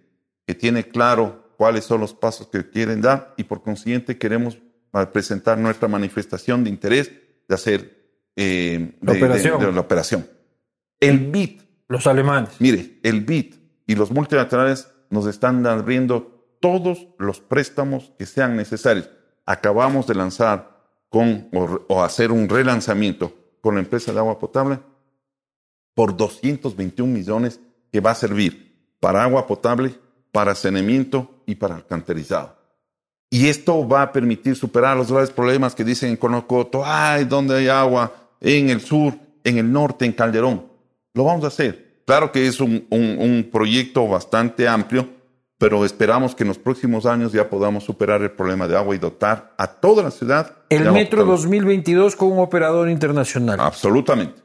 que 0.45 0.55
tiene 0.55 0.87
claro 0.87 1.53
cuáles 1.57 1.85
son 1.85 2.01
los 2.01 2.13
pasos 2.13 2.47
que 2.47 2.69
quieren 2.69 3.01
dar 3.01 3.33
y 3.37 3.43
por 3.43 3.61
consiguiente 3.61 4.17
queremos 4.17 4.55
eh, 4.93 5.05
presentar 5.11 5.57
nuestra 5.57 5.87
manifestación 5.87 6.63
de 6.63 6.69
interés 6.69 7.11
de 7.47 7.55
hacer 7.55 7.99
eh, 8.35 8.97
La 9.01 9.13
de- 9.13 9.19
operación. 9.19 9.59
de 9.61 9.71
la 9.71 9.81
operación. 9.81 10.27
El 10.99 11.29
BIT 11.31 11.61
Los 11.87 12.07
alemanes. 12.07 12.51
Mire, 12.59 12.99
el 13.03 13.21
BID 13.21 13.55
y 13.87 13.95
los 13.95 14.11
multilaterales 14.11 14.89
nos 15.09 15.25
están 15.27 15.65
abriendo 15.65 16.38
todos 16.59 17.07
los 17.17 17.39
préstamos 17.39 18.11
que 18.17 18.25
sean 18.25 18.55
necesarios. 18.55 19.09
Acabamos 19.45 20.07
de 20.07 20.15
lanzar 20.15 20.79
con 21.09 21.49
o, 21.87 22.03
hacer 22.03 22.31
un 22.31 22.47
relanzamiento 22.47 23.33
con 23.61 23.75
la 23.75 23.81
empresa 23.81 24.13
de 24.13 24.19
agua 24.19 24.37
potable 24.39 24.79
por 25.95 26.15
221 26.15 27.11
millones 27.11 27.59
que 27.91 27.99
va 27.99 28.11
a 28.11 28.15
servir 28.15 28.93
para 28.99 29.23
agua 29.23 29.47
potable, 29.47 29.95
para 30.31 30.55
saneamiento 30.55 31.41
y 31.45 31.55
para 31.55 31.75
alcantarizado. 31.75 32.55
Y 33.31 33.47
esto 33.47 33.87
va 33.87 34.03
a 34.03 34.11
permitir 34.11 34.55
superar 34.55 34.97
los 34.97 35.11
graves 35.11 35.31
problemas 35.31 35.75
que 35.75 35.83
dicen 35.83 36.09
en 36.09 36.17
Conocoto, 36.17 36.83
ay, 36.85 37.25
¿dónde 37.25 37.55
hay 37.57 37.67
agua? 37.67 38.13
En 38.41 38.69
el 38.69 38.81
sur, 38.81 39.13
en 39.43 39.57
el 39.57 39.71
norte, 39.71 40.05
en 40.05 40.13
Calderón. 40.13 40.65
Lo 41.13 41.23
vamos 41.23 41.43
a 41.43 41.47
hacer. 41.47 42.01
Claro 42.05 42.31
que 42.31 42.47
es 42.47 42.59
un- 42.59 42.87
un 42.89 43.49
proyecto 43.51 44.07
bastante 44.07 44.67
amplio, 44.67 45.07
pero 45.59 45.85
esperamos 45.85 46.33
que 46.33 46.43
en 46.43 46.47
los 46.47 46.57
próximos 46.57 47.05
años 47.05 47.31
ya 47.31 47.47
podamos 47.49 47.83
superar 47.83 48.21
el 48.23 48.31
problema 48.31 48.67
de 48.67 48.75
agua 48.77 48.95
y 48.95 48.97
dotar 48.97 49.53
a 49.57 49.67
toda 49.67 50.01
la 50.01 50.09
ciudad. 50.09 50.55
El 50.69 50.91
Metro 50.91 51.21
agua 51.21 51.35
2022 51.35 52.15
con 52.15 52.31
un 52.31 52.39
operador 52.39 52.89
internacional. 52.89 53.59
Absolutamente. 53.59 54.41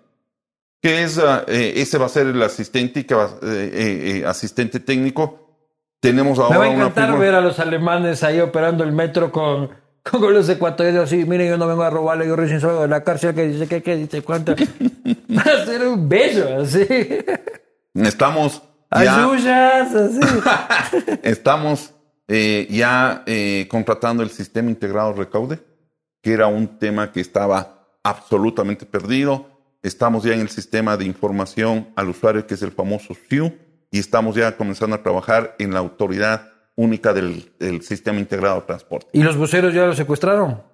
Que 0.82 1.02
es, 1.04 1.18
eh, 1.46 1.72
ese 1.76 1.96
va 1.96 2.06
a 2.06 2.08
ser 2.10 2.26
el 2.26 2.42
asistente, 2.42 3.06
que 3.06 3.14
va- 3.14 3.30
eh, 3.42 3.70
eh, 3.72 4.18
eh, 4.18 4.26
asistente 4.26 4.80
técnico. 4.80 5.40
Tenemos 6.00 6.38
ahora 6.38 6.50
Me 6.50 6.58
va 6.58 6.64
a 6.66 6.68
una 6.68 6.78
encantar 6.80 7.06
figura- 7.06 7.24
ver 7.24 7.34
a 7.36 7.40
los 7.40 7.58
alemanes 7.58 8.22
ahí 8.22 8.40
operando 8.40 8.84
el 8.84 8.92
metro 8.92 9.30
con, 9.32 9.70
con 10.02 10.34
los 10.34 10.46
ecuatorianos 10.48 11.04
así. 11.04 11.24
Miren, 11.24 11.48
yo 11.48 11.56
no 11.56 11.66
vengo 11.68 11.84
a 11.84 11.90
robarle, 11.90 12.26
yo 12.26 12.36
recién 12.36 12.60
salgo 12.60 12.82
de 12.82 12.88
la 12.88 13.02
cárcel, 13.04 13.34
que 13.34 13.46
dice 13.46 13.66
que, 13.66 13.82
que 13.82 13.96
dice 13.96 14.20
cuánto. 14.22 14.54
Va 15.34 15.42
a 15.42 15.64
ser 15.64 15.86
un 15.86 16.06
bello, 16.08 16.60
así. 16.60 16.86
Estamos 17.94 18.62
Ayuyas, 18.94 19.94
así. 19.94 20.20
estamos 21.22 21.92
eh, 22.28 22.66
ya 22.70 23.22
eh, 23.26 23.66
contratando 23.68 24.22
el 24.22 24.30
sistema 24.30 24.70
integrado 24.70 25.12
recaude, 25.12 25.60
que 26.22 26.32
era 26.32 26.46
un 26.46 26.78
tema 26.78 27.10
que 27.10 27.20
estaba 27.20 27.88
absolutamente 28.02 28.86
perdido. 28.86 29.46
Estamos 29.82 30.24
ya 30.24 30.32
en 30.32 30.40
el 30.40 30.48
sistema 30.48 30.96
de 30.96 31.04
información 31.04 31.88
al 31.96 32.08
usuario, 32.08 32.46
que 32.46 32.54
es 32.54 32.62
el 32.62 32.72
famoso 32.72 33.14
SIU, 33.28 33.52
y 33.90 33.98
estamos 33.98 34.36
ya 34.36 34.56
comenzando 34.56 34.96
a 34.96 35.02
trabajar 35.02 35.56
en 35.58 35.74
la 35.74 35.80
autoridad 35.80 36.52
única 36.76 37.12
del, 37.12 37.52
del 37.58 37.82
sistema 37.82 38.18
integrado 38.18 38.60
de 38.60 38.66
transporte. 38.66 39.08
¿Y 39.12 39.22
los 39.22 39.36
buceros 39.36 39.74
ya 39.74 39.86
los 39.86 39.96
secuestraron? 39.96 40.73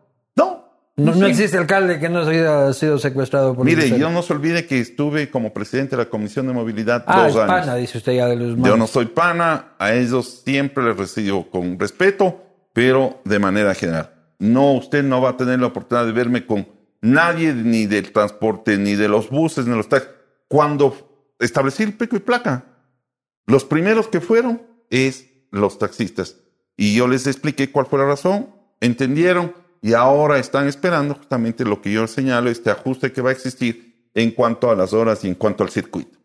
No, 1.01 1.15
No, 1.15 1.27
existe 1.27 1.57
alcalde 1.57 1.99
que 1.99 2.09
no 2.09 2.21
haya 2.21 2.73
sido 2.73 2.99
secuestrado 2.99 3.55
por 3.55 3.65
Mire, 3.65 3.99
yo 3.99 4.11
no 4.11 4.23
se 4.23 4.33
olvide 4.33 4.67
que 4.67 4.79
estuve 4.81 5.31
como 5.31 5.53
presidente 5.53 5.97
de 5.97 6.05
la 6.05 6.11
Comisión 6.11 6.47
de 6.47 6.53
Movilidad 6.53 7.05
Ah, 7.07 7.23
dos 7.23 7.31
es 7.31 7.37
años. 7.37 7.47
pana, 7.49 7.75
dice 7.77 7.99
usted 7.99 8.13
ya 8.13 8.27
de 8.27 8.37
los 8.37 8.57
Yo 8.59 8.77
no 8.77 8.87
soy 8.87 9.07
pana, 9.07 9.73
a 9.79 9.93
ellos 9.95 10.43
siempre 10.45 10.85
les 10.85 10.97
recibo 10.97 11.49
con 11.51 11.79
respeto, 11.79 12.43
pero 12.73 13.21
de 13.25 13.39
manera 13.39 13.75
general. 13.75 14.11
No, 14.39 14.73
usted 14.73 15.03
no 15.03 15.21
va 15.21 15.31
a 15.31 15.37
tener 15.37 15.59
la 15.61 15.67
oportunidad 15.67 16.07
de 16.07 16.13
verme 16.13 16.47
con 16.47 16.67
nadie, 17.01 17.53
ni 17.55 17.87
del 17.87 18.13
transporte, 18.13 18.77
ni 18.79 18.95
de 18.95 19.09
los 19.09 19.31
buses, 19.31 19.65
ni 19.65 19.71
de 19.73 19.77
los 19.79 19.89
taxis. 19.89 20.11
Cuando 20.49 21.35
establecí 21.39 21.83
el 21.83 21.95
pico 21.95 22.17
y 22.17 22.21
placa, 22.21 22.65
los 23.47 23.65
primeros 23.65 24.09
que 24.09 24.21
fueron 24.21 24.63
es 24.91 25.27
los 25.51 25.79
taxistas. 25.79 26.37
Y 26.77 26.95
yo 26.95 27.09
les 27.09 27.27
expliqué 27.27 27.71
cuál 27.71 27.87
fue 27.87 27.99
la 27.99 28.07
razón, 28.07 28.49
entendieron 28.81 29.53
y 29.83 29.95
ahora 29.95 30.39
están 30.39 30.69
esperando 30.69 31.15
justamente 31.15 31.65
lo 31.65 31.81
que 31.81 31.93
yo 31.93 32.07
señalo, 32.07 32.51
este 32.51 32.71
ajuste 32.71 33.13
que 33.13 33.23
va 33.23 33.31
a 33.31 33.33
existir 33.33 34.11
en 34.15 34.31
cuanto 34.33 34.71
a 34.71 34.75
las 34.75 34.93
horas 34.93 35.25
y 35.25 35.29
en 35.29 35.35
cuanto 35.35 35.63
al 35.63 35.71
circuito. 35.71 36.19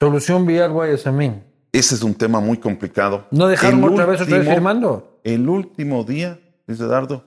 Solución 0.00 0.46
vial 0.46 0.72
Guayasamín. 0.72 1.42
Ese 1.72 1.94
es 1.94 2.02
un 2.02 2.14
tema 2.14 2.40
muy 2.40 2.56
complicado. 2.58 3.26
¿No 3.30 3.48
dejaron 3.48 3.80
El 3.80 3.92
otra 3.92 4.06
vez 4.06 4.20
otra 4.20 4.38
vez 4.38 4.48
firmando? 4.48 5.20
El 5.24 5.48
último 5.48 6.04
día, 6.04 6.40
Luis 6.66 6.80
Eduardo, 6.80 7.24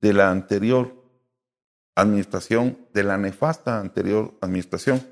de 0.00 0.12
la 0.14 0.30
anterior 0.30 0.94
administración, 1.94 2.78
de 2.94 3.04
la 3.04 3.18
nefasta 3.18 3.78
anterior 3.78 4.34
administración, 4.40 5.06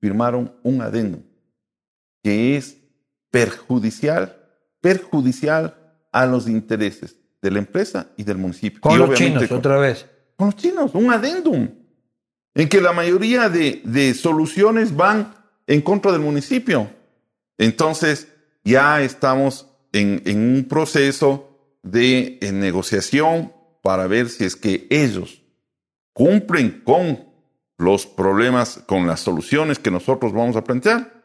firmaron 0.00 0.56
un 0.62 0.80
adendum 0.80 1.22
que 2.22 2.56
es 2.56 2.78
perjudicial, 3.30 4.36
perjudicial 4.80 5.76
a 6.12 6.24
los 6.24 6.48
intereses 6.48 7.23
de 7.44 7.50
la 7.50 7.58
empresa 7.58 8.08
y 8.16 8.24
del 8.24 8.38
municipio. 8.38 8.80
Con 8.80 8.92
Y 8.92 8.96
los 8.96 9.14
chinos, 9.14 9.46
con- 9.46 9.58
otra 9.58 9.78
vez. 9.78 10.06
con 10.36 10.46
los 10.46 10.56
chinos, 10.56 10.90
un 10.94 11.12
adendum, 11.12 11.68
en 12.54 12.68
que 12.70 12.80
la 12.80 12.92
mayoría 12.92 13.48
de, 13.50 13.82
de 13.84 14.14
soluciones 14.14 14.96
van 14.96 15.34
en 15.66 15.82
contra 15.82 16.10
del 16.10 16.22
municipio. 16.22 16.88
Entonces, 17.58 18.28
ya 18.64 19.02
estamos 19.02 19.68
en, 19.92 20.22
en 20.24 20.38
un 20.56 20.64
proceso 20.64 21.76
de 21.82 22.38
negociación 22.52 23.52
para 23.82 24.06
ver 24.06 24.30
si 24.30 24.44
es 24.44 24.56
que 24.56 24.86
ellos 24.88 25.42
cumplen 26.14 26.80
con 26.84 27.26
los 27.76 28.06
problemas, 28.06 28.78
con 28.86 29.06
las 29.06 29.20
soluciones 29.20 29.78
que 29.78 29.90
nosotros 29.90 30.32
vamos 30.32 30.56
a 30.56 30.64
plantear. 30.64 31.22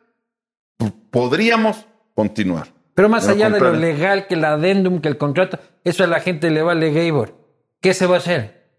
Podríamos 1.11 1.85
continuar. 2.13 2.67
Pero 2.99 3.07
más 3.07 3.29
allá 3.29 3.49
de 3.49 3.61
lo 3.61 3.71
legal, 3.71 4.27
que 4.27 4.33
el 4.33 4.43
adendum, 4.43 4.99
que 4.99 5.07
el 5.07 5.17
contrato, 5.17 5.57
eso 5.85 6.03
a 6.03 6.07
la 6.07 6.19
gente 6.19 6.51
le 6.51 6.61
vale 6.61 6.91
Gabor. 6.91 7.33
¿Qué 7.79 7.93
se 7.93 8.05
va 8.05 8.15
a 8.15 8.17
hacer? 8.17 8.73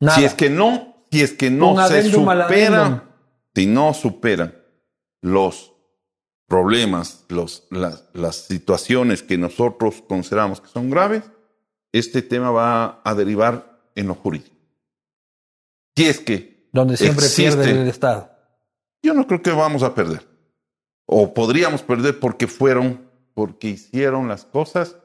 Nada. 0.00 0.18
Si 0.18 0.24
es 0.24 0.34
que 0.34 0.50
no, 0.50 1.04
si 1.12 1.22
es 1.22 1.32
que 1.32 1.48
no 1.48 1.74
Un 1.74 1.86
se 1.86 2.02
supera, 2.10 3.04
si 3.54 3.66
no 3.66 3.94
superan 3.94 4.56
los 5.22 5.72
problemas, 6.48 7.24
los, 7.28 7.68
las, 7.70 8.08
las 8.12 8.34
situaciones 8.34 9.22
que 9.22 9.38
nosotros 9.38 10.02
consideramos 10.08 10.60
que 10.60 10.66
son 10.66 10.90
graves, 10.90 11.22
este 11.92 12.22
tema 12.22 12.50
va 12.50 13.02
a 13.04 13.14
derivar 13.14 13.82
en 13.94 14.08
lo 14.08 14.16
jurídico. 14.16 14.56
Si 15.96 16.06
es 16.06 16.18
que 16.18 16.68
Donde 16.72 16.96
siempre 16.96 17.24
existe- 17.26 17.62
pierde 17.62 17.82
el 17.82 17.88
Estado. 17.88 18.32
yo 19.00 19.14
no 19.14 19.28
creo 19.28 19.40
que 19.42 19.52
vamos 19.52 19.84
a 19.84 19.94
perder. 19.94 20.26
O 21.06 21.32
podríamos 21.32 21.82
perder 21.82 22.18
porque 22.18 22.46
fueron, 22.46 23.08
porque 23.34 23.68
hicieron 23.68 24.28
las 24.28 24.44
cosas 24.44 24.96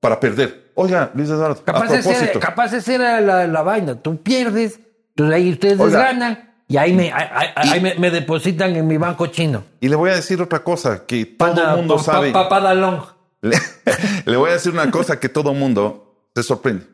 para 0.00 0.20
perder. 0.20 0.70
Oiga, 0.74 1.10
Luis 1.14 1.28
Eduardo, 1.30 1.60
a 1.60 1.64
Capaz 1.64 1.92
esa 1.94 2.10
propósito. 2.10 2.40
capaz 2.40 2.72
esa 2.74 2.94
era 2.94 3.20
la, 3.20 3.46
la 3.46 3.62
vaina. 3.62 3.94
Tú 4.00 4.22
pierdes, 4.22 4.78
entonces 5.10 5.34
ahí 5.34 5.50
ustedes 5.52 5.80
Oiga. 5.80 5.98
ganan 6.04 6.54
y 6.68 6.76
ahí, 6.76 6.92
me, 6.92 7.10
ahí, 7.12 7.80
me, 7.80 7.94
me 7.94 8.10
depositan 8.10 8.76
en 8.76 8.86
mi 8.86 8.98
banco 8.98 9.26
chino. 9.28 9.64
Y 9.80 9.88
le 9.88 9.96
voy 9.96 10.10
a 10.10 10.14
decir 10.16 10.40
otra 10.42 10.62
cosa 10.62 11.06
que 11.06 11.24
todo 11.24 11.50
el 11.70 11.76
mundo 11.78 11.96
pa- 11.96 12.04
pa- 12.04 12.12
sabe. 12.12 12.30
papadalón. 12.32 13.04
Le, 13.40 13.56
le 14.26 14.36
voy 14.36 14.50
a 14.50 14.52
decir 14.52 14.72
una 14.72 14.90
cosa 14.90 15.18
que 15.18 15.28
todo 15.30 15.52
el 15.52 15.58
mundo 15.58 16.28
se 16.34 16.42
sorprende. 16.42 16.86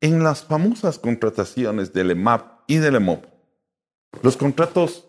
En 0.00 0.22
las 0.24 0.42
famosas 0.44 0.98
contrataciones 0.98 1.92
del 1.92 2.10
EMAP 2.10 2.62
y 2.66 2.76
del 2.76 2.96
EMOP, 2.96 3.24
los 4.22 4.36
contratos 4.36 5.06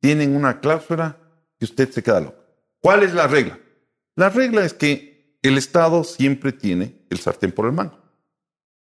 tienen 0.00 0.36
una 0.36 0.60
cláusula 0.60 1.16
que 1.60 1.66
usted 1.66 1.90
se 1.90 2.02
queda 2.02 2.20
loco. 2.20 2.42
¿Cuál 2.80 3.04
es 3.04 3.12
la 3.14 3.28
regla? 3.28 3.60
La 4.16 4.30
regla 4.30 4.64
es 4.64 4.72
que 4.74 5.38
el 5.42 5.58
Estado 5.58 6.02
siempre 6.02 6.50
tiene 6.52 7.06
el 7.10 7.18
sartén 7.20 7.52
por 7.52 7.66
el 7.66 7.72
mango. 7.72 7.98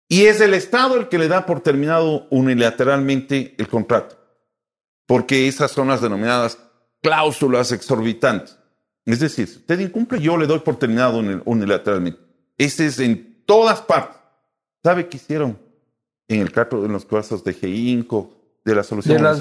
Y 0.09 0.25
es 0.25 0.41
el 0.41 0.55
Estado 0.55 0.97
el 0.97 1.09
que 1.09 1.19
le 1.19 1.29
da 1.29 1.47
por 1.47 1.61
terminado 1.61 2.27
unilateralmente 2.31 3.55
el 3.59 3.69
contrato. 3.69 4.19
Porque 5.07 5.47
esas 5.49 5.71
son 5.71 5.89
las 5.89 6.01
denominadas 6.01 6.59
cláusulas 7.03 7.71
exorbitantes. 7.73 8.59
Es 9.05 9.21
decir, 9.21 9.47
si 9.47 9.57
usted 9.59 9.79
incumple, 9.81 10.21
yo 10.21 10.37
le 10.39 10.47
doy 10.47 10.61
por 10.61 10.79
terminado 10.79 11.19
uni- 11.19 11.43
unilateralmente. 11.45 12.19
Ese 12.57 12.87
es 12.87 12.99
en 12.99 13.45
todas 13.47 13.83
partes. 13.83 14.17
¿Sabe 14.83 15.09
qué 15.09 15.19
hicieron 15.19 15.59
en 16.29 16.41
el 16.41 16.51
caso 16.53 16.85
en 16.87 16.93
los 16.93 17.05
casos 17.05 17.45
de 17.45 17.53
GINCO, 17.53 18.59
de 18.65 18.75
la 18.75 18.83
solución 18.83 19.17
De 19.19 19.23
las-? 19.23 19.39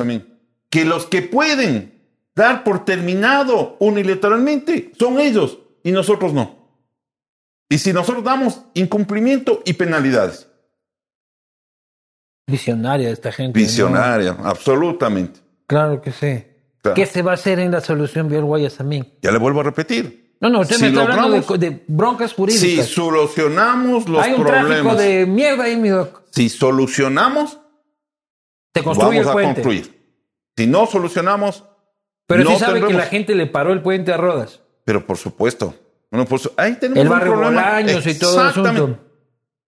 Que 0.69 0.83
los 0.83 1.05
que 1.05 1.21
pueden 1.21 2.02
dar 2.35 2.63
por 2.63 2.83
terminado 2.85 3.75
unilateralmente 3.79 4.91
son 4.97 5.19
ellos 5.19 5.59
y 5.83 5.91
nosotros 5.91 6.33
no. 6.33 6.63
Y 7.69 7.77
si 7.77 7.93
nosotros 7.93 8.23
damos 8.23 8.61
incumplimiento 8.73 9.61
y 9.65 9.73
penalidades. 9.73 10.47
Visionaria 12.47 13.09
esta 13.09 13.31
gente. 13.31 13.57
¿no? 13.59 13.65
Visionaria, 13.65 14.35
absolutamente. 14.43 15.39
Claro 15.67 16.01
que 16.01 16.11
sí. 16.11 16.43
Claro. 16.81 16.95
¿Qué 16.95 17.05
se 17.05 17.21
va 17.21 17.31
a 17.31 17.33
hacer 17.35 17.59
en 17.59 17.71
la 17.71 17.79
solución 17.81 18.27
Vial 18.27 18.43
Guayasamín? 18.43 19.07
Ya 19.21 19.31
le 19.31 19.37
vuelvo 19.39 19.61
a 19.61 19.63
repetir. 19.63 20.35
No, 20.41 20.49
no, 20.49 20.59
usted 20.59 20.75
Si 20.75 20.81
me 20.81 20.87
está 20.89 21.03
hablando 21.03 21.29
logramos- 21.37 21.57
de, 21.59 21.69
de 21.69 21.83
broncas 21.87 22.31
Si 22.31 22.35
jurídicas. 22.35 22.87
solucionamos 22.87 24.09
los 24.09 24.21
Hay 24.21 24.33
un 24.33 24.43
tráfico 24.45 24.67
problemas, 24.67 24.97
de 24.97 25.25
mierda 25.25 25.63
ahí, 25.63 25.77
mi 25.77 25.87
doc. 25.87 26.23
si 26.31 26.49
solucionamos, 26.49 27.59
construye 28.83 28.97
vamos 28.99 29.15
el 29.23 29.27
a 29.29 29.31
puente. 29.31 29.53
construir. 29.61 30.03
Si 30.57 30.67
no 30.67 30.85
solucionamos, 30.85 31.63
Pero 32.27 32.43
no 32.43 32.51
sí 32.51 32.57
sabe 32.59 32.81
que 32.85 32.93
la 32.93 33.05
gente 33.05 33.35
le 33.35 33.47
paró 33.47 33.73
el 33.73 33.81
puente 33.81 34.11
a 34.13 34.17
Rodas. 34.17 34.61
pero 34.85 35.05
por 35.05 35.17
supuesto. 35.17 35.73
Bueno, 36.11 36.25
pues 36.27 36.49
ahí 36.57 36.75
tenemos 36.75 37.01
El 37.01 37.07
un 37.07 37.13
barrio 37.13 37.33
problema. 37.33 37.81
Y 37.81 38.13
todo 38.19 38.41
el 38.41 38.47
asunto. 38.47 38.99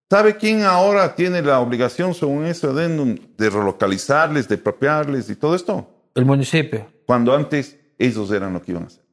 ¿Sabe 0.10 0.38
quién 0.38 0.62
ahora 0.64 1.16
tiene 1.16 1.41
la 1.41 1.60
obligación, 1.60 2.14
según 2.14 2.45
ese 2.45 2.68
adendum, 2.68 3.16
de 3.38 3.49
relocalizarles, 3.49 4.47
de 4.47 4.56
apropiarles 4.56 5.30
y 5.30 5.36
todo 5.36 5.56
esto? 5.56 5.89
El 6.14 6.26
municipio. 6.26 6.86
Cuando 7.08 7.36
antes 7.36 7.78
ellos 7.97 8.32
eran 8.32 8.53
lo 8.53 8.62
que 8.62 8.72
iban 8.72 8.84
a 8.84 8.88
hacer. 8.88 9.03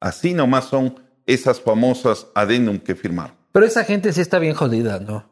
Así 0.00 0.34
nomás 0.34 0.66
son 0.66 1.00
esas 1.26 1.60
famosas 1.60 2.28
adendum 2.34 2.78
que 2.78 2.94
firmaron. 2.94 3.34
Pero 3.50 3.66
esa 3.66 3.82
gente 3.84 4.12
sí 4.12 4.20
está 4.20 4.38
bien 4.38 4.54
jodida, 4.54 5.00
¿no? 5.00 5.24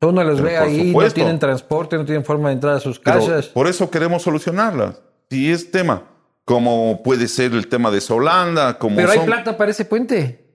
Uno 0.00 0.22
los 0.22 0.40
Pero 0.40 0.48
ve 0.48 0.58
por 0.58 0.68
ahí, 0.68 0.92
no 0.94 1.10
tienen 1.10 1.38
transporte, 1.40 1.96
no 1.96 2.04
tienen 2.04 2.24
forma 2.24 2.50
de 2.50 2.54
entrar 2.54 2.74
a 2.74 2.80
sus 2.80 3.00
Pero 3.00 3.18
casas. 3.18 3.46
por 3.48 3.66
eso 3.66 3.90
queremos 3.90 4.22
solucionarlas. 4.22 5.02
Si 5.28 5.50
es 5.50 5.72
tema, 5.72 6.04
como 6.48 7.02
puede 7.02 7.28
ser 7.28 7.52
el 7.52 7.68
tema 7.68 7.90
de 7.90 8.00
Solanda, 8.00 8.78
como 8.78 8.96
Pero 8.96 9.10
hay 9.10 9.18
son- 9.18 9.26
plata 9.26 9.54
para 9.58 9.70
ese 9.70 9.84
puente. 9.84 10.46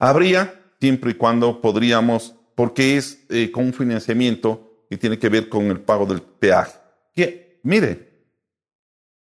Habría, 0.00 0.60
siempre 0.80 1.12
y 1.12 1.14
cuando 1.14 1.60
podríamos, 1.60 2.34
porque 2.56 2.96
es 2.96 3.24
eh, 3.30 3.52
con 3.52 3.66
un 3.66 3.72
financiamiento 3.72 4.84
que 4.90 4.96
tiene 4.96 5.20
que 5.20 5.28
ver 5.28 5.48
con 5.48 5.66
el 5.66 5.78
pago 5.80 6.06
del 6.06 6.22
peaje. 6.22 6.76
Que, 7.14 7.60
mire, 7.62 8.24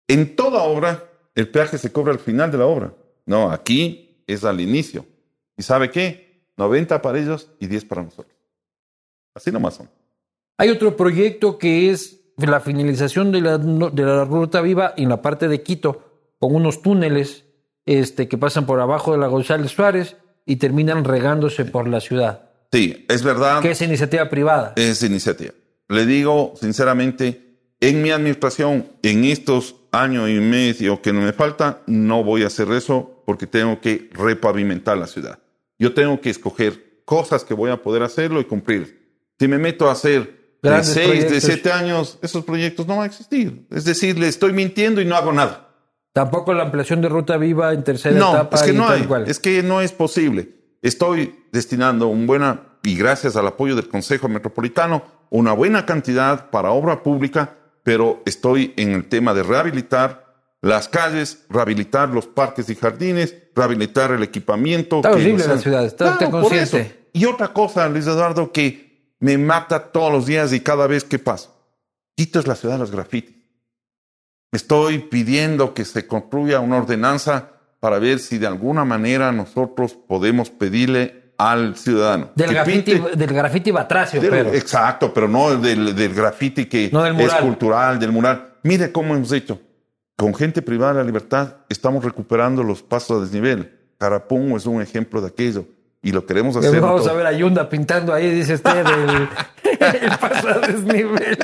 en 0.07 0.37
toda 0.37 0.63
obra, 0.63 1.11
el 1.35 1.49
peaje 1.51 1.77
se 1.77 1.91
cobra 1.91 2.13
al 2.13 2.21
final 2.21 2.53
de 2.53 2.59
la 2.59 2.67
obra. 2.67 2.95
No, 3.27 3.51
aquí 3.51 4.23
es 4.29 4.45
al 4.45 4.61
inicio. 4.61 5.05
¿Y 5.57 5.65
sabe 5.65 5.91
qué? 5.91 6.45
90 6.57 7.03
para 7.03 7.19
ellos 7.19 7.51
y 7.59 7.67
10 7.67 7.85
para 7.85 8.05
nosotros. 8.05 8.37
Así 9.35 9.51
nomás 9.51 9.75
son. 9.75 9.91
Hay 10.57 10.69
otro 10.71 10.97
proyecto 10.97 11.59
que 11.59 11.91
es 11.91 12.20
la 12.47 12.61
finalización 12.61 13.33
de 13.33 13.41
la, 13.41 13.59
de 13.59 14.03
la 14.03 14.25
ruta 14.25 14.61
viva 14.61 14.95
en 14.97 15.09
la 15.09 15.23
parte 15.23 15.49
de 15.49 15.63
Quito, 15.63 16.35
con 16.39 16.55
unos 16.55 16.83
túneles 16.83 17.45
este, 17.87 18.29
que 18.29 18.39
pasan 18.39 18.67
por 18.67 18.81
abajo 18.81 19.13
de 19.13 19.19
la 19.19 19.27
González 19.27 19.73
Suárez 19.73 20.17
y 20.47 20.57
terminan 20.57 21.05
regándose 21.05 21.65
por 21.65 21.89
la 21.89 22.01
ciudad. 22.01 22.51
Sí, 22.73 23.05
es 23.09 23.23
verdad. 23.23 23.63
Que 23.63 23.73
es 23.73 23.83
iniciativa 23.83 24.29
privada. 24.29 24.73
Es 24.77 25.03
iniciativa. 25.03 25.53
Le 25.89 26.07
digo 26.07 26.55
sinceramente, 26.61 27.59
en 27.81 28.03
mi 28.03 28.11
administración, 28.11 28.87
en 29.03 29.25
estos 29.25 29.77
años 29.91 30.29
y 30.29 30.35
medio 30.35 31.03
que 31.03 31.13
no 31.13 31.21
me 31.21 31.33
falta, 31.33 31.83
no 31.87 32.23
voy 32.23 32.45
a 32.45 32.47
hacer 32.47 32.71
eso 32.73 33.23
porque 33.27 33.47
tengo 33.47 33.81
que 33.81 34.09
repavimentar 34.13 34.97
la 34.99 35.07
ciudad. 35.07 35.41
Yo 35.79 35.95
tengo 35.95 36.21
que 36.21 36.31
escoger 36.31 37.03
cosas 37.05 37.45
que 37.45 37.55
voy 37.55 37.71
a 37.71 37.83
poder 37.83 38.03
hacerlo 38.03 38.41
y 38.41 38.45
cumplir. 38.45 39.01
Si 39.39 39.49
me 39.49 39.59
meto 39.59 39.89
a 39.89 39.93
hacer 39.93 40.40
de 40.63 40.85
seis, 40.85 41.31
de 41.31 41.41
siete 41.41 41.73
años, 41.73 42.19
esos 42.23 42.45
proyectos 42.45 42.87
no 42.87 42.97
van 42.97 43.05
a 43.05 43.07
existir. 43.07 43.67
Es 43.71 43.85
decir, 43.85 44.19
le 44.19 44.29
estoy 44.29 44.53
mintiendo 44.53 45.01
y 45.01 45.05
no 45.05 45.17
hago 45.17 45.33
nada. 45.33 45.69
Tampoco 46.13 46.53
la 46.53 46.65
ampliación 46.65 47.01
de 47.01 47.09
ruta 47.09 47.37
viva 47.37 47.73
en 47.73 47.85
tercera 47.85 48.17
etapa. 48.17 48.57
Es 48.57 48.63
que 48.63 48.73
no 48.73 48.89
hay, 48.89 49.09
es 49.27 49.39
que 49.39 49.63
no 49.63 49.81
es 49.81 49.93
posible. 49.93 50.51
Estoy 50.83 51.45
destinando 51.53 52.09
un 52.09 52.27
buena, 52.27 52.79
y 52.83 52.97
gracias 52.97 53.37
al 53.37 53.47
apoyo 53.47 53.77
del 53.77 53.89
Consejo 53.89 54.29
Metropolitano, 54.29 55.05
una 55.31 55.53
buena 55.53 55.87
cantidad 55.87 56.51
para 56.51 56.71
obra 56.71 57.03
pública, 57.03 57.57
pero 57.83 58.23
estoy 58.27 58.75
en 58.77 58.93
el 58.93 59.09
tema 59.09 59.35
de 59.35 59.43
rehabilitar 59.43 60.31
las 60.63 60.89
calles, 60.89 61.45
rehabilitar 61.49 62.09
los 62.09 62.27
parques 62.27 62.69
y 62.69 62.75
jardines, 62.75 63.35
rehabilitar 63.55 64.11
el 64.11 64.23
equipamiento. 64.23 64.97
Está 64.97 65.13
horrible 65.13 65.47
la 65.47 65.59
ciudad, 65.59 65.85
está 65.85 66.19
consciente. 66.31 67.09
Y 67.13 67.25
otra 67.25 67.49
cosa, 67.49 67.89
Luis 67.89 68.07
Eduardo, 68.07 68.53
que 68.53 68.90
me 69.21 69.37
mata 69.39 69.93
todos 69.93 70.11
los 70.11 70.27
días 70.27 70.53
y 70.53 70.61
cada 70.61 70.87
vez 70.87 71.05
que 71.05 71.19
paso. 71.19 71.55
Quito 72.17 72.41
es 72.41 72.47
la 72.47 72.57
ciudad 72.57 72.75
de 72.75 72.81
los 72.81 72.91
grafitis. 72.91 73.37
Estoy 74.53 74.99
pidiendo 74.99 75.75
que 75.75 75.85
se 75.85 76.07
construya 76.07 76.59
una 76.61 76.79
ordenanza 76.79 77.53
para 77.79 77.99
ver 77.99 78.19
si 78.19 78.39
de 78.39 78.47
alguna 78.47 78.85
manera 78.85 79.31
nosotros 79.31 79.95
podemos 79.95 80.51
pedirle 80.51 81.35
al 81.39 81.77
ciudadano. 81.77 82.31
Del 82.35 82.51
grafiti, 82.51 83.01
del 83.15 83.33
grafiti 83.33 83.71
batracio, 83.71 84.21
pero. 84.21 84.53
Exacto, 84.53 85.15
pero 85.15 85.29
no 85.29 85.57
del, 85.57 85.95
del 85.95 86.15
grafiti 86.15 86.67
que 86.67 86.87
es 86.87 87.35
cultural, 87.41 87.99
del 87.99 88.13
mural. 88.13 88.55
Mire 88.63 88.91
cómo 88.91 89.15
hemos 89.15 89.33
hecho. 89.33 89.61
Con 90.17 90.35
gente 90.35 90.61
privada 90.61 90.95
de 90.95 90.99
la 90.99 91.05
libertad 91.05 91.57
estamos 91.69 92.05
recuperando 92.05 92.63
los 92.63 92.83
pasos 92.83 93.19
a 93.19 93.21
desnivel. 93.23 93.79
Carapungo 93.97 94.57
es 94.57 94.67
un 94.67 94.83
ejemplo 94.83 95.21
de 95.21 95.29
aquello 95.29 95.67
y 96.03 96.13
lo 96.13 96.25
queremos 96.25 96.57
hacer. 96.57 96.81
Vamos 96.81 97.07
a 97.07 97.13
ver 97.13 97.27
a 97.27 97.33
Yunda 97.33 97.69
pintando 97.69 98.15
ahí, 98.15 98.31
dice 98.31 98.55
usted, 98.55 98.87
el, 98.87 99.29
el 100.03 100.19
paso 100.19 100.49
a 100.49 100.59
desnivel. 100.59 101.39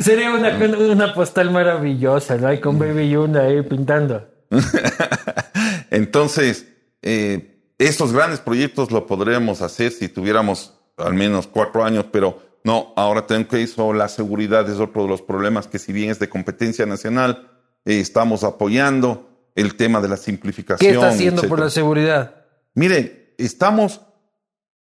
Sería 0.00 0.32
una, 0.32 0.56
una, 0.56 1.14
postal 1.14 1.50
maravillosa, 1.50 2.36
¿no? 2.36 2.48
Hay 2.48 2.60
con 2.60 2.78
Baby 2.78 3.10
Yunda 3.10 3.42
ahí 3.42 3.62
pintando. 3.62 4.26
Entonces, 5.90 6.66
eh, 7.02 7.58
estos 7.78 8.12
grandes 8.12 8.40
proyectos 8.40 8.90
lo 8.90 9.06
podríamos 9.06 9.62
hacer 9.62 9.92
si 9.92 10.08
tuviéramos 10.08 10.74
al 10.96 11.14
menos 11.14 11.46
cuatro 11.46 11.84
años, 11.84 12.06
pero 12.10 12.42
no, 12.64 12.92
ahora 12.96 13.26
tengo 13.26 13.48
que 13.48 13.62
eso, 13.62 13.92
la 13.92 14.08
seguridad 14.08 14.68
es 14.68 14.80
otro 14.80 15.02
de 15.02 15.08
los 15.08 15.22
problemas 15.22 15.66
que 15.66 15.78
si 15.78 15.92
bien 15.92 16.10
es 16.10 16.18
de 16.18 16.28
competencia 16.28 16.86
nacional, 16.86 17.50
eh, 17.84 18.00
estamos 18.00 18.42
apoyando 18.42 19.28
el 19.54 19.76
tema 19.76 20.00
de 20.00 20.08
la 20.08 20.16
simplificación. 20.16 20.90
¿Qué 20.90 20.94
está 20.94 21.08
haciendo 21.10 21.42
por 21.42 21.60
la 21.60 21.70
seguridad? 21.70 22.34
Mire, 22.74 23.17
estamos 23.38 24.02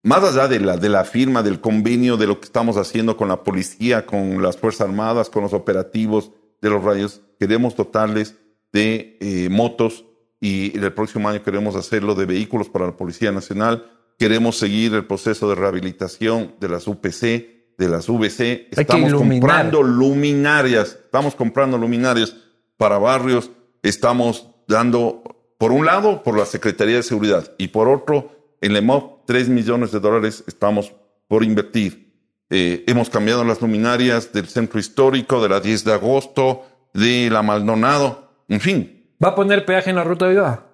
más 0.02 0.24
allá 0.24 0.48
de 0.48 0.60
la, 0.60 0.78
de 0.78 0.90
la 0.90 1.04
firma, 1.04 1.44
del 1.44 1.60
convenio, 1.60 2.18
de 2.18 2.26
lo 2.26 2.40
que 2.40 2.46
estamos 2.46 2.78
haciendo 2.78 3.18
con 3.18 3.28
la 3.28 3.44
policía, 3.44 4.06
con 4.06 4.42
las 4.42 4.58
Fuerzas 4.58 4.88
Armadas, 4.88 5.30
con 5.30 5.44
los 5.44 5.54
operativos 5.54 6.32
de 6.62 6.70
los 6.70 6.84
rayos, 6.84 7.22
queremos 7.40 7.76
dotarles 7.76 8.36
de 8.72 9.18
eh, 9.20 9.50
motos 9.50 10.06
y 10.42 10.78
el 10.78 10.94
próximo 10.94 11.28
año 11.28 11.44
queremos 11.44 11.76
hacerlo 11.76 12.16
de 12.16 12.26
vehículos 12.26 12.70
para 12.70 12.86
la 12.86 12.98
Policía 12.98 13.32
Nacional. 13.32 13.92
Queremos 14.18 14.58
seguir 14.58 14.94
el 14.94 15.06
proceso 15.06 15.50
de 15.50 15.56
rehabilitación 15.56 16.56
de 16.60 16.70
las 16.70 16.88
UPC, 16.88 17.76
de 17.78 17.90
las 17.90 18.08
VC. 18.08 18.68
Estamos 18.72 19.14
comprando 19.14 19.84
luminarias, 19.84 21.00
estamos 21.06 21.36
comprando 21.36 21.78
luminarias 21.78 22.36
para 22.78 22.98
barrios. 22.98 23.52
Estamos 23.82 24.50
dando, 24.68 25.24
por 25.60 25.74
un 25.74 25.86
lado, 25.86 26.24
por 26.24 26.38
la 26.38 26.46
Secretaría 26.46 26.96
de 26.96 27.04
Seguridad 27.04 27.52
y 27.58 27.68
por 27.68 27.90
otro, 27.90 28.32
en 28.62 28.74
LEMOP, 28.74 29.26
3 29.26 29.50
millones 29.50 29.92
de 29.92 30.00
dólares 30.00 30.42
estamos 30.48 30.94
por 31.28 31.44
invertir. 31.44 32.14
Eh, 32.50 32.86
hemos 32.88 33.10
cambiado 33.10 33.44
las 33.44 33.62
luminarias 33.62 34.32
del 34.32 34.48
centro 34.48 34.80
histórico, 34.80 35.44
de 35.44 35.50
la 35.50 35.60
10 35.60 35.84
de 35.84 35.94
agosto, 35.94 36.64
de 36.94 37.30
la 37.30 37.42
Maldonado, 37.42 38.32
en 38.48 38.62
fin. 38.62 39.14
¿Va 39.22 39.30
a 39.30 39.36
poner 39.36 39.66
peaje 39.66 39.90
en 39.90 39.98
la 39.98 40.06
ruta 40.06 40.28
viva? 40.30 40.66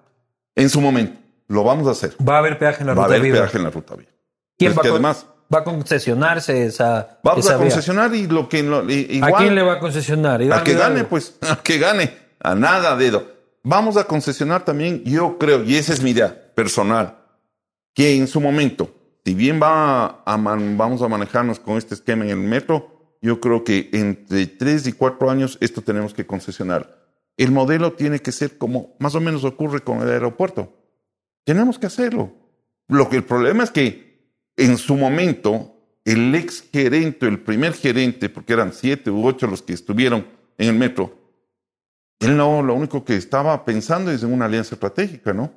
En 0.54 0.70
su 0.70 0.80
momento, 0.80 1.18
lo 1.48 1.64
vamos 1.64 1.88
a 1.88 1.90
hacer. 1.90 2.14
Va 2.26 2.36
a 2.36 2.38
haber 2.38 2.56
peaje 2.56 2.82
en 2.82 2.86
la 2.86 2.94
ruta 2.94 3.08
viva. 3.08 3.18
Va 3.18 3.24
a 3.24 3.28
haber 3.28 3.32
peaje 3.42 3.58
en 3.58 3.64
la 3.64 3.70
ruta 3.70 3.96
viva. 3.96 4.10
¿Quién 4.56 4.72
va, 4.72 4.82
además, 4.84 5.26
va 5.52 5.58
a 5.58 5.64
concesionarse 5.64 6.64
esa 6.64 7.18
Vamos 7.24 7.50
a 7.50 7.58
concesionar 7.58 8.14
y 8.14 8.28
lo 8.28 8.48
que... 8.48 8.60
igual, 8.60 9.34
¿A 9.34 9.36
quién 9.36 9.56
le 9.56 9.62
va 9.62 9.74
a 9.74 9.78
concesionar? 9.80 10.40
a 10.42 10.62
que 10.62 10.74
gane, 10.74 11.02
pues, 11.02 11.36
a 11.40 11.56
que 11.56 11.76
gane. 11.78 12.16
A 12.38 12.54
nada, 12.54 12.94
dedo. 12.94 13.35
Vamos 13.68 13.96
a 13.96 14.04
concesionar 14.04 14.64
también, 14.64 15.02
yo 15.02 15.38
creo, 15.38 15.64
y 15.64 15.74
esa 15.74 15.92
es 15.92 16.00
mi 16.00 16.10
idea 16.10 16.52
personal, 16.54 17.18
que 17.94 18.14
en 18.14 18.28
su 18.28 18.40
momento, 18.40 18.94
si 19.24 19.34
bien 19.34 19.60
va 19.60 20.22
a 20.24 20.36
vamos 20.36 21.02
a 21.02 21.08
manejarnos 21.08 21.58
con 21.58 21.76
este 21.76 21.94
esquema 21.94 22.22
en 22.22 22.30
el 22.30 22.36
metro, 22.36 23.18
yo 23.20 23.40
creo 23.40 23.64
que 23.64 23.90
entre 23.92 24.46
tres 24.46 24.86
y 24.86 24.92
cuatro 24.92 25.28
años 25.30 25.58
esto 25.60 25.82
tenemos 25.82 26.14
que 26.14 26.24
concesionar. 26.24 27.08
El 27.36 27.50
modelo 27.50 27.94
tiene 27.94 28.20
que 28.20 28.30
ser 28.30 28.56
como 28.56 28.94
más 29.00 29.16
o 29.16 29.20
menos 29.20 29.42
ocurre 29.42 29.80
con 29.80 30.00
el 30.00 30.10
aeropuerto. 30.10 30.72
Tenemos 31.42 31.76
que 31.76 31.86
hacerlo. 31.86 32.32
Lo 32.86 33.08
que 33.08 33.16
el 33.16 33.24
problema 33.24 33.64
es 33.64 33.72
que 33.72 34.30
en 34.56 34.78
su 34.78 34.94
momento 34.94 35.74
el 36.04 36.32
ex 36.36 36.62
gerente, 36.72 37.26
el 37.26 37.40
primer 37.40 37.72
gerente, 37.72 38.28
porque 38.28 38.52
eran 38.52 38.72
siete 38.72 39.10
u 39.10 39.26
ocho 39.26 39.48
los 39.48 39.60
que 39.60 39.72
estuvieron 39.72 40.24
en 40.56 40.68
el 40.68 40.76
metro, 40.76 41.15
él 42.20 42.36
no, 42.36 42.62
lo 42.62 42.74
único 42.74 43.04
que 43.04 43.16
estaba 43.16 43.64
pensando 43.64 44.10
es 44.10 44.22
en 44.22 44.32
una 44.32 44.46
alianza 44.46 44.74
estratégica, 44.74 45.32
¿no? 45.32 45.52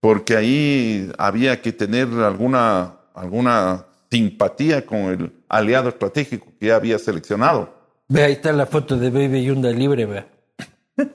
porque 0.00 0.36
ahí 0.36 1.12
había 1.18 1.60
que 1.60 1.72
tener 1.72 2.08
alguna, 2.08 2.96
alguna 3.14 3.86
simpatía 4.10 4.84
con 4.84 4.98
el 4.98 5.32
aliado 5.48 5.90
estratégico 5.90 6.48
que 6.58 6.66
ya 6.66 6.76
había 6.76 6.98
seleccionado. 6.98 7.78
Ve, 8.08 8.24
ahí 8.24 8.32
está 8.32 8.52
la 8.52 8.66
foto 8.66 8.96
de 8.96 9.10
Baby 9.10 9.44
Yunda 9.44 9.70
libre, 9.70 10.06
ve. 10.06 10.26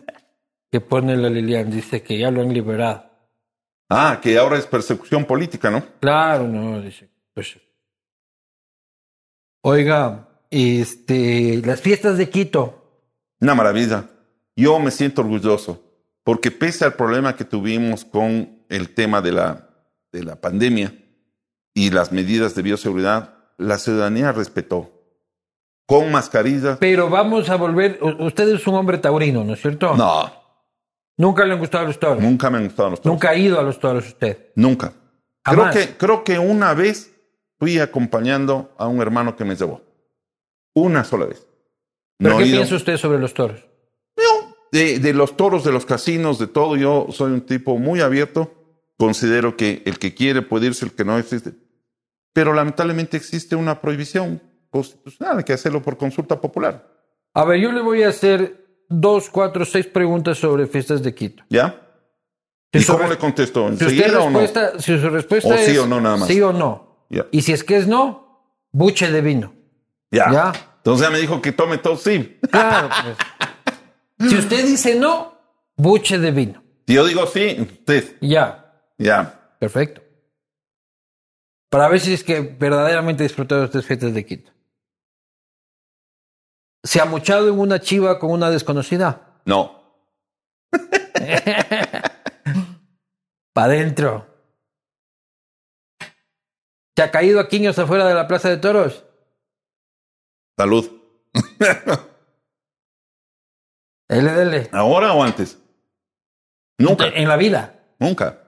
que 0.72 0.80
pone 0.80 1.18
la 1.18 1.30
Lilian, 1.30 1.70
dice 1.70 2.02
que 2.02 2.18
ya 2.18 2.32
lo 2.32 2.42
han 2.42 2.54
liberado. 2.54 3.06
Ah, 3.90 4.20
que 4.22 4.38
ahora 4.38 4.58
es 4.58 4.66
persecución 4.66 5.26
política, 5.26 5.70
¿no? 5.70 5.84
Claro, 6.00 6.48
no, 6.48 6.82
dice. 6.82 7.10
Pues. 7.34 7.58
Oiga, 9.62 10.30
este, 10.50 11.62
las 11.66 11.82
fiestas 11.82 12.18
de 12.18 12.30
Quito. 12.30 13.04
Una 13.42 13.56
maravilla. 13.56 14.06
Yo 14.56 14.80
me 14.80 14.92
siento 14.92 15.22
orgulloso, 15.22 15.84
porque 16.24 16.52
pese 16.52 16.86
al 16.86 16.94
problema 16.94 17.36
que 17.36 17.46
tuvimos 17.46 18.06
con 18.06 18.64
el 18.70 18.94
tema 18.94 19.22
de 19.22 19.32
la, 19.32 19.70
de 20.12 20.24
la 20.24 20.40
pandemia 20.40 20.94
y 21.74 21.92
las 21.92 22.12
medidas 22.12 22.56
de 22.56 22.62
bioseguridad, 22.62 23.36
la 23.58 23.78
ciudadanía 23.78 24.32
respetó. 24.32 24.92
Con 25.88 26.12
mascarilla. 26.12 26.78
Pero 26.80 27.12
vamos 27.12 27.48
a 27.50 27.58
volver. 27.58 28.00
Usted 28.02 28.50
es 28.56 28.66
un 28.66 28.74
hombre 28.74 28.98
taurino, 28.98 29.44
¿no 29.44 29.54
es 29.54 29.62
cierto? 29.62 29.96
No. 29.96 30.32
¿Nunca 31.18 31.46
le 31.46 31.54
han 31.54 31.60
gustado 31.60 31.86
los 31.86 32.00
toros? 32.00 32.24
Nunca 32.24 32.50
me 32.50 32.58
han 32.58 32.64
gustado 32.66 32.90
los 32.90 33.02
toros. 33.02 33.14
¿Nunca 33.14 33.30
ha 33.30 33.36
ido 33.36 33.60
a 33.60 33.64
los 33.64 33.80
toros 33.80 34.08
usted? 34.08 34.52
Nunca. 34.56 34.94
Creo 35.44 35.70
que, 35.70 35.96
creo 35.96 36.24
que 36.24 36.40
una 36.40 36.74
vez 36.74 37.16
fui 37.60 37.78
acompañando 37.80 38.74
a 38.80 38.88
un 38.88 39.00
hermano 39.00 39.36
que 39.36 39.46
me 39.46 39.56
llevó. 39.56 39.82
Una 40.74 41.04
sola 41.04 41.26
vez. 41.26 41.46
¿Pero 42.18 42.40
qué 42.40 42.46
piensa 42.46 42.76
usted 42.76 42.98
sobre 42.98 43.20
los 43.20 43.34
toros? 43.36 43.66
De, 44.76 45.14
los 45.14 45.38
toros, 45.38 45.64
de 45.64 45.72
los 45.72 45.86
casinos, 45.86 46.38
de 46.38 46.48
todo, 46.48 46.76
yo 46.76 47.08
soy 47.12 47.32
un 47.32 47.42
tipo 47.42 47.78
muy 47.78 48.02
abierto. 48.02 48.54
Considero 48.98 49.58
que 49.58 49.84
el 49.86 50.00
que 50.00 50.14
quiere 50.14 50.42
puede 50.42 50.68
irse, 50.68 50.86
el 50.86 50.92
que 50.92 51.06
no 51.06 51.18
existe. 51.18 51.54
Pero 52.34 52.54
lamentablemente 52.54 53.18
existe 53.18 53.56
una 53.56 53.82
prohibición 53.82 54.42
constitucional, 54.70 55.38
hay 55.38 55.44
que 55.44 55.54
hacerlo 55.54 55.82
por 55.82 55.98
consulta 55.98 56.40
popular. 56.40 56.86
A 57.34 57.46
ver, 57.46 57.60
yo 57.60 57.72
le 57.72 57.82
voy 57.82 58.04
a 58.04 58.10
hacer 58.10 58.84
dos, 58.90 59.30
cuatro, 59.30 59.66
seis 59.66 59.88
preguntas 59.88 60.38
sobre 60.38 60.68
fiestas 60.68 61.02
de 61.02 61.14
Quito. 61.14 61.44
¿Ya? 61.50 61.82
¿Y 62.72 62.84
cómo 62.84 63.08
le 63.08 63.18
contesto? 63.18 63.68
¿Enseguida 63.68 64.22
o 64.22 64.30
no? 64.30 64.42
Si 64.80 65.00
su 65.00 65.10
respuesta 65.10 65.56
es 65.56 65.72
sí 65.72 65.78
o 65.78 65.88
no 65.88 66.02
nada 66.02 66.18
más. 66.18 66.28
Sí 66.28 66.42
o 66.42 66.52
no. 66.52 67.08
Y 67.32 67.42
si 67.42 67.54
es 67.54 67.64
que 67.64 67.78
es 67.78 67.88
no, 67.88 68.58
buche 68.72 69.12
de 69.12 69.22
vino. 69.22 69.54
Ya. 70.12 70.32
¿Ya? 70.32 70.54
Entonces 70.78 71.08
ya 71.08 71.12
me 71.12 71.20
dijo 71.20 71.42
que 71.42 71.52
tome 71.52 71.78
todo 71.78 71.98
sí. 71.98 72.38
Claro, 72.52 72.90
pues. 73.04 73.18
Si 74.20 74.36
usted 74.38 74.66
dice 74.66 74.96
no, 75.00 75.38
buche 75.76 76.18
de 76.20 76.32
vino. 76.32 76.64
Si 76.88 76.94
yo 76.94 77.06
digo 77.06 77.26
sí, 77.28 77.58
usted. 77.60 78.18
Ya, 78.22 78.82
Ya. 78.98 79.56
perfecto. 79.60 80.02
Para 81.70 81.90
ver 81.90 82.00
si 82.00 82.14
es 82.14 82.24
que 82.24 82.40
verdaderamente 82.40 83.24
disfrutó 83.24 83.60
de 83.60 83.66
estas 83.66 83.86
fiestas 83.86 84.14
de 84.14 84.26
Quito. 84.26 84.52
¿Se 86.84 87.02
ha 87.02 87.06
mochado 87.06 87.50
en 87.50 87.60
una 87.60 87.80
chiva 87.82 88.20
con 88.20 88.32
una 88.32 88.50
desconocida? 88.50 89.42
No. 89.46 89.84
Pa' 93.54 93.64
adentro. 93.64 94.28
¿Se 96.96 97.04
ha 97.04 97.12
caído 97.12 97.40
a 97.42 97.50
quiños 97.50 97.78
afuera 97.80 98.06
de 98.08 98.14
la 98.14 98.28
plaza 98.28 98.50
de 98.50 98.58
toros? 98.58 99.04
Salud. 100.58 100.90
Dele. 104.24 104.70
¿Ahora 104.72 105.14
o 105.14 105.24
antes? 105.24 105.58
Nunca. 106.78 107.08
En 107.08 107.28
la 107.28 107.38
vida. 107.38 107.74
Nunca. 108.00 108.40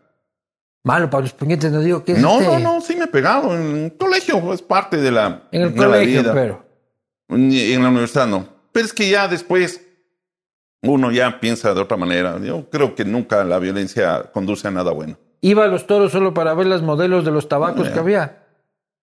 Malo 0.84 1.09
para 1.09 1.22
los 1.24 1.34
puñetes, 1.34 1.72
no 1.72 1.80
digo 1.82 2.03
que 2.03 2.13
es 2.13 2.20
No, 2.20 2.39
este- 2.39 2.59
no, 2.59 2.59
no, 2.76 2.82
sí 2.82 2.95
me 2.95 3.05
he 3.05 3.07
pegado. 3.07 3.53
En 3.55 3.86
el 3.86 3.97
colegio 3.97 4.53
es 4.53 4.61
parte 4.61 4.97
de 4.97 5.11
la, 5.11 5.43
En 5.51 5.63
el 5.63 5.74
de 5.74 5.80
la 5.80 5.86
colegio, 5.88 6.22
vida. 6.22 6.34
pero. 6.34 6.65
En 7.30 7.82
la 7.84 7.89
universidad 7.89 8.28
no. 8.28 8.47
Pero 8.72 8.86
es 8.86 8.93
que 8.93 9.09
ya 9.09 9.28
después 9.28 9.82
uno 10.84 11.11
ya 11.11 11.39
piensa 11.41 11.74
de 11.74 11.82
otra 11.82 11.97
manera. 11.97 12.38
Yo 12.39 12.70
creo 12.70 12.95
que 12.95 13.03
nunca 13.03 13.43
la 13.43 13.59
violencia 13.59 14.30
conduce 14.32 14.68
a 14.68 14.72
nada 14.72 14.91
bueno. 14.91 15.18
Iba 15.41 15.65
a 15.65 15.68
los 15.68 15.88
toros 15.88 16.11
solo 16.11 16.34
para 16.34 16.53
ver 16.53 16.68
los 16.68 16.82
modelos 16.82 17.26
de 17.26 17.32
los 17.32 17.49
tabacos 17.49 17.88
Ya. 17.88 17.93
que 17.93 17.99
había. 17.99 18.43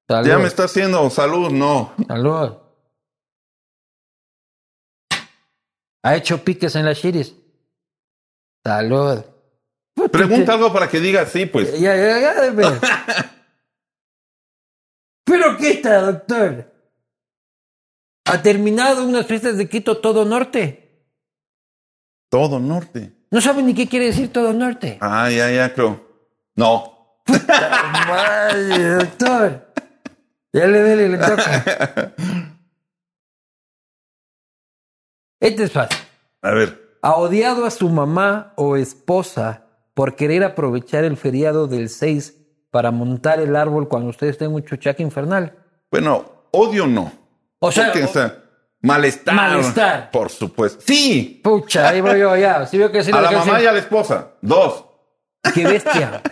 Salud. 0.09 0.29
Ya 0.29 0.39
me 0.39 0.47
está 0.47 0.65
haciendo 0.65 1.09
salud, 1.11 1.51
no. 1.51 1.93
Salud. 2.07 2.53
Ha 6.05 6.17
hecho 6.17 6.45
piques 6.45 6.77
en 6.77 6.85
las 6.85 7.01
chiris. 7.01 7.35
Salud. 8.63 9.25
Pregunta 10.13 10.53
algo 10.53 10.71
para 10.71 10.87
que 10.87 11.01
diga 11.01 11.25
sí, 11.25 11.47
pues. 11.47 11.81
Ya, 11.81 11.97
ya, 11.97 12.21
ya, 12.21 12.51
ver. 12.51 12.73
¿Pero 15.25 15.57
qué 15.57 15.71
está, 15.71 16.03
doctor? 16.03 16.71
¿Ha 18.27 18.43
terminado 18.43 19.07
unas 19.07 19.27
fiestas 19.27 19.57
de 19.57 19.67
Quito 19.67 19.97
todo 19.99 20.27
norte? 20.27 21.07
Todo 22.31 22.59
norte. 22.59 23.13
No 23.31 23.41
sabe 23.41 23.63
ni 23.63 23.75
qué 23.75 23.89
quiere 23.89 24.07
decir 24.07 24.31
todo 24.31 24.53
norte. 24.53 24.99
Ah, 25.01 25.31
ya, 25.31 25.51
ya, 25.51 25.73
creo. 25.73 26.07
No. 26.55 27.19
Vaya, 27.27 28.97
doctor. 28.97 29.73
Ya 30.53 30.67
le 30.67 30.81
dele, 30.81 31.09
le 31.09 31.19
toca. 31.19 32.15
Este 35.45 35.65
es 35.65 35.73
fácil. 35.73 35.99
A 36.43 36.51
ver. 36.53 36.99
Ha 37.03 37.17
odiado 37.17 37.67
a 37.67 37.71
su 37.71 37.89
mamá 37.91 38.53
o 38.57 38.77
esposa 38.77 39.67
por 39.93 40.17
querer 40.17 40.43
aprovechar 40.43 41.05
el 41.05 41.17
feriado 41.17 41.67
del 41.67 41.89
6 41.91 42.35
para 42.71 42.91
montar 42.91 43.41
el 43.41 43.55
árbol 43.55 43.89
cuando 43.89 44.09
ustedes 44.09 44.33
estén 44.33 44.49
en 44.49 44.55
un 44.55 44.65
chuchaque 44.65 45.03
infernal. 45.03 45.55
Bueno, 45.91 46.25
odio 46.51 46.87
no. 46.87 47.13
O 47.59 47.71
sea, 47.71 47.93
o- 47.93 48.09
sea, 48.09 48.43
malestar. 48.81 49.35
Malestar. 49.35 50.11
Por 50.11 50.31
supuesto. 50.31 50.83
Sí. 50.87 51.41
Pucha, 51.45 51.89
ahí 51.91 52.01
voy 52.01 52.19
yo 52.19 52.35
ya. 52.37 52.67
Si 52.67 52.79
veo 52.79 52.91
que 52.91 53.05
sí 53.05 53.13
A 53.13 53.21
la 53.21 53.29
que 53.29 53.37
mamá 53.37 53.59
sí- 53.59 53.65
y 53.65 53.67
a 53.67 53.73
la 53.73 53.79
esposa. 53.79 54.31
Dos. 54.41 54.87
Qué 55.55 55.65
bestia. 55.67 56.23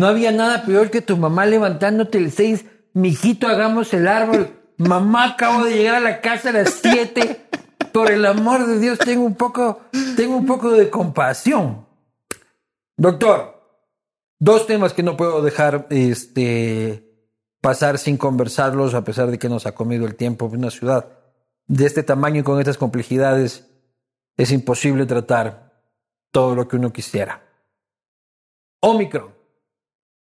No 0.00 0.06
había 0.06 0.32
nada 0.32 0.64
peor 0.64 0.90
que 0.90 1.02
tu 1.02 1.18
mamá 1.18 1.44
levantándote 1.44 2.16
el 2.16 2.32
6. 2.32 2.64
Mijito, 2.94 3.46
hagamos 3.48 3.92
el 3.92 4.08
árbol. 4.08 4.48
Mamá, 4.78 5.24
acabo 5.32 5.62
de 5.64 5.74
llegar 5.76 5.96
a 5.96 6.00
la 6.00 6.20
casa 6.22 6.48
a 6.48 6.52
las 6.52 6.70
7. 6.82 7.48
Por 7.92 8.10
el 8.10 8.24
amor 8.24 8.66
de 8.66 8.78
Dios, 8.78 8.98
tengo 8.98 9.24
un 9.24 9.34
poco, 9.34 9.82
tengo 10.16 10.36
un 10.36 10.46
poco 10.46 10.70
de 10.70 10.88
compasión. 10.88 11.86
Doctor, 12.96 13.62
dos 14.38 14.66
temas 14.66 14.92
que 14.92 15.02
no 15.02 15.16
puedo 15.16 15.42
dejar 15.42 15.86
este, 15.90 17.12
pasar 17.60 17.98
sin 17.98 18.16
conversarlos, 18.16 18.94
a 18.94 19.04
pesar 19.04 19.30
de 19.30 19.38
que 19.38 19.48
nos 19.48 19.66
ha 19.66 19.74
comido 19.74 20.06
el 20.06 20.14
tiempo. 20.14 20.46
Una 20.46 20.70
ciudad 20.70 21.08
de 21.66 21.86
este 21.86 22.02
tamaño 22.02 22.40
y 22.40 22.44
con 22.44 22.58
estas 22.58 22.78
complejidades 22.78 23.68
es 24.36 24.52
imposible 24.52 25.06
tratar 25.06 25.72
todo 26.30 26.54
lo 26.54 26.68
que 26.68 26.76
uno 26.76 26.92
quisiera. 26.92 27.42
Omicron, 28.80 29.34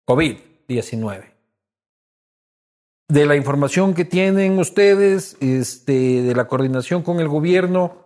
COVID-19. 0.07 1.34
De 3.09 3.27
la 3.27 3.37
información 3.37 3.95
que 3.95 4.05
tienen 4.05 4.59
ustedes, 4.59 5.37
este, 5.41 6.23
de 6.23 6.35
la 6.35 6.47
coordinación 6.49 7.03
con 7.03 7.21
el 7.21 7.29
gobierno, 7.29 8.05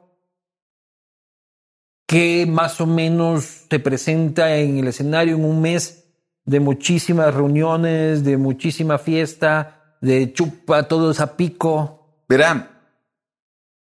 que 2.06 2.46
más 2.46 2.80
o 2.80 2.86
menos 2.86 3.66
se 3.70 3.78
presenta 3.78 4.56
en 4.56 4.78
el 4.78 4.88
escenario 4.88 5.36
en 5.36 5.44
un 5.44 5.60
mes 5.60 6.06
de 6.44 6.58
muchísimas 6.58 7.34
reuniones, 7.34 8.24
de 8.24 8.38
muchísima 8.38 8.98
fiesta, 8.98 9.96
de 10.00 10.32
chupa 10.32 10.88
todos 10.88 11.20
a 11.20 11.36
pico. 11.36 12.24
Verán, 12.28 12.70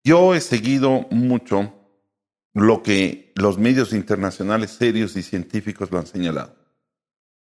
yo 0.04 0.34
he 0.34 0.40
seguido 0.40 1.06
mucho 1.10 1.72
lo 2.52 2.82
que 2.82 3.32
los 3.36 3.58
medios 3.58 3.92
internacionales 3.92 4.72
serios 4.72 5.16
y 5.16 5.22
científicos 5.22 5.90
lo 5.90 5.98
han 5.98 6.06
señalado. 6.06 6.54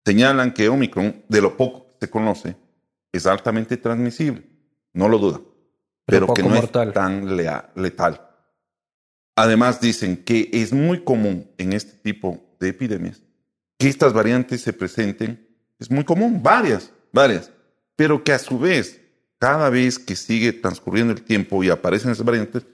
Señalan 0.07 0.55
que 0.55 0.68
Omicron, 0.68 1.24
de 1.28 1.40
lo 1.40 1.57
poco 1.57 1.86
que 1.86 2.07
se 2.07 2.11
conoce, 2.11 2.57
es 3.13 3.27
altamente 3.27 3.77
transmisible, 3.77 4.43
no 4.93 5.09
lo 5.09 5.19
duda, 5.19 5.41
Pero 6.07 6.27
pero, 6.27 6.35
que 6.35 6.43
no 6.43 6.49
mortal. 6.51 6.89
es 6.89 6.95
tan 6.95 7.37
letal. 7.37 8.29
Además 9.37 9.81
dicen 9.81 10.25
que 10.25 10.51
es 10.53 10.73
muy 10.73 11.05
común 11.05 11.51
en 11.59 11.73
este 11.73 11.93
tipo 11.99 12.57
de 12.59 12.69
epidemias 12.69 13.23
que 13.83 13.89
estas 13.89 14.13
variantes 14.13 14.61
se 14.61 14.73
presenten, 14.73 15.45
es 15.81 15.91
muy 15.91 16.05
común, 16.05 16.41
varias, 16.41 16.93
varias, 17.13 17.51
pero 17.97 18.23
que 18.23 18.33
a 18.33 18.39
su 18.39 18.57
vez, 18.57 19.01
cada 19.39 19.71
vez 19.71 19.99
que 19.99 20.15
sigue 20.15 20.53
transcurriendo 20.53 21.13
el 21.13 21.23
tiempo 21.23 21.65
y 21.65 21.69
aparecen 21.69 22.13
esas 22.13 22.25
variantes, 22.25 22.65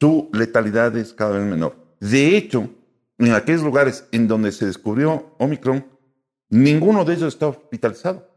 su 0.00 0.30
letalidad 0.32 0.96
es 0.96 1.12
cada 1.12 1.36
vez 1.38 1.44
menor. 1.44 1.76
De 1.98 2.36
hecho, 2.36 2.70
en 3.18 3.32
aquellos 3.32 3.62
lugares 3.62 4.04
en 4.12 4.28
donde 4.28 4.52
se 4.52 4.66
descubrió 4.66 5.34
Omicron, 5.38 5.84
ninguno 6.48 7.04
de 7.04 7.14
ellos 7.14 7.34
está 7.34 7.48
hospitalizado. 7.48 8.31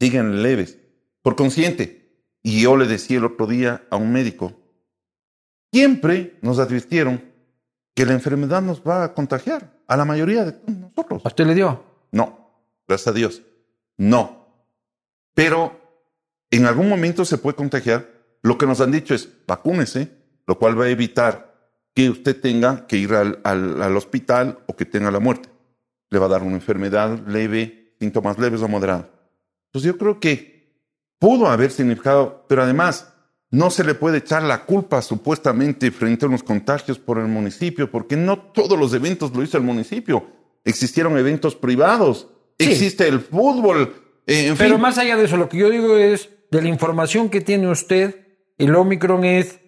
Siguen 0.00 0.42
leves. 0.42 0.78
Por 1.22 1.36
consciente, 1.36 2.10
y 2.42 2.60
yo 2.62 2.76
le 2.76 2.86
decía 2.86 3.18
el 3.18 3.24
otro 3.24 3.46
día 3.46 3.86
a 3.90 3.96
un 3.96 4.12
médico, 4.12 4.52
siempre 5.72 6.38
nos 6.42 6.58
advirtieron 6.58 7.24
que 7.94 8.06
la 8.06 8.12
enfermedad 8.12 8.62
nos 8.62 8.82
va 8.82 9.04
a 9.04 9.14
contagiar 9.14 9.72
a 9.86 9.96
la 9.96 10.04
mayoría 10.04 10.44
de 10.44 10.56
nosotros. 10.70 11.22
¿A 11.24 11.28
usted 11.28 11.46
le 11.46 11.54
dio? 11.54 11.82
No, 12.12 12.50
gracias 12.86 13.08
a 13.08 13.12
Dios. 13.12 13.42
No. 13.96 14.46
Pero 15.34 15.80
en 16.50 16.66
algún 16.66 16.88
momento 16.88 17.24
se 17.24 17.38
puede 17.38 17.56
contagiar. 17.56 18.12
Lo 18.42 18.58
que 18.58 18.66
nos 18.66 18.80
han 18.80 18.92
dicho 18.92 19.14
es 19.14 19.28
vacúnese, 19.46 20.12
lo 20.46 20.58
cual 20.58 20.78
va 20.78 20.84
a 20.84 20.90
evitar 20.90 21.56
que 21.94 22.10
usted 22.10 22.38
tenga 22.40 22.86
que 22.86 22.98
ir 22.98 23.14
al, 23.14 23.40
al- 23.42 23.82
al 23.82 23.96
hospital 23.96 24.58
o 24.66 24.76
que 24.76 24.84
tenga 24.84 25.10
la 25.10 25.18
muerte. 25.20 25.48
Le 26.10 26.18
va 26.18 26.26
a 26.26 26.30
dar 26.30 26.42
una 26.42 26.54
enfermedad 26.54 27.18
leve, 27.26 27.96
síntomas 27.98 28.38
leves 28.38 28.60
o 28.62 28.68
moderados. 28.68 29.06
Entonces 29.76 29.92
yo 29.92 29.98
creo 29.98 30.18
que 30.20 30.72
pudo 31.18 31.48
haber 31.48 31.70
significado, 31.70 32.46
pero 32.48 32.62
además 32.62 33.12
no 33.50 33.70
se 33.70 33.84
le 33.84 33.94
puede 33.94 34.18
echar 34.18 34.42
la 34.42 34.64
culpa 34.64 35.02
supuestamente 35.02 35.90
frente 35.90 36.24
a 36.24 36.28
unos 36.28 36.42
contagios 36.42 36.98
por 36.98 37.18
el 37.18 37.26
municipio, 37.26 37.90
porque 37.90 38.16
no 38.16 38.38
todos 38.38 38.78
los 38.78 38.94
eventos 38.94 39.34
lo 39.36 39.42
hizo 39.42 39.58
el 39.58 39.62
municipio. 39.64 40.26
Existieron 40.64 41.18
eventos 41.18 41.54
privados, 41.56 42.28
Sí. 42.58 42.70
existe 42.70 43.06
el 43.06 43.20
fútbol, 43.20 43.92
eh, 44.26 44.46
en 44.48 44.56
Pero 44.56 44.74
fin. 44.76 44.80
más 44.80 44.96
allá 44.96 45.14
de 45.18 45.26
eso, 45.26 45.36
lo 45.36 45.50
que 45.50 45.58
yo 45.58 45.68
digo 45.68 45.94
es, 45.98 46.30
de 46.50 46.62
la 46.62 46.68
información 46.68 47.28
que 47.28 47.42
tiene 47.42 47.70
usted, 47.70 48.16
el 48.56 48.74
Omicron 48.74 49.24
es 49.26 49.58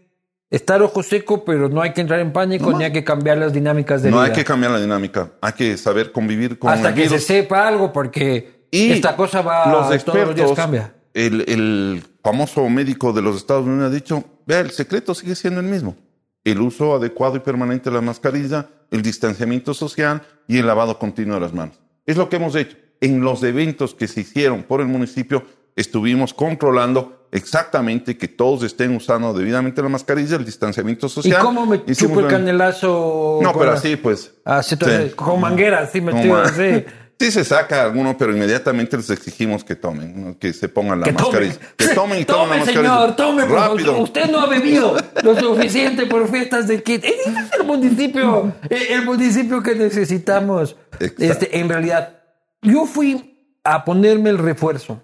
estar 0.48 0.80
ojo 0.80 1.02
seco, 1.02 1.44
pero 1.44 1.68
no 1.68 1.82
hay 1.82 1.92
que 1.92 2.00
entrar 2.00 2.20
en 2.20 2.32
pánico 2.32 2.70
No. 2.72 2.78
ni 2.78 2.84
hay 2.84 2.92
que 2.92 3.04
cambiar 3.04 3.36
las 3.36 3.52
dinámicas 3.52 4.02
de 4.02 4.11
no 4.11 4.20
hay 4.20 4.30
vida. 4.30 4.36
que 4.38 4.44
cambiar 4.46 4.72
la 4.72 4.80
dinámica, 4.80 5.32
hay 5.42 5.52
que 5.52 5.76
saber 5.76 6.12
convivir 6.12 6.59
con 6.59 6.70
Hasta 6.70 6.88
el 6.88 6.94
que 6.94 7.02
se 7.02 7.09
virus. 7.11 7.24
sepa 7.26 7.68
algo, 7.68 7.92
porque 7.92 8.56
Y 8.71 8.91
esta 8.93 9.16
cosa 9.16 9.43
va 9.43 9.66
los 9.66 10.05
todos 10.05 10.19
los 10.27 10.35
días 10.35 10.51
expertos, 10.51 10.57
cambia. 10.57 10.95
El, 11.14 11.41
el 11.49 12.03
famoso 12.23 12.69
médico 12.69 13.12
de 13.12 13.23
los 13.23 13.37
Estados 13.37 13.66
Unidos 13.66 13.91
ha 13.91 13.95
dicho, 13.95 14.25
vea, 14.47 14.61
el 14.61 14.71
secreto 14.71 15.14
sigue 15.14 15.35
siendo 15.35 15.61
el 15.61 15.66
mismo. 15.66 15.97
El 16.45 16.61
uso 16.61 16.95
adecuado 16.95 17.37
y 17.37 17.41
permanente 17.41 17.91
de 17.91 17.97
la 17.97 18.03
mascarilla, 18.03 18.69
el 18.91 19.03
distanciamiento 19.03 19.75
social 19.75 20.23
y 20.47 20.59
el 20.59 20.66
lavado 20.66 20.99
continuo 20.99 21.35
de 21.35 21.41
las 21.41 21.53
manos. 21.53 21.79
Es 22.07 22.16
lo 22.16 22.29
que 22.29 22.37
hemos 22.37 22.55
hecho. 22.55 22.77
En 23.01 23.21
los 23.21 23.43
eventos 23.43 23.95
que 23.95 24.09
se 24.09 24.21
hicieron 24.23 24.62
por 24.64 24.81
el 24.81 24.87
municipio, 24.87 25.45
estuvimos 25.77 26.35
controlando 26.35 27.27
exactamente 27.31 28.16
que 28.16 28.27
todos 28.29 28.62
estén 28.64 28.95
usando 28.97 29.33
debidamente 29.35 29.83
la 29.83 29.89
mascarilla, 29.89 30.37
el 30.37 30.45
distanciamiento 30.45 31.07
¿Y 31.07 31.11
social. 31.11 31.43
cómo 31.43 31.66
me 31.66 31.85
chupo 31.85 32.21
el 32.21 32.27
canelazo? 32.29 33.39
No, 33.43 33.53
pero 33.53 33.66
la- 33.66 33.73
así 33.75 33.97
pues. 33.97 34.33
Así, 34.45 34.75
entonces, 34.75 35.11
Sí. 35.11 35.14
con 35.16 35.41
manguera, 35.41 35.81
así 35.81 36.01
metido, 36.01 36.35
ma- 36.35 36.43
así. 36.43 36.85
Sí 37.21 37.33
se 37.33 37.45
saca 37.45 37.83
alguno, 37.83 38.16
pero 38.16 38.33
inmediatamente 38.33 38.97
les 38.97 39.11
exigimos 39.11 39.64
que 39.64 39.75
tomen, 39.75 40.25
¿no? 40.25 40.39
que 40.39 40.53
se 40.53 40.69
pongan 40.69 41.01
la 41.01 41.07
Que 41.07 41.12
mascarilla. 41.12 41.55
tomen. 41.55 41.69
Que 41.77 41.89
tomen 41.89 42.19
y 42.21 42.25
tomen 42.25 42.45
Tome, 42.45 42.59
la 42.59 42.64
señor, 42.64 42.85
mascarilla. 42.85 43.16
tome, 43.16 43.45
por 43.45 43.57
favor. 43.59 43.77
Rápido. 43.79 43.99
Usted 44.03 44.31
no 44.31 44.41
ha 44.41 44.47
bebido 44.47 44.97
lo 45.25 45.37
suficiente 45.41 46.07
por 46.07 46.31
fiestas 46.31 46.69
de 46.69 46.81
kit. 46.83 47.05
Ese 47.05 47.31
es 47.31 47.53
el 47.59 47.66
municipio, 47.66 48.53
eh, 48.71 48.87
el 48.91 49.05
municipio 49.05 49.61
que 49.62 49.75
necesitamos. 49.75 50.77
Exacto. 51.01 51.25
Este, 51.25 51.59
en 51.59 51.69
realidad, 51.69 52.21
yo 52.62 52.87
fui 52.87 53.59
a 53.64 53.85
ponerme 53.85 54.31
el 54.31 54.39
refuerzo. 54.39 55.03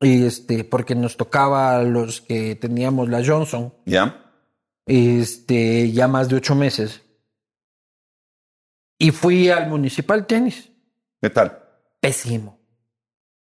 Y 0.00 0.24
este, 0.24 0.64
porque 0.64 0.94
nos 0.94 1.16
tocaba 1.18 1.76
a 1.76 1.82
los 1.82 2.20
que 2.22 2.54
teníamos 2.54 3.08
la 3.10 3.22
Johnson, 3.22 3.74
¿Ya? 3.84 4.24
este, 4.86 5.90
ya 5.92 6.08
más 6.08 6.28
de 6.30 6.36
ocho 6.36 6.54
meses. 6.54 7.02
Y 8.98 9.10
fui 9.10 9.50
al 9.50 9.68
municipal 9.68 10.26
tenis. 10.26 10.70
¿Qué 11.20 11.30
tal? 11.30 11.58
Pésimo. 12.00 12.58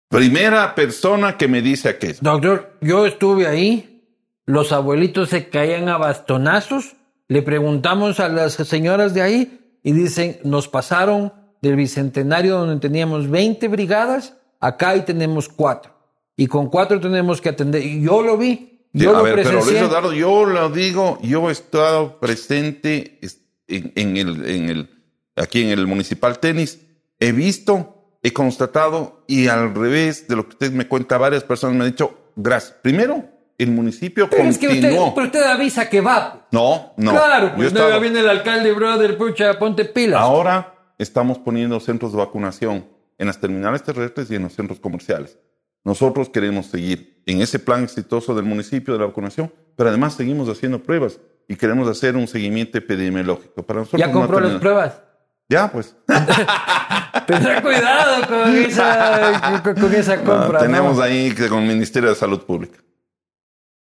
Primera 0.09 0.73
persona 0.73 1.37
que 1.37 1.47
me 1.47 1.61
dice 1.61 1.89
aquello. 1.89 2.19
Doctor, 2.21 2.77
yo 2.81 3.05
estuve 3.05 3.45
ahí, 3.45 4.03
los 4.45 4.71
abuelitos 4.71 5.29
se 5.29 5.49
caían 5.49 5.89
a 5.89 5.97
bastonazos, 5.97 6.95
le 7.27 7.41
preguntamos 7.41 8.19
a 8.19 8.29
las 8.29 8.53
señoras 8.53 9.13
de 9.13 9.21
ahí 9.21 9.79
y 9.83 9.91
dicen, 9.91 10.39
nos 10.43 10.67
pasaron 10.69 11.33
del 11.61 11.75
Bicentenario 11.75 12.57
donde 12.57 12.79
teníamos 12.79 13.29
20 13.29 13.67
brigadas, 13.67 14.37
acá 14.59 14.89
ahí 14.89 15.01
tenemos 15.01 15.49
cuatro. 15.49 15.93
Y 16.37 16.47
con 16.47 16.69
cuatro 16.69 16.99
tenemos 16.99 17.41
que 17.41 17.49
atender. 17.49 17.83
Y 17.83 18.01
yo 18.01 18.21
lo 18.21 18.37
vi, 18.37 18.73
Sí, 18.93 19.03
yo 19.03 19.09
a 19.11 19.17
lo 19.19 19.23
ver, 19.23 19.35
pero 19.35 19.51
Luis. 19.63 19.73
Eduardo, 19.77 20.13
yo 20.13 20.45
lo 20.45 20.69
digo, 20.69 21.19
yo 21.21 21.49
he 21.49 21.51
estado 21.51 22.19
presente 22.19 23.19
es- 23.21 23.41
en, 23.67 23.91
en 23.95 24.15
el, 24.17 24.45
en 24.49 24.69
el, 24.69 24.89
aquí 25.35 25.61
en 25.63 25.69
el 25.69 25.85
municipal 25.85 26.39
tenis, 26.39 26.79
he 27.19 27.31
visto, 27.31 28.05
he 28.23 28.33
constatado 28.33 29.23
y 29.27 29.47
al 29.47 29.73
revés 29.75 30.27
de 30.27 30.35
lo 30.35 30.43
que 30.43 30.49
usted 30.51 30.71
me 30.71 30.87
cuenta, 30.87 31.17
varias 31.17 31.43
personas 31.43 31.75
me 31.75 31.83
han 31.85 31.91
dicho, 31.91 32.31
gracias. 32.35 32.75
Primero, 32.81 33.23
el 33.57 33.71
municipio 33.71 34.29
pero 34.29 34.43
es 34.43 34.57
que 34.57 34.67
usted, 34.67 34.81
continuó. 34.81 35.15
pero 35.15 35.27
usted 35.27 35.43
avisa 35.43 35.89
que 35.89 36.01
va. 36.01 36.47
No, 36.51 36.93
no. 36.97 37.11
claro, 37.11 37.53
pues 37.55 37.73
no, 37.73 37.79
estado- 37.79 37.99
viene 37.99 38.19
el 38.19 38.29
alcalde, 38.29 38.71
brother, 38.73 39.17
pucha, 39.17 39.57
ponte 39.57 39.85
pilas. 39.85 40.21
Ahora 40.21 40.75
estamos 40.97 41.39
poniendo 41.39 41.79
centros 41.79 42.11
de 42.11 42.19
vacunación 42.19 42.85
en 43.17 43.27
las 43.27 43.39
terminales 43.39 43.81
terrestres 43.83 44.29
y 44.29 44.35
en 44.35 44.43
los 44.43 44.53
centros 44.53 44.79
comerciales. 44.79 45.39
Nosotros 45.83 46.29
queremos 46.29 46.67
seguir 46.67 47.23
en 47.25 47.41
ese 47.41 47.59
plan 47.59 47.83
exitoso 47.83 48.35
del 48.35 48.45
municipio 48.45 48.93
de 48.93 48.99
la 48.99 49.05
vacunación, 49.07 49.51
pero 49.75 49.89
además 49.89 50.13
seguimos 50.15 50.49
haciendo 50.49 50.83
pruebas 50.83 51.19
y 51.47 51.55
queremos 51.55 51.87
hacer 51.87 52.15
un 52.15 52.27
seguimiento 52.27 52.77
epidemiológico. 52.77 53.63
Para 53.63 53.79
nosotros 53.79 54.01
ya 54.01 54.11
compró 54.11 54.39
las 54.39 54.59
pruebas. 54.59 55.01
Ya, 55.49 55.71
pues. 55.71 55.95
Tendrá 57.25 57.61
cuidado 57.61 58.27
con 58.27 58.55
esa, 58.55 59.61
con, 59.63 59.75
con 59.75 59.93
esa 59.95 60.17
compra. 60.17 60.47
¿no? 60.47 60.59
tenemos 60.59 60.99
ahí 60.99 61.33
con 61.33 61.59
el 61.63 61.67
Ministerio 61.67 62.09
de 62.09 62.15
Salud 62.15 62.41
Pública. 62.41 62.79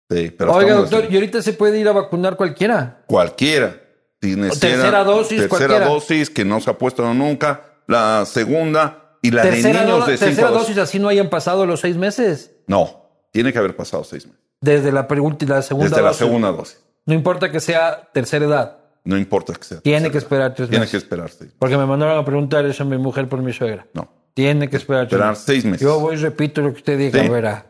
Sí, 0.09 0.29
pero 0.37 0.53
Oiga, 0.53 0.75
doctor, 0.75 1.05
y 1.09 1.15
ahorita 1.15 1.41
se 1.41 1.53
puede 1.53 1.79
ir 1.79 1.87
a 1.87 1.93
vacunar 1.93 2.35
cualquiera. 2.35 3.03
cualquiera. 3.07 3.79
Si 4.21 4.35
tercera 4.35 5.03
dosis, 5.03 5.39
tercera 5.41 5.47
cualquiera. 5.49 5.85
dosis 5.85 6.29
que 6.29 6.45
no 6.45 6.61
se 6.61 6.69
ha 6.69 6.77
puesto 6.77 7.13
nunca, 7.13 7.61
la 7.87 8.25
segunda 8.25 9.17
y 9.21 9.31
la 9.31 9.43
de 9.43 9.51
tercera 9.51 9.81
niños 9.83 9.99
do- 9.99 10.05
de 10.05 10.17
tercera 10.17 10.47
cinco 10.47 10.59
dosis, 10.59 10.77
así 10.77 10.99
no 10.99 11.09
hayan 11.09 11.29
pasado 11.29 11.65
los 11.65 11.81
seis 11.81 11.97
meses. 11.97 12.51
No, 12.67 13.09
tiene 13.31 13.51
que 13.51 13.59
haber 13.59 13.75
pasado 13.75 14.03
seis 14.03 14.25
meses. 14.25 14.41
Desde 14.61 14.91
la, 14.93 15.05
la 15.09 15.61
segunda 15.61 15.89
Desde 15.89 16.01
la 16.01 16.07
dosis. 16.09 16.17
segunda 16.17 16.51
dosis. 16.51 16.79
No 17.05 17.13
importa 17.13 17.51
que 17.51 17.59
sea 17.59 18.09
tercera 18.13 18.45
edad. 18.45 18.77
No 19.05 19.17
importa 19.17 19.53
que 19.53 19.63
sea. 19.63 19.81
Tiene 19.81 20.09
que 20.11 20.17
esperar 20.17 20.53
tres 20.55 20.69
Tiene 20.69 20.81
meses. 20.85 20.91
que 20.91 20.97
esperar 20.97 21.29
seis 21.29 21.41
meses. 21.41 21.55
Porque 21.59 21.77
me 21.77 21.85
mandaron 21.85 22.17
a 22.17 22.23
preguntar 22.25 22.65
eso 22.65 22.83
a 22.83 22.85
mi 22.85 22.97
mujer 22.97 23.27
por 23.27 23.41
mi 23.41 23.51
suegra. 23.51 23.85
No. 23.93 24.07
Tiene 24.33 24.69
que 24.69 24.77
esperar 24.77 25.03
tres 25.07 25.13
Esperar 25.13 25.29
meses. 25.31 25.45
seis 25.45 25.65
meses. 25.65 25.81
Yo 25.81 25.99
voy 25.99 26.15
y 26.15 26.17
repito 26.17 26.61
lo 26.61 26.71
que 26.71 26.77
usted 26.77 26.97
diga, 26.97 27.21
Sí. 27.21 27.27
verá. 27.29 27.65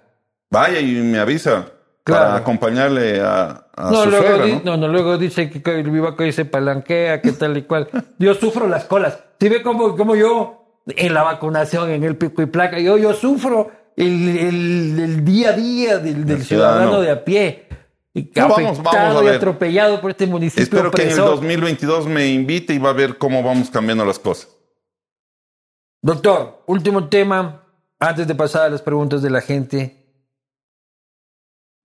Vaya 0.52 0.80
y 0.80 0.92
me 0.94 1.18
avisa 1.20 1.66
Claro. 2.04 2.26
para 2.26 2.36
acompañarle 2.38 3.22
a, 3.22 3.66
a 3.76 3.90
No 3.92 4.04
su 4.04 4.10
luego, 4.12 4.28
suegra, 4.28 4.46
di- 4.46 4.54
¿no? 4.54 4.62
no, 4.64 4.78
no, 4.78 4.88
luego 4.90 5.18
dice 5.18 5.50
que 5.50 5.80
el 5.80 5.90
vivaco 5.90 6.30
se 6.32 6.46
palanquea, 6.46 7.22
que 7.22 7.32
tal 7.32 7.58
y 7.58 7.64
cual. 7.64 7.88
Yo 8.20 8.34
sufro 8.36 8.68
las 8.68 8.84
colas. 8.86 9.18
Si 9.40 9.50
ve 9.50 9.62
como, 9.64 9.96
como 9.98 10.16
yo 10.16 10.82
en 10.86 11.14
la 11.14 11.24
vacunación, 11.24 11.90
en 11.90 12.04
el 12.04 12.16
pico 12.18 12.42
y 12.42 12.46
placa, 12.46 12.78
yo, 12.80 12.98
yo 12.98 13.14
sufro 13.14 13.72
el, 13.98 14.38
el- 14.38 15.00
el 15.00 15.26
día 15.26 15.50
a 15.50 15.54
día 15.54 15.98
del, 15.98 16.26
del 16.26 16.38
El 16.38 16.44
ciudadano 16.44 16.80
ciudadano. 16.92 17.02
de 17.02 17.12
a 17.12 17.26
pie. 17.26 17.68
Y 18.16 18.30
No, 18.36 18.48
vamos- 18.48 18.84
vamos 18.84 19.18
a 19.18 19.22
y 19.24 19.26
ver. 19.26 19.36
atropellado 19.36 20.00
por 20.00 20.12
este 20.12 20.28
municipio 20.28 20.64
Espero 20.64 20.92
que 20.92 21.02
en 21.02 21.08
el 21.10 21.14
opresor. 21.20 21.36
2022 21.36 22.08
me 22.08 22.28
invite 22.28 22.74
y 22.74 22.78
va 22.78 22.92
a 22.92 22.94
ver 22.94 23.18
cómo 23.18 23.42
vamos 23.42 23.70
cambiando 23.72 24.06
las 24.06 24.20
cosas. 24.20 24.50
Doctor, 26.02 26.64
último 26.68 27.08
tema, 27.10 27.64
antes 28.00 28.28
de 28.28 28.36
pasar 28.36 28.64
a 28.64 28.70
las 28.70 28.82
preguntas 28.82 29.22
de 29.22 29.30
la 29.30 29.42
gente. 29.42 30.00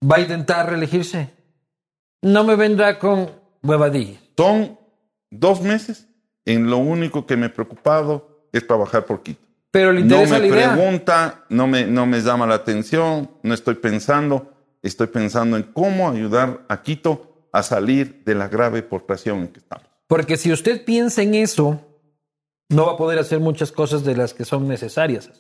¿Va 0.03 0.17
a 0.17 0.21
intentar 0.21 0.69
reelegirse? 0.69 1.31
No 2.23 2.45
me 2.45 2.57
vendrá 2.57 2.99
con 2.99 3.31
huevadillas. 3.63 4.21
Son 4.37 4.79
dos 5.31 5.61
meses 5.63 6.09
en 6.45 6.69
lo 6.71 6.79
único 6.79 7.27
que 7.27 7.37
me 7.37 7.47
he 7.47 7.51
preocupado 7.51 8.49
es 8.53 8.67
trabajar 8.67 9.05
por 9.07 9.23
Quito. 9.23 9.41
Pero 9.71 9.93
le 9.93 10.01
No 10.01 10.07
interesa 10.23 10.35
me 10.35 10.41
la 10.41 10.47
idea. 10.47 10.73
pregunta, 10.75 11.45
no 11.49 11.67
me, 11.67 11.85
no 11.87 12.07
me 12.07 12.21
llama 12.21 12.47
la 12.47 12.55
atención, 12.57 13.31
no 13.43 13.55
estoy 13.55 13.75
pensando, 13.75 14.53
estoy 14.83 15.09
pensando 15.09 15.57
en 15.57 15.65
cómo 15.65 16.09
ayudar 16.09 16.65
a 16.69 16.83
Quito 16.83 17.47
a 17.53 17.63
salir 17.63 18.23
de 18.25 18.35
la 18.35 18.49
grave 18.49 18.83
portación 18.83 19.41
en 19.41 19.49
que 19.49 19.61
estamos. 19.61 19.87
Porque 20.07 20.37
si 20.37 20.53
usted 20.53 20.85
piensa 20.85 21.23
en 21.23 21.35
eso, 21.35 21.81
no 22.69 22.87
va 22.87 22.93
a 22.93 22.97
poder 22.97 23.19
hacer 23.19 23.41
muchas 23.41 23.73
cosas 23.73 24.05
de 24.05 24.17
las 24.17 24.35
que 24.35 24.45
son 24.45 24.69
necesarias. 24.69 25.31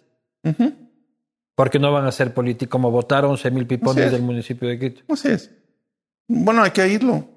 Porque 1.55 1.78
no 1.78 1.93
van 1.93 2.07
a 2.07 2.12
ser 2.12 2.32
políticos 2.34 2.70
como 2.70 2.91
votaron 2.91 3.32
11 3.32 3.51
mil 3.51 3.66
pipones 3.66 4.07
es. 4.07 4.12
del 4.12 4.22
municipio 4.22 4.68
de 4.68 4.78
Quito. 4.78 5.03
Así 5.12 5.28
es. 5.28 5.51
Bueno, 6.26 6.62
hay 6.62 6.70
que 6.70 6.89
irlo 6.89 7.28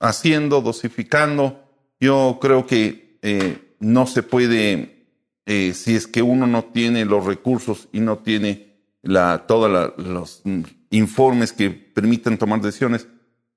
haciendo, 0.00 0.60
dosificando. 0.60 1.64
Yo 2.00 2.38
creo 2.40 2.66
que 2.66 3.18
eh, 3.22 3.74
no 3.80 4.06
se 4.06 4.22
puede, 4.22 5.06
eh, 5.46 5.74
si 5.74 5.94
es 5.94 6.06
que 6.06 6.22
uno 6.22 6.46
no 6.46 6.64
tiene 6.64 7.04
los 7.04 7.24
recursos 7.24 7.88
y 7.92 8.00
no 8.00 8.18
tiene 8.18 8.67
la, 9.08 9.46
todos 9.46 9.94
los 9.96 10.42
informes 10.90 11.52
que 11.54 11.70
permitan 11.70 12.36
tomar 12.36 12.60
decisiones, 12.60 13.08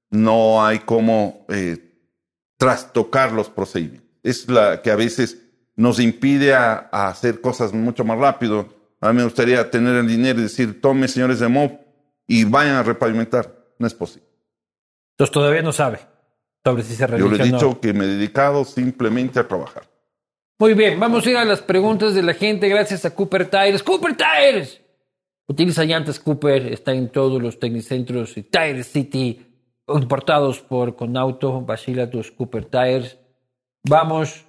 no 0.09 0.65
hay 0.65 0.79
cómo 0.79 1.45
eh, 1.49 1.77
trastocar 2.57 3.33
los 3.33 3.49
procedimientos. 3.49 4.09
Es 4.23 4.49
la 4.49 4.81
que 4.81 4.91
a 4.91 4.95
veces 4.95 5.39
nos 5.75 5.99
impide 5.99 6.53
a, 6.53 6.89
a 6.91 7.09
hacer 7.09 7.41
cosas 7.41 7.73
mucho 7.73 8.05
más 8.05 8.17
rápido. 8.17 8.69
A 9.01 9.11
mí 9.11 9.17
me 9.17 9.23
gustaría 9.25 9.69
tener 9.69 9.95
el 9.95 10.07
dinero 10.07 10.39
y 10.39 10.43
decir, 10.43 10.79
tome 10.79 11.07
señores 11.07 11.39
de 11.39 11.49
MOB 11.49 11.71
y 12.27 12.45
vayan 12.45 12.75
a 12.75 12.83
repavimentar. 12.83 13.53
No 13.77 13.87
es 13.87 13.93
posible. 13.93 14.27
Entonces 15.15 15.33
todavía 15.33 15.61
no 15.61 15.73
sabe 15.73 15.99
sobre 16.63 16.83
si 16.83 16.95
se 16.95 17.07
Yo 17.17 17.29
le 17.29 17.35
he 17.43 17.49
no. 17.49 17.57
dicho 17.57 17.79
que 17.81 17.91
me 17.91 18.05
he 18.05 18.07
dedicado 18.07 18.63
simplemente 18.63 19.39
a 19.39 19.47
trabajar. 19.47 19.83
Muy 20.59 20.75
bien, 20.75 20.99
vamos 20.99 21.25
a 21.25 21.29
ir 21.29 21.37
a 21.37 21.43
las 21.43 21.61
preguntas 21.61 22.13
de 22.13 22.21
la 22.23 22.35
gente 22.35 22.69
gracias 22.69 23.03
a 23.03 23.13
Cooper 23.13 23.49
Tires. 23.49 23.83
¡Cooper 23.83 24.15
Tires! 24.15 24.80
Utiliza 25.51 25.83
llantas 25.83 26.17
Cooper, 26.17 26.67
está 26.67 26.93
en 26.93 27.09
todos 27.09 27.41
los 27.41 27.59
tecnicentros 27.59 28.37
y 28.37 28.43
Tire 28.43 28.83
City, 28.83 29.45
importados 29.85 30.61
por 30.61 30.95
Conauto. 30.95 31.59
Vacila 31.59 32.09
tus 32.09 32.31
Cooper 32.31 32.63
Tires. 32.63 33.17
Vamos 33.83 34.45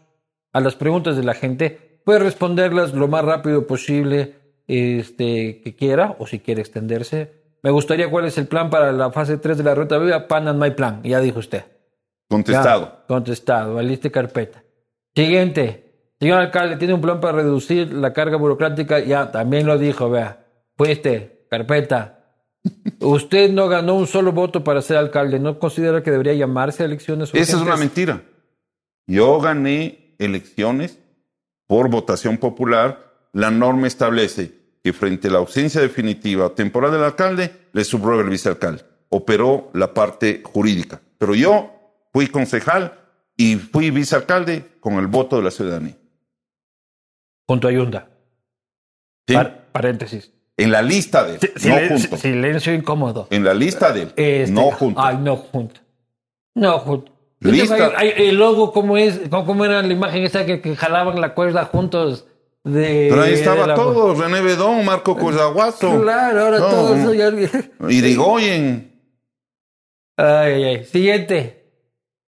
a 0.53 0.61
las 0.61 0.77
preguntas 0.77 1.17
de 1.17 1.25
la 1.25 1.35
gente. 1.35 1.99
Puede 2.05 2.21
responderlas 2.21 2.95
lo 2.95 3.09
más 3.09 3.25
rápido 3.25 3.67
posible 3.67 4.37
este, 4.69 5.61
que 5.63 5.75
quiera 5.75 6.15
o 6.21 6.29
si 6.29 6.39
quiere 6.39 6.61
extenderse. 6.61 7.33
Me 7.65 7.73
gustaría 7.73 8.09
cuál 8.09 8.27
es 8.27 8.39
el 8.39 8.47
plan 8.47 8.71
para 8.71 8.93
la 8.93 9.11
fase 9.11 9.39
3 9.39 9.59
de 9.59 9.65
la 9.65 9.75
ruta 9.75 9.99
viva. 9.99 10.29
Pan 10.29 10.47
and 10.47 10.63
my 10.63 10.71
plan, 10.71 11.03
ya 11.03 11.19
dijo 11.19 11.41
usted. 11.41 11.65
Contestado. 12.29 12.85
Ya, 12.85 13.07
contestado. 13.09 13.77
Aliste 13.77 14.13
carpeta. 14.13 14.63
Siguiente. 15.17 16.15
Señor 16.21 16.39
alcalde, 16.39 16.77
¿tiene 16.77 16.95
un 16.95 17.01
plan 17.01 17.19
para 17.19 17.39
reducir 17.39 17.93
la 17.93 18.13
carga 18.13 18.37
burocrática? 18.37 19.01
Ya, 19.01 19.33
también 19.33 19.67
lo 19.67 19.77
dijo, 19.79 20.09
vea. 20.09 20.42
Fuiste, 20.87 21.47
carpeta. 21.49 22.19
Usted 23.01 23.51
no 23.53 23.69
ganó 23.69 23.95
un 23.95 24.07
solo 24.09 24.33
voto 24.33 24.65
para 24.65 24.83
ser 24.83 24.97
alcalde. 24.97 25.39
¿No 25.39 25.59
considera 25.61 26.03
que 26.03 26.11
debería 26.11 26.35
llamarse 26.35 26.83
a 26.83 26.87
elecciones 26.87 27.31
Esa 27.33 27.39
es 27.41 27.55
una 27.55 27.75
urgentes? 27.75 27.79
mentira. 27.79 28.23
Yo 29.07 29.41
gané 29.41 30.17
elecciones 30.19 30.99
por 31.69 31.89
votación 31.89 32.37
popular. 32.39 33.13
La 33.33 33.51
norma 33.53 33.87
establece 33.87 34.53
que 34.83 34.93
frente 34.93 35.29
a 35.29 35.33
la 35.33 35.39
ausencia 35.39 35.81
definitiva 35.81 36.47
o 36.47 36.51
temporal 36.53 36.91
del 36.91 37.05
alcalde, 37.05 37.69
le 37.73 37.85
subroga 37.85 38.23
el 38.25 38.29
vicealcalde. 38.31 38.83
Operó 39.09 39.71
la 39.75 39.95
parte 39.95 40.43
jurídica. 40.45 41.01
Pero 41.19 41.35
yo 41.37 41.71
fui 42.13 42.27
concejal 42.27 42.99
y 43.37 43.55
fui 43.57 43.91
vicealcalde 43.91 44.65
con 44.81 44.95
el 44.95 45.07
voto 45.07 45.37
de 45.37 45.43
la 45.43 45.51
ciudadanía. 45.53 45.97
Junto 47.49 47.69
a 47.69 47.73
Yunda. 47.73 48.09
¿Sí? 49.29 49.35
Par- 49.35 49.69
paréntesis. 49.73 50.33
En 50.63 50.71
la 50.73 50.83
lista 50.83 51.25
de 51.25 51.35
él, 51.35 51.41
no 51.65 51.89
junto. 51.89 52.17
Silencio 52.17 52.75
incómodo. 52.75 53.27
En 53.31 53.45
la 53.45 53.55
lista 53.55 53.93
de 53.93 54.03
Este, 54.17 54.51
no 54.53 54.71
junto. 54.71 55.01
Ay, 55.01 55.19
no 55.21 55.37
junto. 55.37 55.81
No 56.55 56.79
junto. 56.79 57.13
Lista. 57.41 57.89
El 58.03 58.37
logo, 58.37 58.73
¿cómo 58.73 58.97
es? 58.97 59.21
¿Cómo, 59.31 59.65
era 59.65 59.83
la 59.83 59.93
imagen 59.93 60.23
esa 60.25 60.47
que, 60.47 60.61
que 60.61 60.77
jalaban 60.77 61.21
la 61.21 61.35
cuerda 61.35 61.65
juntos? 61.65 62.27
de. 62.65 63.09
Pero 63.11 63.23
ahí 63.23 63.33
estaba 63.33 63.67
la- 63.67 63.75
todo, 63.75 64.15
René 64.15 64.41
Bedón, 64.41 64.85
Marco 64.85 65.17
Coyaguazo, 65.17 66.01
Claro, 66.01 66.43
ahora 66.45 66.59
No, 66.61 66.67
todo 66.69 66.97
no. 66.97 67.11
eso 67.11 67.15
ya- 67.15 67.89
Irigoyen. 67.89 68.93
Ay, 70.17 70.53
ay, 70.53 70.65
ay. 70.65 70.85
Siguiente. 70.85 71.62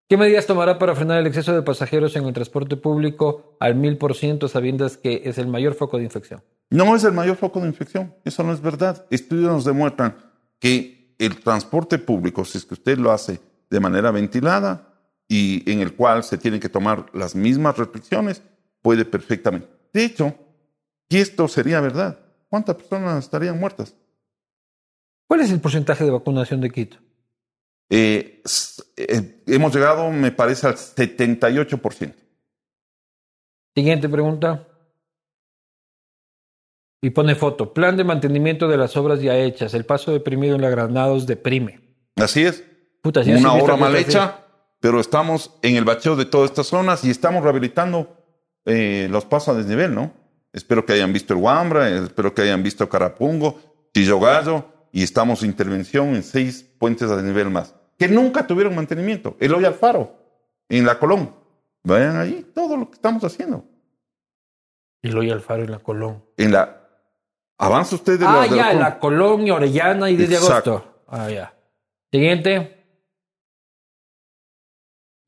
¿Qué 0.07 0.19
medidas 0.19 0.47
tomará 0.47 0.79
para 0.79 0.95
frenar 0.95 1.19
el 1.19 1.27
exceso 1.27 1.55
de 1.55 1.63
pasajeros 1.63 2.15
en 2.17 2.27
el 2.27 2.35
transporte 2.35 2.77
público 2.77 3.57
al 3.59 3.75
mil 3.75 3.97
por 3.97 4.15
ciento, 4.15 4.49
sabiendo 4.49 4.87
que 5.03 5.23
es 5.25 5.39
el 5.39 5.49
mayor 5.49 5.75
foco 5.75 5.97
de 5.97 6.05
infección? 6.05 6.43
No 6.69 6.95
es 6.95 7.05
el 7.05 7.13
mayor 7.13 7.37
foco 7.37 7.61
de 7.61 7.69
infección, 7.69 8.15
eso 8.23 8.43
no 8.43 8.53
es 8.53 8.61
verdad. 8.61 9.07
Estudios 9.11 9.51
nos 9.51 9.65
demuestran 9.65 10.17
que 10.59 11.15
el 11.19 11.41
transporte 11.41 11.99
público, 11.99 12.45
si 12.45 12.59
es 12.59 12.67
que 12.67 12.75
usted 12.75 12.99
lo 12.99 13.13
hace 13.13 13.41
de 13.71 13.81
manera 13.81 14.11
ventilada 14.11 14.95
y 15.27 15.71
en 15.71 15.81
el 15.81 15.95
cual 15.95 16.23
se 16.23 16.37
tienen 16.37 16.61
que 16.61 16.69
tomar 16.69 17.07
las 17.15 17.35
mismas 17.35 17.79
restricciones, 17.79 18.43
puede 18.83 19.07
perfectamente. 19.07 19.69
De 19.91 20.05
hecho, 20.05 20.35
si 21.09 21.19
esto 21.19 21.49
sería 21.49 21.81
verdad, 21.81 22.19
¿cuántas 22.51 22.77
personas 22.77 23.25
estarían 23.25 23.59
muertas? 23.59 23.95
¿Cuál 25.27 25.41
es 25.41 25.51
el 25.51 25.61
porcentaje 25.61 26.05
de 26.05 26.11
vacunación 26.11 26.61
de 26.61 26.71
Quito? 26.71 26.99
Eh, 27.97 28.43
eh, 28.97 29.43
hemos 29.47 29.73
llegado, 29.73 30.11
me 30.11 30.33
parece, 30.33 30.67
al 30.67 30.75
78%. 30.75 32.13
Siguiente 33.73 34.09
pregunta. 34.09 34.67
Y 37.01 37.11
pone 37.11 37.37
foto. 37.37 37.73
Plan 37.73 37.97
de 37.97 38.03
mantenimiento 38.03 38.67
de 38.67 38.79
las 38.79 38.97
obras 38.97 39.21
ya 39.21 39.37
hechas. 39.37 39.75
El 39.75 39.85
paso 39.85 40.11
deprimido 40.11 40.57
en 40.57 40.63
la 40.63 40.71
Granados 40.71 41.25
deprime. 41.27 41.81
Así 42.17 42.43
es. 42.43 42.65
Puta, 43.01 43.23
sí, 43.23 43.33
una 43.33 43.53
obra 43.53 43.77
mal 43.77 43.95
hecha, 43.95 44.41
pero 44.81 44.99
estamos 44.99 45.53
en 45.63 45.77
el 45.77 45.85
bacheo 45.85 46.17
de 46.17 46.25
todas 46.25 46.51
estas 46.51 46.67
zonas 46.67 47.05
y 47.05 47.11
estamos 47.11 47.45
rehabilitando 47.45 48.17
eh, 48.65 49.07
los 49.09 49.25
pasos 49.25 49.55
a 49.55 49.59
desnivel, 49.59 49.95
¿no? 49.95 50.13
Espero 50.53 50.85
que 50.85 50.95
hayan 50.95 51.13
visto 51.13 51.33
el 51.35 51.41
Huambra, 51.41 51.91
espero 51.91 52.35
que 52.35 52.43
hayan 52.43 52.63
visto 52.63 52.89
Carapungo, 52.89 53.61
Tillogallo, 53.93 54.65
y 54.91 55.03
estamos 55.03 55.43
en 55.43 55.51
intervención 55.51 56.15
en 56.15 56.23
seis 56.23 56.65
puentes 56.79 57.11
a 57.11 57.17
desnivel 57.17 57.51
más, 57.51 57.75
que 57.99 58.09
nunca 58.09 58.47
tuvieron 58.47 58.75
mantenimiento. 58.75 59.37
El 59.41 59.55
hoy 59.55 59.65
Alfaro, 59.65 60.17
en 60.69 60.85
la 60.87 60.99
Colón. 60.99 61.35
Vayan 61.83 62.17
ahí 62.17 62.51
todo 62.55 62.77
lo 62.77 62.89
que 62.89 62.95
estamos 62.95 63.23
haciendo. 63.25 63.65
Y 65.03 65.09
Loy 65.11 65.31
Alfaro 65.31 65.63
en 65.65 65.71
la 65.71 65.79
Colón. 65.81 66.25
En 66.39 66.53
la... 66.53 66.81
Avanza 67.59 67.95
usted 67.97 68.19
de 68.19 68.25
la... 68.25 68.43
Ah, 68.43 68.45
de 68.45 68.51
la 68.51 68.57
ya, 68.57 68.65
Colón. 68.69 68.81
la 68.81 68.99
Colón 68.99 69.47
y 69.47 69.51
Orellana 69.51 70.09
y 70.11 70.17
desde 70.17 70.37
Exacto. 70.37 70.71
agosto. 70.73 71.05
Ah, 71.09 71.31
ya. 71.31 71.55
Siguiente. 72.11 72.87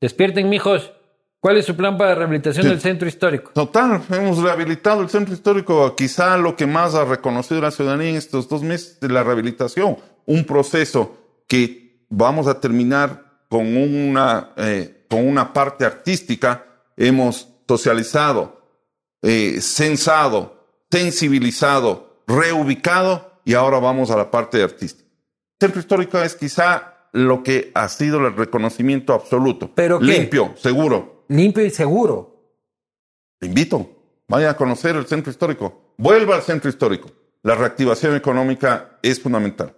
Despierten, 0.01 0.49
mijos. 0.49 0.93
¿Cuál 1.39 1.57
es 1.57 1.65
su 1.65 1.75
plan 1.75 1.97
para 1.97 2.09
la 2.11 2.15
rehabilitación 2.15 2.63
Sí. 2.63 2.69
del 2.69 2.81
centro 2.81 3.07
histórico? 3.07 3.51
Total, 3.53 4.01
hemos 4.09 4.41
rehabilitado 4.41 5.01
el 5.01 5.09
centro 5.09 5.33
histórico, 5.35 5.95
quizá 5.95 6.35
lo 6.37 6.55
que 6.55 6.65
más 6.65 6.95
ha 6.95 7.05
reconocido 7.05 7.61
la 7.61 7.69
ciudadanía 7.71 8.09
en 8.09 8.15
estos 8.15 8.49
dos 8.49 8.63
meses 8.63 8.99
de 8.99 9.09
la 9.09 9.23
rehabilitación, 9.23 9.97
un 10.25 10.43
proceso 10.45 11.15
que 11.47 11.86
vamos 12.09 12.47
a 12.47 12.59
terminar 12.59 13.41
con 13.49 13.77
una, 13.77 14.53
eh, 14.57 15.05
con 15.09 15.27
una 15.27 15.53
parte 15.53 15.85
artística, 15.85 16.65
hemos 16.95 17.49
socializado, 17.67 18.61
eh, 19.21 19.59
censado, 19.61 20.67
sensibilizado, 20.91 22.21
reubicado 22.27 23.39
y 23.45 23.53
ahora 23.53 23.79
vamos 23.79 24.11
a 24.11 24.17
la 24.17 24.29
parte 24.31 24.61
artística. 24.61 25.09
Centro 25.59 25.79
histórico 25.79 26.19
es 26.19 26.35
quizá 26.35 27.09
lo 27.13 27.43
que 27.43 27.71
ha 27.73 27.87
sido 27.87 28.25
el 28.25 28.35
reconocimiento 28.35 29.13
absoluto. 29.13 29.71
¿Pero 29.73 29.99
qué? 29.99 30.05
Limpio, 30.05 30.53
seguro, 30.57 31.25
Limpio 31.29 31.65
y 31.65 31.71
seguro. 31.71 32.53
te 33.39 33.47
invito, 33.47 33.89
vaya 34.27 34.51
a 34.51 34.57
conocer 34.57 34.95
el 34.95 35.07
centro 35.07 35.31
histórico, 35.31 35.93
vuelva 35.97 36.35
al 36.35 36.41
centro 36.41 36.69
histórico. 36.69 37.09
La 37.43 37.55
reactivación 37.55 38.15
económica 38.15 38.97
es 39.01 39.21
fundamental. 39.21 39.76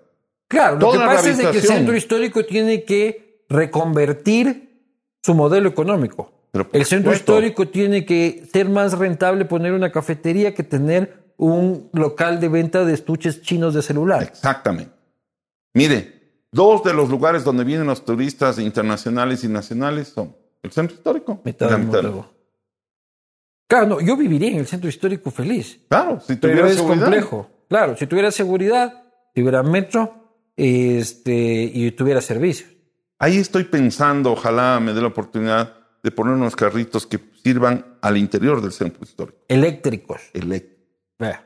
Claro, 0.49 0.79
lo 0.79 0.91
que 0.91 0.97
pasa 0.97 1.29
es 1.29 1.37
de 1.37 1.51
que 1.51 1.57
el 1.59 1.63
centro 1.63 1.95
histórico 1.95 2.43
tiene 2.43 2.83
que 2.83 3.45
reconvertir 3.47 4.83
su 5.23 5.33
modelo 5.33 5.69
económico. 5.69 6.33
Pero, 6.51 6.67
El 6.73 6.85
centro 6.85 7.11
supuesto. 7.13 7.33
histórico 7.33 7.67
tiene 7.67 8.05
que 8.05 8.43
ser 8.51 8.67
más 8.67 8.97
rentable 8.97 9.45
poner 9.45 9.73
una 9.73 9.91
cafetería 9.91 10.55
que 10.55 10.63
tener 10.63 11.33
un 11.37 11.89
local 11.93 12.39
de 12.39 12.49
venta 12.49 12.83
de 12.83 12.93
estuches 12.93 13.41
chinos 13.43 13.75
de 13.75 13.83
celular. 13.83 14.23
Exactamente. 14.23 14.91
Mire, 15.75 16.43
dos 16.51 16.83
de 16.83 16.93
los 16.95 17.09
lugares 17.09 17.43
donde 17.43 17.63
vienen 17.63 17.85
los 17.85 18.03
turistas 18.03 18.57
internacionales 18.57 19.43
y 19.43 19.47
nacionales 19.47 20.07
son 20.07 20.35
el 20.63 20.71
centro 20.71 20.95
histórico 20.97 21.39
Mitad. 21.43 21.69
Claro, 23.67 23.85
no, 23.85 24.01
yo 24.01 24.17
viviría 24.17 24.49
en 24.49 24.57
el 24.57 24.65
centro 24.65 24.89
histórico 24.89 25.29
feliz. 25.29 25.79
Claro, 25.87 26.19
si 26.19 26.35
Pero 26.35 26.53
tuviera 26.53 26.67
es 26.69 26.75
seguridad. 26.77 27.03
complejo. 27.03 27.49
Claro, 27.69 27.95
si 27.95 28.07
tuviera 28.07 28.31
seguridad, 28.31 29.03
si 29.35 29.41
tuviera 29.41 29.61
metro 29.61 30.28
este, 30.59 31.71
y 31.73 31.91
tuviera 31.91 32.21
servicios. 32.21 32.69
Ahí 33.17 33.37
estoy 33.37 33.63
pensando, 33.65 34.31
ojalá 34.33 34.79
me 34.79 34.93
dé 34.93 35.01
la 35.01 35.07
oportunidad 35.07 35.75
de 36.03 36.11
poner 36.11 36.33
unos 36.33 36.55
carritos 36.55 37.05
que 37.05 37.19
sirvan 37.43 37.85
al 38.01 38.17
interior 38.17 38.61
del 38.61 38.71
centro 38.71 39.03
histórico. 39.03 39.37
Eléctricos. 39.47 40.21
Eléctrico. 40.33 40.81
Vea. 41.17 41.45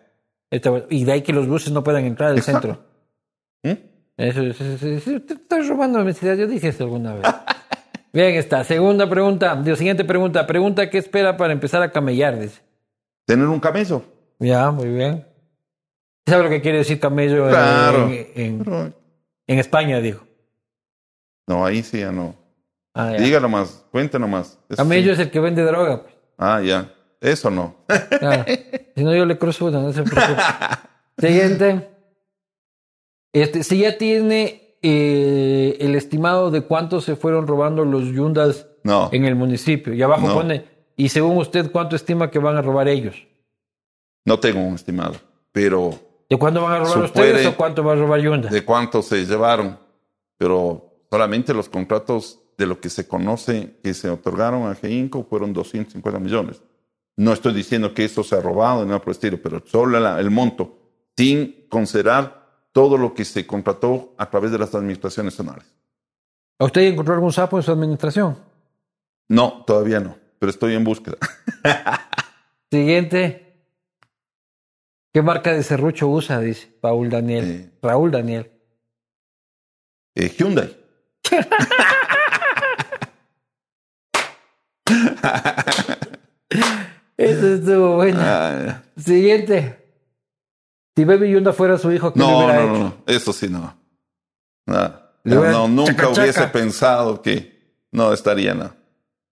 Está 0.52 0.70
bueno. 0.70 0.86
Y 0.90 1.04
de 1.04 1.12
ahí 1.14 1.22
que 1.22 1.34
los 1.34 1.48
buses 1.48 1.72
no 1.72 1.84
puedan 1.84 2.06
entrar 2.06 2.30
al 2.32 2.38
Exacto. 2.38 2.68
centro. 2.68 2.86
¿Mm? 3.64 3.88
Eso, 4.18 4.42
eso, 4.44 4.64
eso, 4.66 4.88
eso, 4.88 5.22
te 5.22 5.34
estás 5.34 5.68
robando 5.68 5.98
la 5.98 6.06
mentalidad. 6.06 6.38
Yo 6.38 6.48
dije 6.48 6.68
eso 6.68 6.84
alguna 6.84 7.16
vez. 7.16 7.24
Bien, 8.14 8.36
está. 8.36 8.64
Segunda 8.64 9.10
pregunta. 9.10 9.60
Siguiente 9.76 10.06
pregunta. 10.06 10.46
Pregunta 10.46 10.88
qué 10.92 11.00
espera 11.00 11.36
para 11.36 11.54
empezar 11.54 11.82
a 11.82 11.92
camellar, 11.92 12.40
dice. 12.40 12.62
Tener 13.26 13.48
un 13.48 13.60
camello. 13.60 14.04
Ya, 14.38 14.70
muy 14.70 14.90
bien. 14.90 15.26
¿Sabe 16.28 16.44
lo 16.44 16.50
que 16.50 16.62
quiere 16.62 16.80
decir 16.80 17.00
camello 17.00 17.48
Claro. 17.50 18.12
en, 18.12 18.94
en 19.48 19.60
España, 19.60 20.00
digo? 20.00 20.22
no, 21.48 21.66
ahí 21.66 21.84
sí 21.84 22.00
ya 22.00 22.12
no. 22.12 22.36
Ah, 22.94 23.12
ya. 23.12 23.18
Dígalo 23.24 23.50
más, 23.50 23.86
cuéntanos 23.92 24.30
más. 24.30 24.60
Camello 24.76 25.08
sí. 25.16 25.22
es 25.22 25.28
el 25.28 25.32
que 25.32 25.40
vende 25.40 25.64
droga. 25.64 26.04
pues. 26.04 26.14
Ah, 26.38 26.62
ya. 26.62 26.94
Eso 27.20 27.50
no. 27.50 27.76
Si 28.96 29.04
no, 29.04 29.16
yo 29.16 29.26
le 29.26 29.38
cruzo 29.38 29.66
una, 29.66 29.82
no 29.82 29.92
se 29.94 30.04
preocupe. 30.04 30.42
Siguiente. 31.18 31.90
Este, 33.34 33.64
si 33.64 33.80
ya 33.80 33.98
tiene 33.98 34.78
eh, 34.82 35.78
el 35.80 35.96
estimado 35.96 36.52
de 36.52 36.62
cuántos 36.62 37.04
se 37.06 37.16
fueron 37.16 37.48
robando 37.48 37.84
los 37.86 38.04
yundas 38.10 38.68
No. 38.84 39.10
en 39.12 39.26
el 39.26 39.36
municipio. 39.36 39.94
Y 39.94 40.02
abajo 40.04 40.28
No. 40.28 40.34
pone, 40.36 40.66
y 40.96 41.10
según 41.10 41.38
usted, 41.38 41.72
¿cuánto 41.72 41.96
estima 41.96 42.30
que 42.30 42.40
van 42.40 42.58
a 42.58 42.62
robar 42.62 42.88
ellos? 42.88 43.16
No 44.26 44.40
tengo 44.40 44.62
un 44.62 44.76
estimado. 44.76 45.16
Pero 45.52 45.98
¿De 46.34 46.40
cuándo 46.40 46.64
van 46.64 46.72
a 46.74 46.80
robar 46.80 47.04
ustedes 47.04 47.46
o 47.46 47.56
cuánto 47.56 47.84
va 47.84 47.92
a 47.94 47.96
robar 47.96 48.20
Yunda? 48.20 48.50
de 48.50 48.66
cuánto 48.66 49.04
se 49.04 49.24
llevaron. 49.26 49.78
Pero 50.38 50.92
solamente 51.12 51.54
los 51.54 51.70
contratos 51.70 52.40
de 52.58 52.66
lo 52.66 52.80
que 52.82 52.90
se 52.90 53.08
conoce 53.08 53.78
que 53.84 53.94
se 53.94 54.10
otorgaron 54.10 54.68
a 54.68 54.74
GEINCO 54.74 55.26
fueron 55.30 55.54
250 55.54 56.20
millones. 56.20 56.62
No 57.16 57.34
estoy 57.34 57.54
diciendo 57.54 57.94
que 57.94 58.06
eso 58.06 58.24
se 58.24 58.36
ha 58.36 58.42
robado, 58.42 58.84
nada 58.84 58.98
por 58.98 59.10
el 59.10 59.12
estilo, 59.12 59.40
pero 59.42 59.62
solo 59.66 60.00
la- 60.00 60.20
el 60.20 60.32
monto, 60.32 60.76
sin 61.16 61.68
considerar 61.70 62.48
todo 62.72 62.98
lo 62.98 63.14
que 63.14 63.26
se 63.26 63.46
contrató 63.46 64.16
a 64.18 64.28
través 64.28 64.52
de 64.52 64.58
las 64.58 64.74
administraciones 64.74 65.36
zonales. 65.36 65.66
¿A 66.58 66.66
usted 66.66 66.82
encontró 66.82 67.14
algún 67.14 67.32
sapo 67.32 67.58
en 67.58 67.64
su 67.64 67.72
administración? 67.72 68.36
No, 69.30 69.64
todavía 69.68 70.00
no, 70.00 70.16
pero 70.40 70.50
estoy 70.50 70.74
en 70.74 70.84
búsqueda. 70.84 71.18
Siguiente. 72.72 73.43
¿Qué 75.14 75.22
marca 75.22 75.54
de 75.54 75.64
serrucho 75.64 76.08
usa? 76.08 76.40
Dice 76.40 76.68
Paul 76.82 77.10
Daniel. 77.10 77.46
Eh. 77.46 77.72
Raúl 77.82 78.12
Daniel. 78.12 78.52
Eh, 80.16 80.30
Hyundai. 80.30 80.78
Eso 87.18 87.54
estuvo 87.54 87.96
bueno. 87.96 88.20
Ah, 88.22 88.84
Siguiente. 88.98 89.80
Si 90.96 91.06
Baby 91.06 91.32
Yunda 91.32 91.54
fuera 91.54 91.78
su 91.78 91.92
hijo, 91.92 92.14
¿qué 92.14 92.20
le 92.20 92.26
no, 92.26 92.38
hubiera 92.38 92.54
no, 92.56 92.62
hecho? 92.64 92.74
no, 92.74 92.80
no, 92.84 92.98
eso 93.08 93.34
sí 93.34 93.50
no. 93.50 93.76
Nada. 94.68 95.16
Le 95.24 95.36
No, 95.36 95.68
nunca 95.68 95.94
chaca, 95.96 96.10
hubiese 96.10 96.34
chaca. 96.40 96.52
pensado 96.52 97.22
que 97.22 97.80
no 97.92 98.14
estaría 98.14 98.54
nada. 98.54 98.76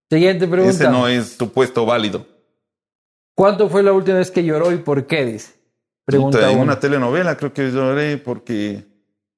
Siguiente 0.09 0.47
pregunta. 0.47 0.71
Ese 0.73 0.89
no 0.89 1.07
es 1.07 1.37
tu 1.37 1.51
puesto 1.51 1.85
válido. 1.85 2.25
¿Cuánto 3.35 3.69
fue 3.69 3.83
la 3.83 3.93
última 3.93 4.17
vez 4.17 4.31
que 4.31 4.43
lloró 4.43 4.71
y 4.71 4.77
por 4.77 5.05
qué? 5.05 5.25
Dice. 5.25 5.53
Pregunta 6.05 6.39
Puta, 6.39 6.51
en 6.51 6.59
una 6.59 6.79
telenovela 6.79 7.37
creo 7.37 7.53
que 7.53 7.71
lloré 7.71 8.17
porque 8.17 8.85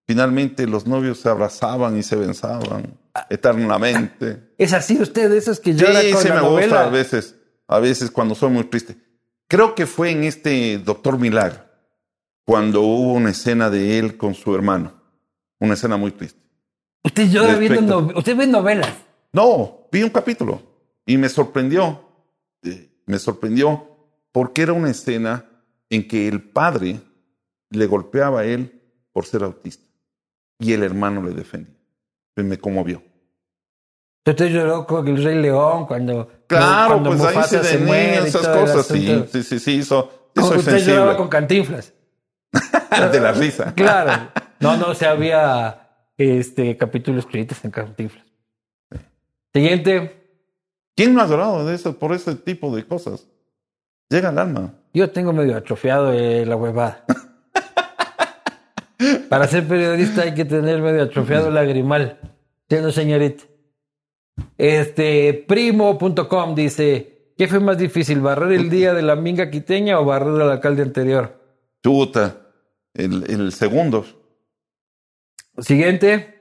finalmente 0.08 0.66
los 0.68 0.88
novios 0.88 1.20
se 1.20 1.30
abrazaban 1.30 1.98
y 1.98 2.04
se 2.04 2.16
besaban 2.16 2.98
eternamente. 3.30 4.54
¿Es 4.58 4.74
así 4.74 5.00
usted 5.02 5.30
de 5.30 5.38
esos 5.38 5.60
que 5.60 5.74
Sí, 5.74 5.80
llora 5.80 6.02
con 6.12 6.22
sí 6.22 6.28
la 6.30 6.36
me 6.36 6.42
novela? 6.42 6.66
gusta 6.78 6.88
a 6.88 6.90
veces, 6.90 7.36
a 7.68 7.80
veces 7.80 8.12
cuando 8.12 8.36
soy 8.36 8.50
muy 8.50 8.64
triste. 8.66 8.98
Creo 9.48 9.76
que 9.76 9.86
fue 9.86 10.12
en 10.12 10.24
este 10.24 10.80
Doctor 10.80 11.20
Milagro, 11.20 11.60
cuando 12.46 12.82
hubo 12.82 13.14
una 13.14 13.30
escena 13.32 13.70
de 13.70 14.00
él 14.00 14.18
con 14.18 14.34
su 14.34 14.56
hermano. 14.56 14.94
Una 15.60 15.76
escena 15.76 15.96
muy 15.98 16.12
triste. 16.12 16.40
Usted 17.04 17.30
llora 17.30 17.56
viendo 17.56 18.02
no- 18.02 18.18
Usted 18.18 18.36
ve 18.36 18.48
novelas. 18.48 18.90
No, 19.32 19.88
vi 19.92 20.04
un 20.04 20.10
capítulo 20.10 20.62
y 21.06 21.18
me 21.18 21.30
sorprendió. 21.30 22.02
eh, 22.64 22.90
Me 23.06 23.20
sorprendió 23.20 23.90
porque 24.32 24.62
era 24.62 24.74
una 24.74 24.90
escena 24.90 25.46
en 25.94 26.08
que 26.08 26.28
el 26.28 26.42
padre 26.42 27.00
le 27.70 27.86
golpeaba 27.86 28.42
a 28.42 28.46
él 28.46 28.82
por 29.12 29.26
ser 29.26 29.44
autista 29.44 29.86
y 30.60 30.74
el 30.74 30.82
hermano 30.82 31.22
le 31.22 31.34
defendía. 31.34 31.76
Pues 32.34 32.48
me 32.48 32.58
conmovió. 32.58 33.04
Usted 34.26 34.48
lloró 34.48 34.88
con 34.88 35.08
el 35.08 35.24
Rey 35.24 35.40
León 35.40 35.86
cuando. 35.86 36.32
Claro, 36.48 36.94
cuando 36.94 37.10
pues 37.12 37.22
ahí 37.22 37.36
Mufasa 37.36 37.64
se 37.64 37.78
de 37.78 37.86
muere 37.86 38.22
y 38.24 38.28
esas 38.28 38.48
cosas, 38.48 38.88
sí, 38.88 39.26
sí, 39.32 39.44
sí, 39.44 39.60
sí, 39.60 39.72
hizo, 39.74 40.32
Como 40.34 40.48
hizo 40.48 40.60
usted 40.60 40.72
sensible. 40.72 40.96
lloraba 40.96 41.18
con 41.18 41.28
cantinflas. 41.28 41.94
de 43.12 43.20
la 43.20 43.32
risa. 43.34 43.74
Claro. 43.76 44.32
No, 44.60 44.78
no, 44.78 44.96
se 44.96 45.06
había 45.06 45.90
este, 46.18 46.78
capítulos 46.78 47.26
escritos 47.26 47.64
en 47.66 47.72
cantinflas. 47.72 48.26
Siguiente. 49.54 50.22
¿Quién 50.96 51.14
no 51.14 51.22
ha 51.22 51.28
llorado 51.28 51.66
de 51.66 51.76
eso, 51.76 52.00
por 52.00 52.14
ese 52.14 52.36
tipo 52.36 52.76
de 52.76 52.86
cosas? 52.88 53.28
Llega 54.10 54.30
al 54.30 54.38
alma. 54.38 54.74
Yo 54.94 55.10
tengo 55.10 55.34
medio 55.34 55.58
atrofiado 55.58 56.14
eh, 56.14 56.46
la 56.46 56.56
huevada. 56.56 57.04
Para 59.30 59.48
ser 59.48 59.68
periodista 59.68 60.22
hay 60.22 60.34
que 60.34 60.46
tener 60.46 60.82
medio 60.82 61.04
atrofiado 61.04 61.48
el 61.48 61.56
lagrimal. 61.56 62.20
Siendo 62.70 62.92
señorita. 62.92 63.44
Este, 64.58 65.46
primo.com 65.48 66.56
dice, 66.56 67.34
¿qué 67.38 67.48
fue 67.48 67.60
más 67.60 67.78
difícil, 67.78 68.22
barrer 68.22 68.54
el 68.54 68.70
día 68.70 68.94
de 68.94 69.02
la 69.02 69.16
minga 69.16 69.50
quiteña 69.50 70.00
o 70.00 70.06
barrer 70.06 70.42
al 70.42 70.52
alcalde 70.52 70.84
anterior? 70.84 71.40
Chuta, 71.84 72.38
el, 72.94 73.30
el 73.30 73.52
segundo. 73.52 74.06
Siguiente. 75.58 76.33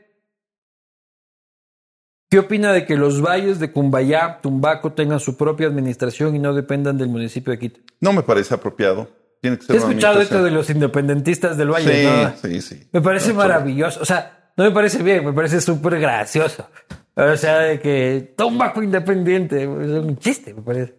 ¿Qué 2.33 2.39
opina 2.39 2.73
de 2.73 2.87
que 2.87 2.97
los 2.97 3.21
valles 3.21 3.59
de 3.59 3.73
Cumbayá, 3.73 4.39
Tumbaco 4.41 4.95
tengan 4.95 5.21
su 5.21 5.37
propia 5.37 5.67
administración 5.67 6.35
y 6.35 6.39
no 6.39 6.55
dependan 6.55 6.97
del 6.97 7.11
municipio 7.11 7.51
de 7.51 7.59
Quito? 7.59 7.81
No 8.01 8.15
me 8.15 8.23
parece 8.23 8.55
apropiado. 8.55 9.11
Tiene 9.43 9.59
que 9.59 9.67
ser 9.67 9.77
He 9.77 9.79
escuchado 9.81 10.23
esto 10.23 10.43
de 10.43 10.51
los 10.51 10.71
independentistas 10.71 11.59
del 11.59 11.69
valle, 11.69 12.05
¿no? 12.05 12.31
Sí, 12.31 12.49
sí, 12.49 12.61
sí. 12.63 12.89
Me 12.91 13.03
parece 13.03 13.35
No, 13.35 13.35
maravilloso. 13.35 14.01
O 14.01 14.07
sea, 14.07 14.51
no 14.57 14.65
me 14.65 14.71
parece 14.71 15.03
bien, 15.03 15.27
me 15.27 15.35
parece 15.35 15.61
súper 15.61 16.01
gracioso. 16.01 16.67
O 17.15 17.37
sea, 17.37 17.59
de 17.59 17.81
que 17.81 18.33
Tumbaco 18.35 18.83
independiente. 18.83 19.65
Es 19.65 19.69
un 19.69 20.17
chiste, 20.17 20.55
me 20.55 20.63
parece. 20.63 20.95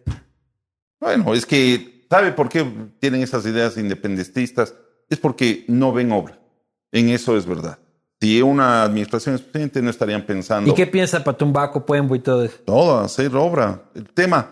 Bueno, 1.00 1.34
es 1.34 1.46
que, 1.46 2.06
¿sabe 2.08 2.30
por 2.30 2.48
qué 2.48 2.64
tienen 3.00 3.22
esas 3.22 3.44
ideas 3.44 3.76
independentistas? 3.76 4.76
Es 5.10 5.18
porque 5.18 5.64
no 5.66 5.92
ven 5.92 6.12
obra. 6.12 6.38
En 6.92 7.08
eso 7.08 7.36
es 7.36 7.44
verdad. 7.44 7.80
Si 8.24 8.40
una 8.40 8.84
administración 8.84 9.34
es 9.34 9.42
presidente, 9.42 9.82
no 9.82 9.90
estarían 9.90 10.22
pensando 10.22 10.70
¿Y 10.70 10.74
qué 10.74 10.86
piensa 10.86 11.22
para 11.22 11.36
Tumbaco, 11.36 11.84
Puembo 11.84 12.16
y 12.16 12.20
todo 12.20 12.42
eso? 12.42 12.56
todo, 12.64 13.00
hacer 13.00 13.36
obra. 13.36 13.82
El 13.94 14.08
tema, 14.08 14.50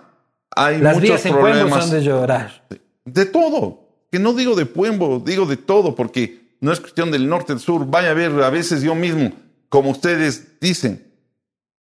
hay 0.54 0.76
Las 0.76 0.96
muchos 0.96 1.08
vías 1.08 1.24
en 1.24 1.36
Puembo 1.38 1.80
son 1.80 1.90
de 1.90 2.02
llorar. 2.02 2.66
De 3.06 3.24
todo. 3.24 3.88
Que 4.10 4.18
no 4.18 4.34
digo 4.34 4.54
de 4.56 4.66
Puembo, 4.66 5.22
digo 5.24 5.46
de 5.46 5.56
todo, 5.56 5.94
porque 5.94 6.54
no 6.60 6.70
es 6.70 6.80
cuestión 6.80 7.10
del 7.10 7.26
norte, 7.26 7.54
del 7.54 7.60
sur. 7.60 7.86
Vaya 7.86 8.10
a 8.10 8.12
ver, 8.14 8.42
a 8.42 8.50
veces 8.50 8.82
yo 8.82 8.94
mismo, 8.94 9.32
como 9.70 9.88
ustedes 9.88 10.60
dicen, 10.60 11.10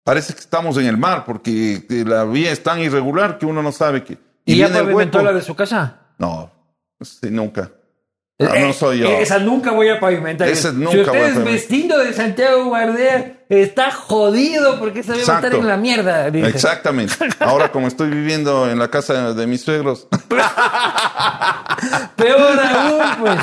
parece 0.05 0.33
que 0.33 0.39
estamos 0.39 0.77
en 0.77 0.85
el 0.85 0.95
mar, 0.95 1.25
porque 1.25 1.85
eh, 1.89 2.05
la 2.07 2.23
vía 2.23 2.53
es 2.53 2.63
tan 2.63 2.79
irregular 2.79 3.37
que 3.37 3.45
uno 3.45 3.61
no 3.61 3.73
sabe 3.73 4.01
que. 4.01 4.17
¿Y, 4.45 4.55
ya 4.55 4.67
viene 4.67 4.79
el 4.79 4.85
pavimentó 4.85 5.21
la 5.21 5.33
de 5.33 5.41
su 5.41 5.53
casa? 5.55 6.03
No, 6.19 6.49
nunca. 7.23 7.69
Ah, 8.37 8.59
no 8.59 8.67
Eh, 8.69 8.73
soy 8.73 8.99
yo. 8.99 9.07
Esa 9.07 9.39
nunca 9.39 9.71
voy 9.71 9.87
a 9.87 9.99
pavimentar. 9.99 10.49
Esa 10.49 10.71
si 10.71 10.75
nunca 10.77 10.97
usted 10.97 11.07
voy 11.11 11.21
a 11.21 11.27
es 11.27 11.43
vecino 11.43 11.97
de 11.97 12.11
Santiago 12.11 12.65
Guardea, 12.65 13.45
está 13.47 13.91
jodido 13.91 14.77
porque 14.77 15.03
se 15.03 15.11
va 15.11 15.17
a 15.17 15.21
estar 15.21 15.55
en 15.55 15.65
la 15.67 15.77
mierda. 15.77 16.29
dice. 16.29 16.47
Exactamente. 16.49 17.13
Ahora, 17.39 17.71
como 17.71 17.87
estoy 17.87 18.09
viviendo 18.09 18.69
en 18.69 18.77
la 18.77 18.89
casa 18.89 19.33
de 19.33 19.47
mis 19.47 19.61
suegros, 19.61 20.07
Peor 22.17 22.59
aún, 22.59 23.01
pues. 23.19 23.37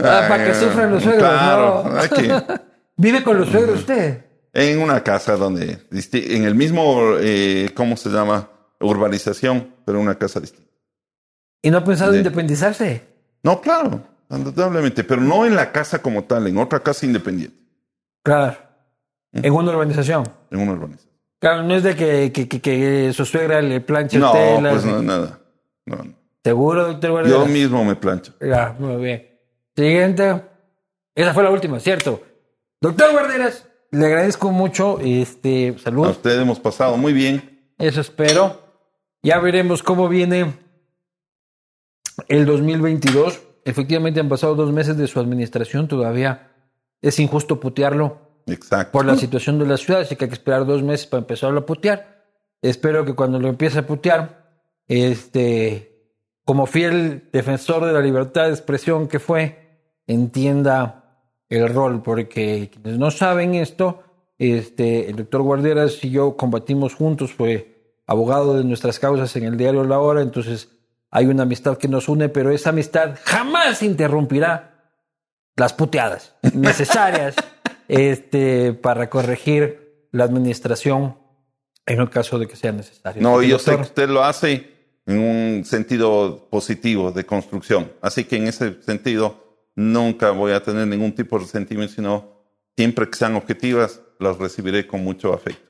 Ah, 0.00 0.26
para 0.28 0.44
que 0.44 0.54
sufran 0.54 0.90
los 0.90 1.02
suegros, 1.02 1.22
Claro, 1.28 1.90
¿no? 1.90 2.44
Vive 2.98 3.22
con 3.22 3.38
los 3.38 3.48
suegros 3.48 3.80
usted. 3.80 4.24
en 4.52 4.80
una 4.80 5.02
casa 5.02 5.36
donde, 5.36 5.78
en 6.12 6.44
el 6.44 6.54
mismo, 6.54 7.14
eh, 7.18 7.70
¿cómo 7.74 7.96
se 7.96 8.10
llama? 8.10 8.48
Urbanización, 8.80 9.74
pero 9.84 10.00
una 10.00 10.16
casa 10.16 10.40
distinta. 10.40 10.70
¿Y 11.62 11.70
no 11.70 11.78
ha 11.78 11.84
pensado 11.84 12.14
independizarse? 12.14 13.15
No, 13.46 13.60
claro, 13.60 14.00
indudablemente, 14.30 15.04
pero 15.04 15.20
no 15.20 15.46
en 15.46 15.54
la 15.54 15.70
casa 15.72 16.02
como 16.02 16.24
tal, 16.24 16.46
en 16.48 16.58
otra 16.58 16.80
casa 16.80 17.06
independiente, 17.06 17.56
Claro. 18.24 18.56
En 19.32 19.52
una 19.52 19.70
urbanización. 19.70 20.24
en 20.50 20.60
una 20.60 20.72
urbanización. 20.72 21.12
Claro, 21.38 21.62
no 21.62 21.74
es 21.76 21.82
de 21.82 21.94
que, 21.94 22.32
que, 22.32 22.48
que- 22.48 22.60
que 22.60 23.12
su 23.12 23.24
suegra 23.24 23.60
le 23.62 23.80
planche 23.80 24.18
No, 24.18 24.32
pues 24.32 24.84
no, 24.84 25.02
nada. 25.02 25.38
No, 25.84 25.96
no. 25.96 26.14
¿Seguro, 26.42 26.86
doctor 26.88 27.10
Guardiola? 27.12 27.44
Yo 27.44 27.52
mismo 27.52 27.84
me 27.84 27.94
plancho. 27.94 28.32
Ya, 28.40 28.74
muy 28.78 28.96
bien. 28.96 29.28
Siguiente. 29.76 30.42
Esa 31.14 31.34
fue 31.34 31.42
la 31.42 31.50
última, 31.50 31.78
¿cierto? 31.80 32.22
Doctor 32.80 33.12
Guarderas, 33.12 33.66
le 33.90 34.06
agradezco 34.06 34.50
mucho. 34.50 34.98
Este, 35.00 35.74
A 35.76 35.78
salud. 35.78 36.08
usted 36.08 36.40
hemos 36.40 36.58
pasado 36.58 36.96
muy 36.96 37.12
bien. 37.12 37.72
Eso 37.78 38.00
espero. 38.00 38.60
Ya 39.22 39.38
veremos 39.38 39.82
cómo 39.82 40.08
viene 40.08 40.52
el 42.28 42.46
2022. 42.46 43.42
Efectivamente 43.64 44.20
han 44.20 44.28
pasado 44.28 44.54
dos 44.54 44.72
meses 44.72 44.96
de 44.96 45.06
su 45.06 45.20
administración. 45.20 45.88
Todavía 45.88 46.52
es 47.02 47.18
injusto 47.18 47.60
putearlo 47.60 48.18
Exacto. 48.46 48.92
por 48.92 49.06
la 49.06 49.16
situación 49.16 49.58
de 49.58 49.66
la 49.66 49.76
ciudad, 49.76 50.02
así 50.02 50.16
que 50.16 50.24
hay 50.24 50.28
que 50.28 50.34
esperar 50.34 50.66
dos 50.66 50.82
meses 50.82 51.06
para 51.06 51.20
empezarlo 51.20 51.60
a 51.60 51.66
putear. 51.66 52.24
Espero 52.62 53.04
que 53.04 53.14
cuando 53.14 53.38
lo 53.38 53.48
empiece 53.48 53.80
a 53.80 53.86
putear, 53.86 54.46
este, 54.88 56.14
como 56.44 56.66
fiel 56.66 57.28
defensor 57.32 57.84
de 57.84 57.92
la 57.92 58.00
libertad 58.00 58.44
de 58.44 58.50
expresión 58.50 59.08
que 59.08 59.18
fue, 59.18 59.80
entienda 60.06 61.02
el 61.48 61.68
rol, 61.68 62.02
porque 62.02 62.70
quienes 62.72 62.98
no 62.98 63.10
saben 63.10 63.54
esto, 63.54 64.02
este, 64.38 65.08
el 65.10 65.16
doctor 65.16 65.42
Guarderas 65.42 66.04
y 66.04 66.10
yo 66.10 66.36
combatimos 66.36 66.94
juntos, 66.94 67.32
fue 67.32 67.98
abogado 68.06 68.56
de 68.56 68.64
nuestras 68.64 68.98
causas 68.98 69.34
en 69.36 69.44
el 69.44 69.56
diario 69.56 69.84
La 69.84 69.98
Hora, 69.98 70.22
entonces 70.22 70.75
hay 71.16 71.24
una 71.24 71.44
amistad 71.44 71.78
que 71.78 71.88
nos 71.88 72.10
une, 72.10 72.28
pero 72.28 72.50
esa 72.50 72.68
amistad 72.68 73.18
jamás 73.24 73.82
interrumpirá 73.82 74.92
las 75.56 75.72
puteadas 75.72 76.34
necesarias 76.52 77.34
este, 77.88 78.74
para 78.74 79.08
corregir 79.08 80.08
la 80.12 80.24
administración 80.24 81.16
en 81.86 82.00
el 82.00 82.10
caso 82.10 82.38
de 82.38 82.46
que 82.46 82.54
sea 82.54 82.72
necesario. 82.72 83.22
No, 83.22 83.40
yo 83.40 83.58
sé 83.58 83.64
que 83.64 83.70
doctor, 83.78 83.86
usted 83.86 84.08
lo 84.10 84.24
hace 84.24 84.70
en 85.06 85.18
un 85.18 85.64
sentido 85.64 86.48
positivo 86.50 87.10
de 87.12 87.24
construcción. 87.24 87.90
Así 88.02 88.24
que 88.24 88.36
en 88.36 88.48
ese 88.48 88.82
sentido 88.82 89.70
nunca 89.74 90.32
voy 90.32 90.52
a 90.52 90.62
tener 90.62 90.86
ningún 90.86 91.14
tipo 91.14 91.38
de 91.38 91.44
resentimiento, 91.44 91.94
sino 91.94 92.44
siempre 92.76 93.08
que 93.08 93.16
sean 93.16 93.36
objetivas, 93.36 94.02
las 94.20 94.36
recibiré 94.36 94.86
con 94.86 95.02
mucho 95.02 95.32
afecto. 95.32 95.66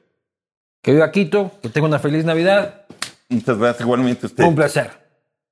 Que 0.83 0.91
viva 0.91 1.13
Quito, 1.13 1.53
que 1.63 1.69
tenga 1.69 1.87
una 1.87 2.01
feliz 2.01 2.25
Navidad. 2.25 2.87
Muchas 3.29 3.57
gracias 3.59 3.83
igualmente 3.83 4.27
a 4.27 4.27
usted. 4.27 4.43
Un 4.43 4.57
placer. 4.57 5.06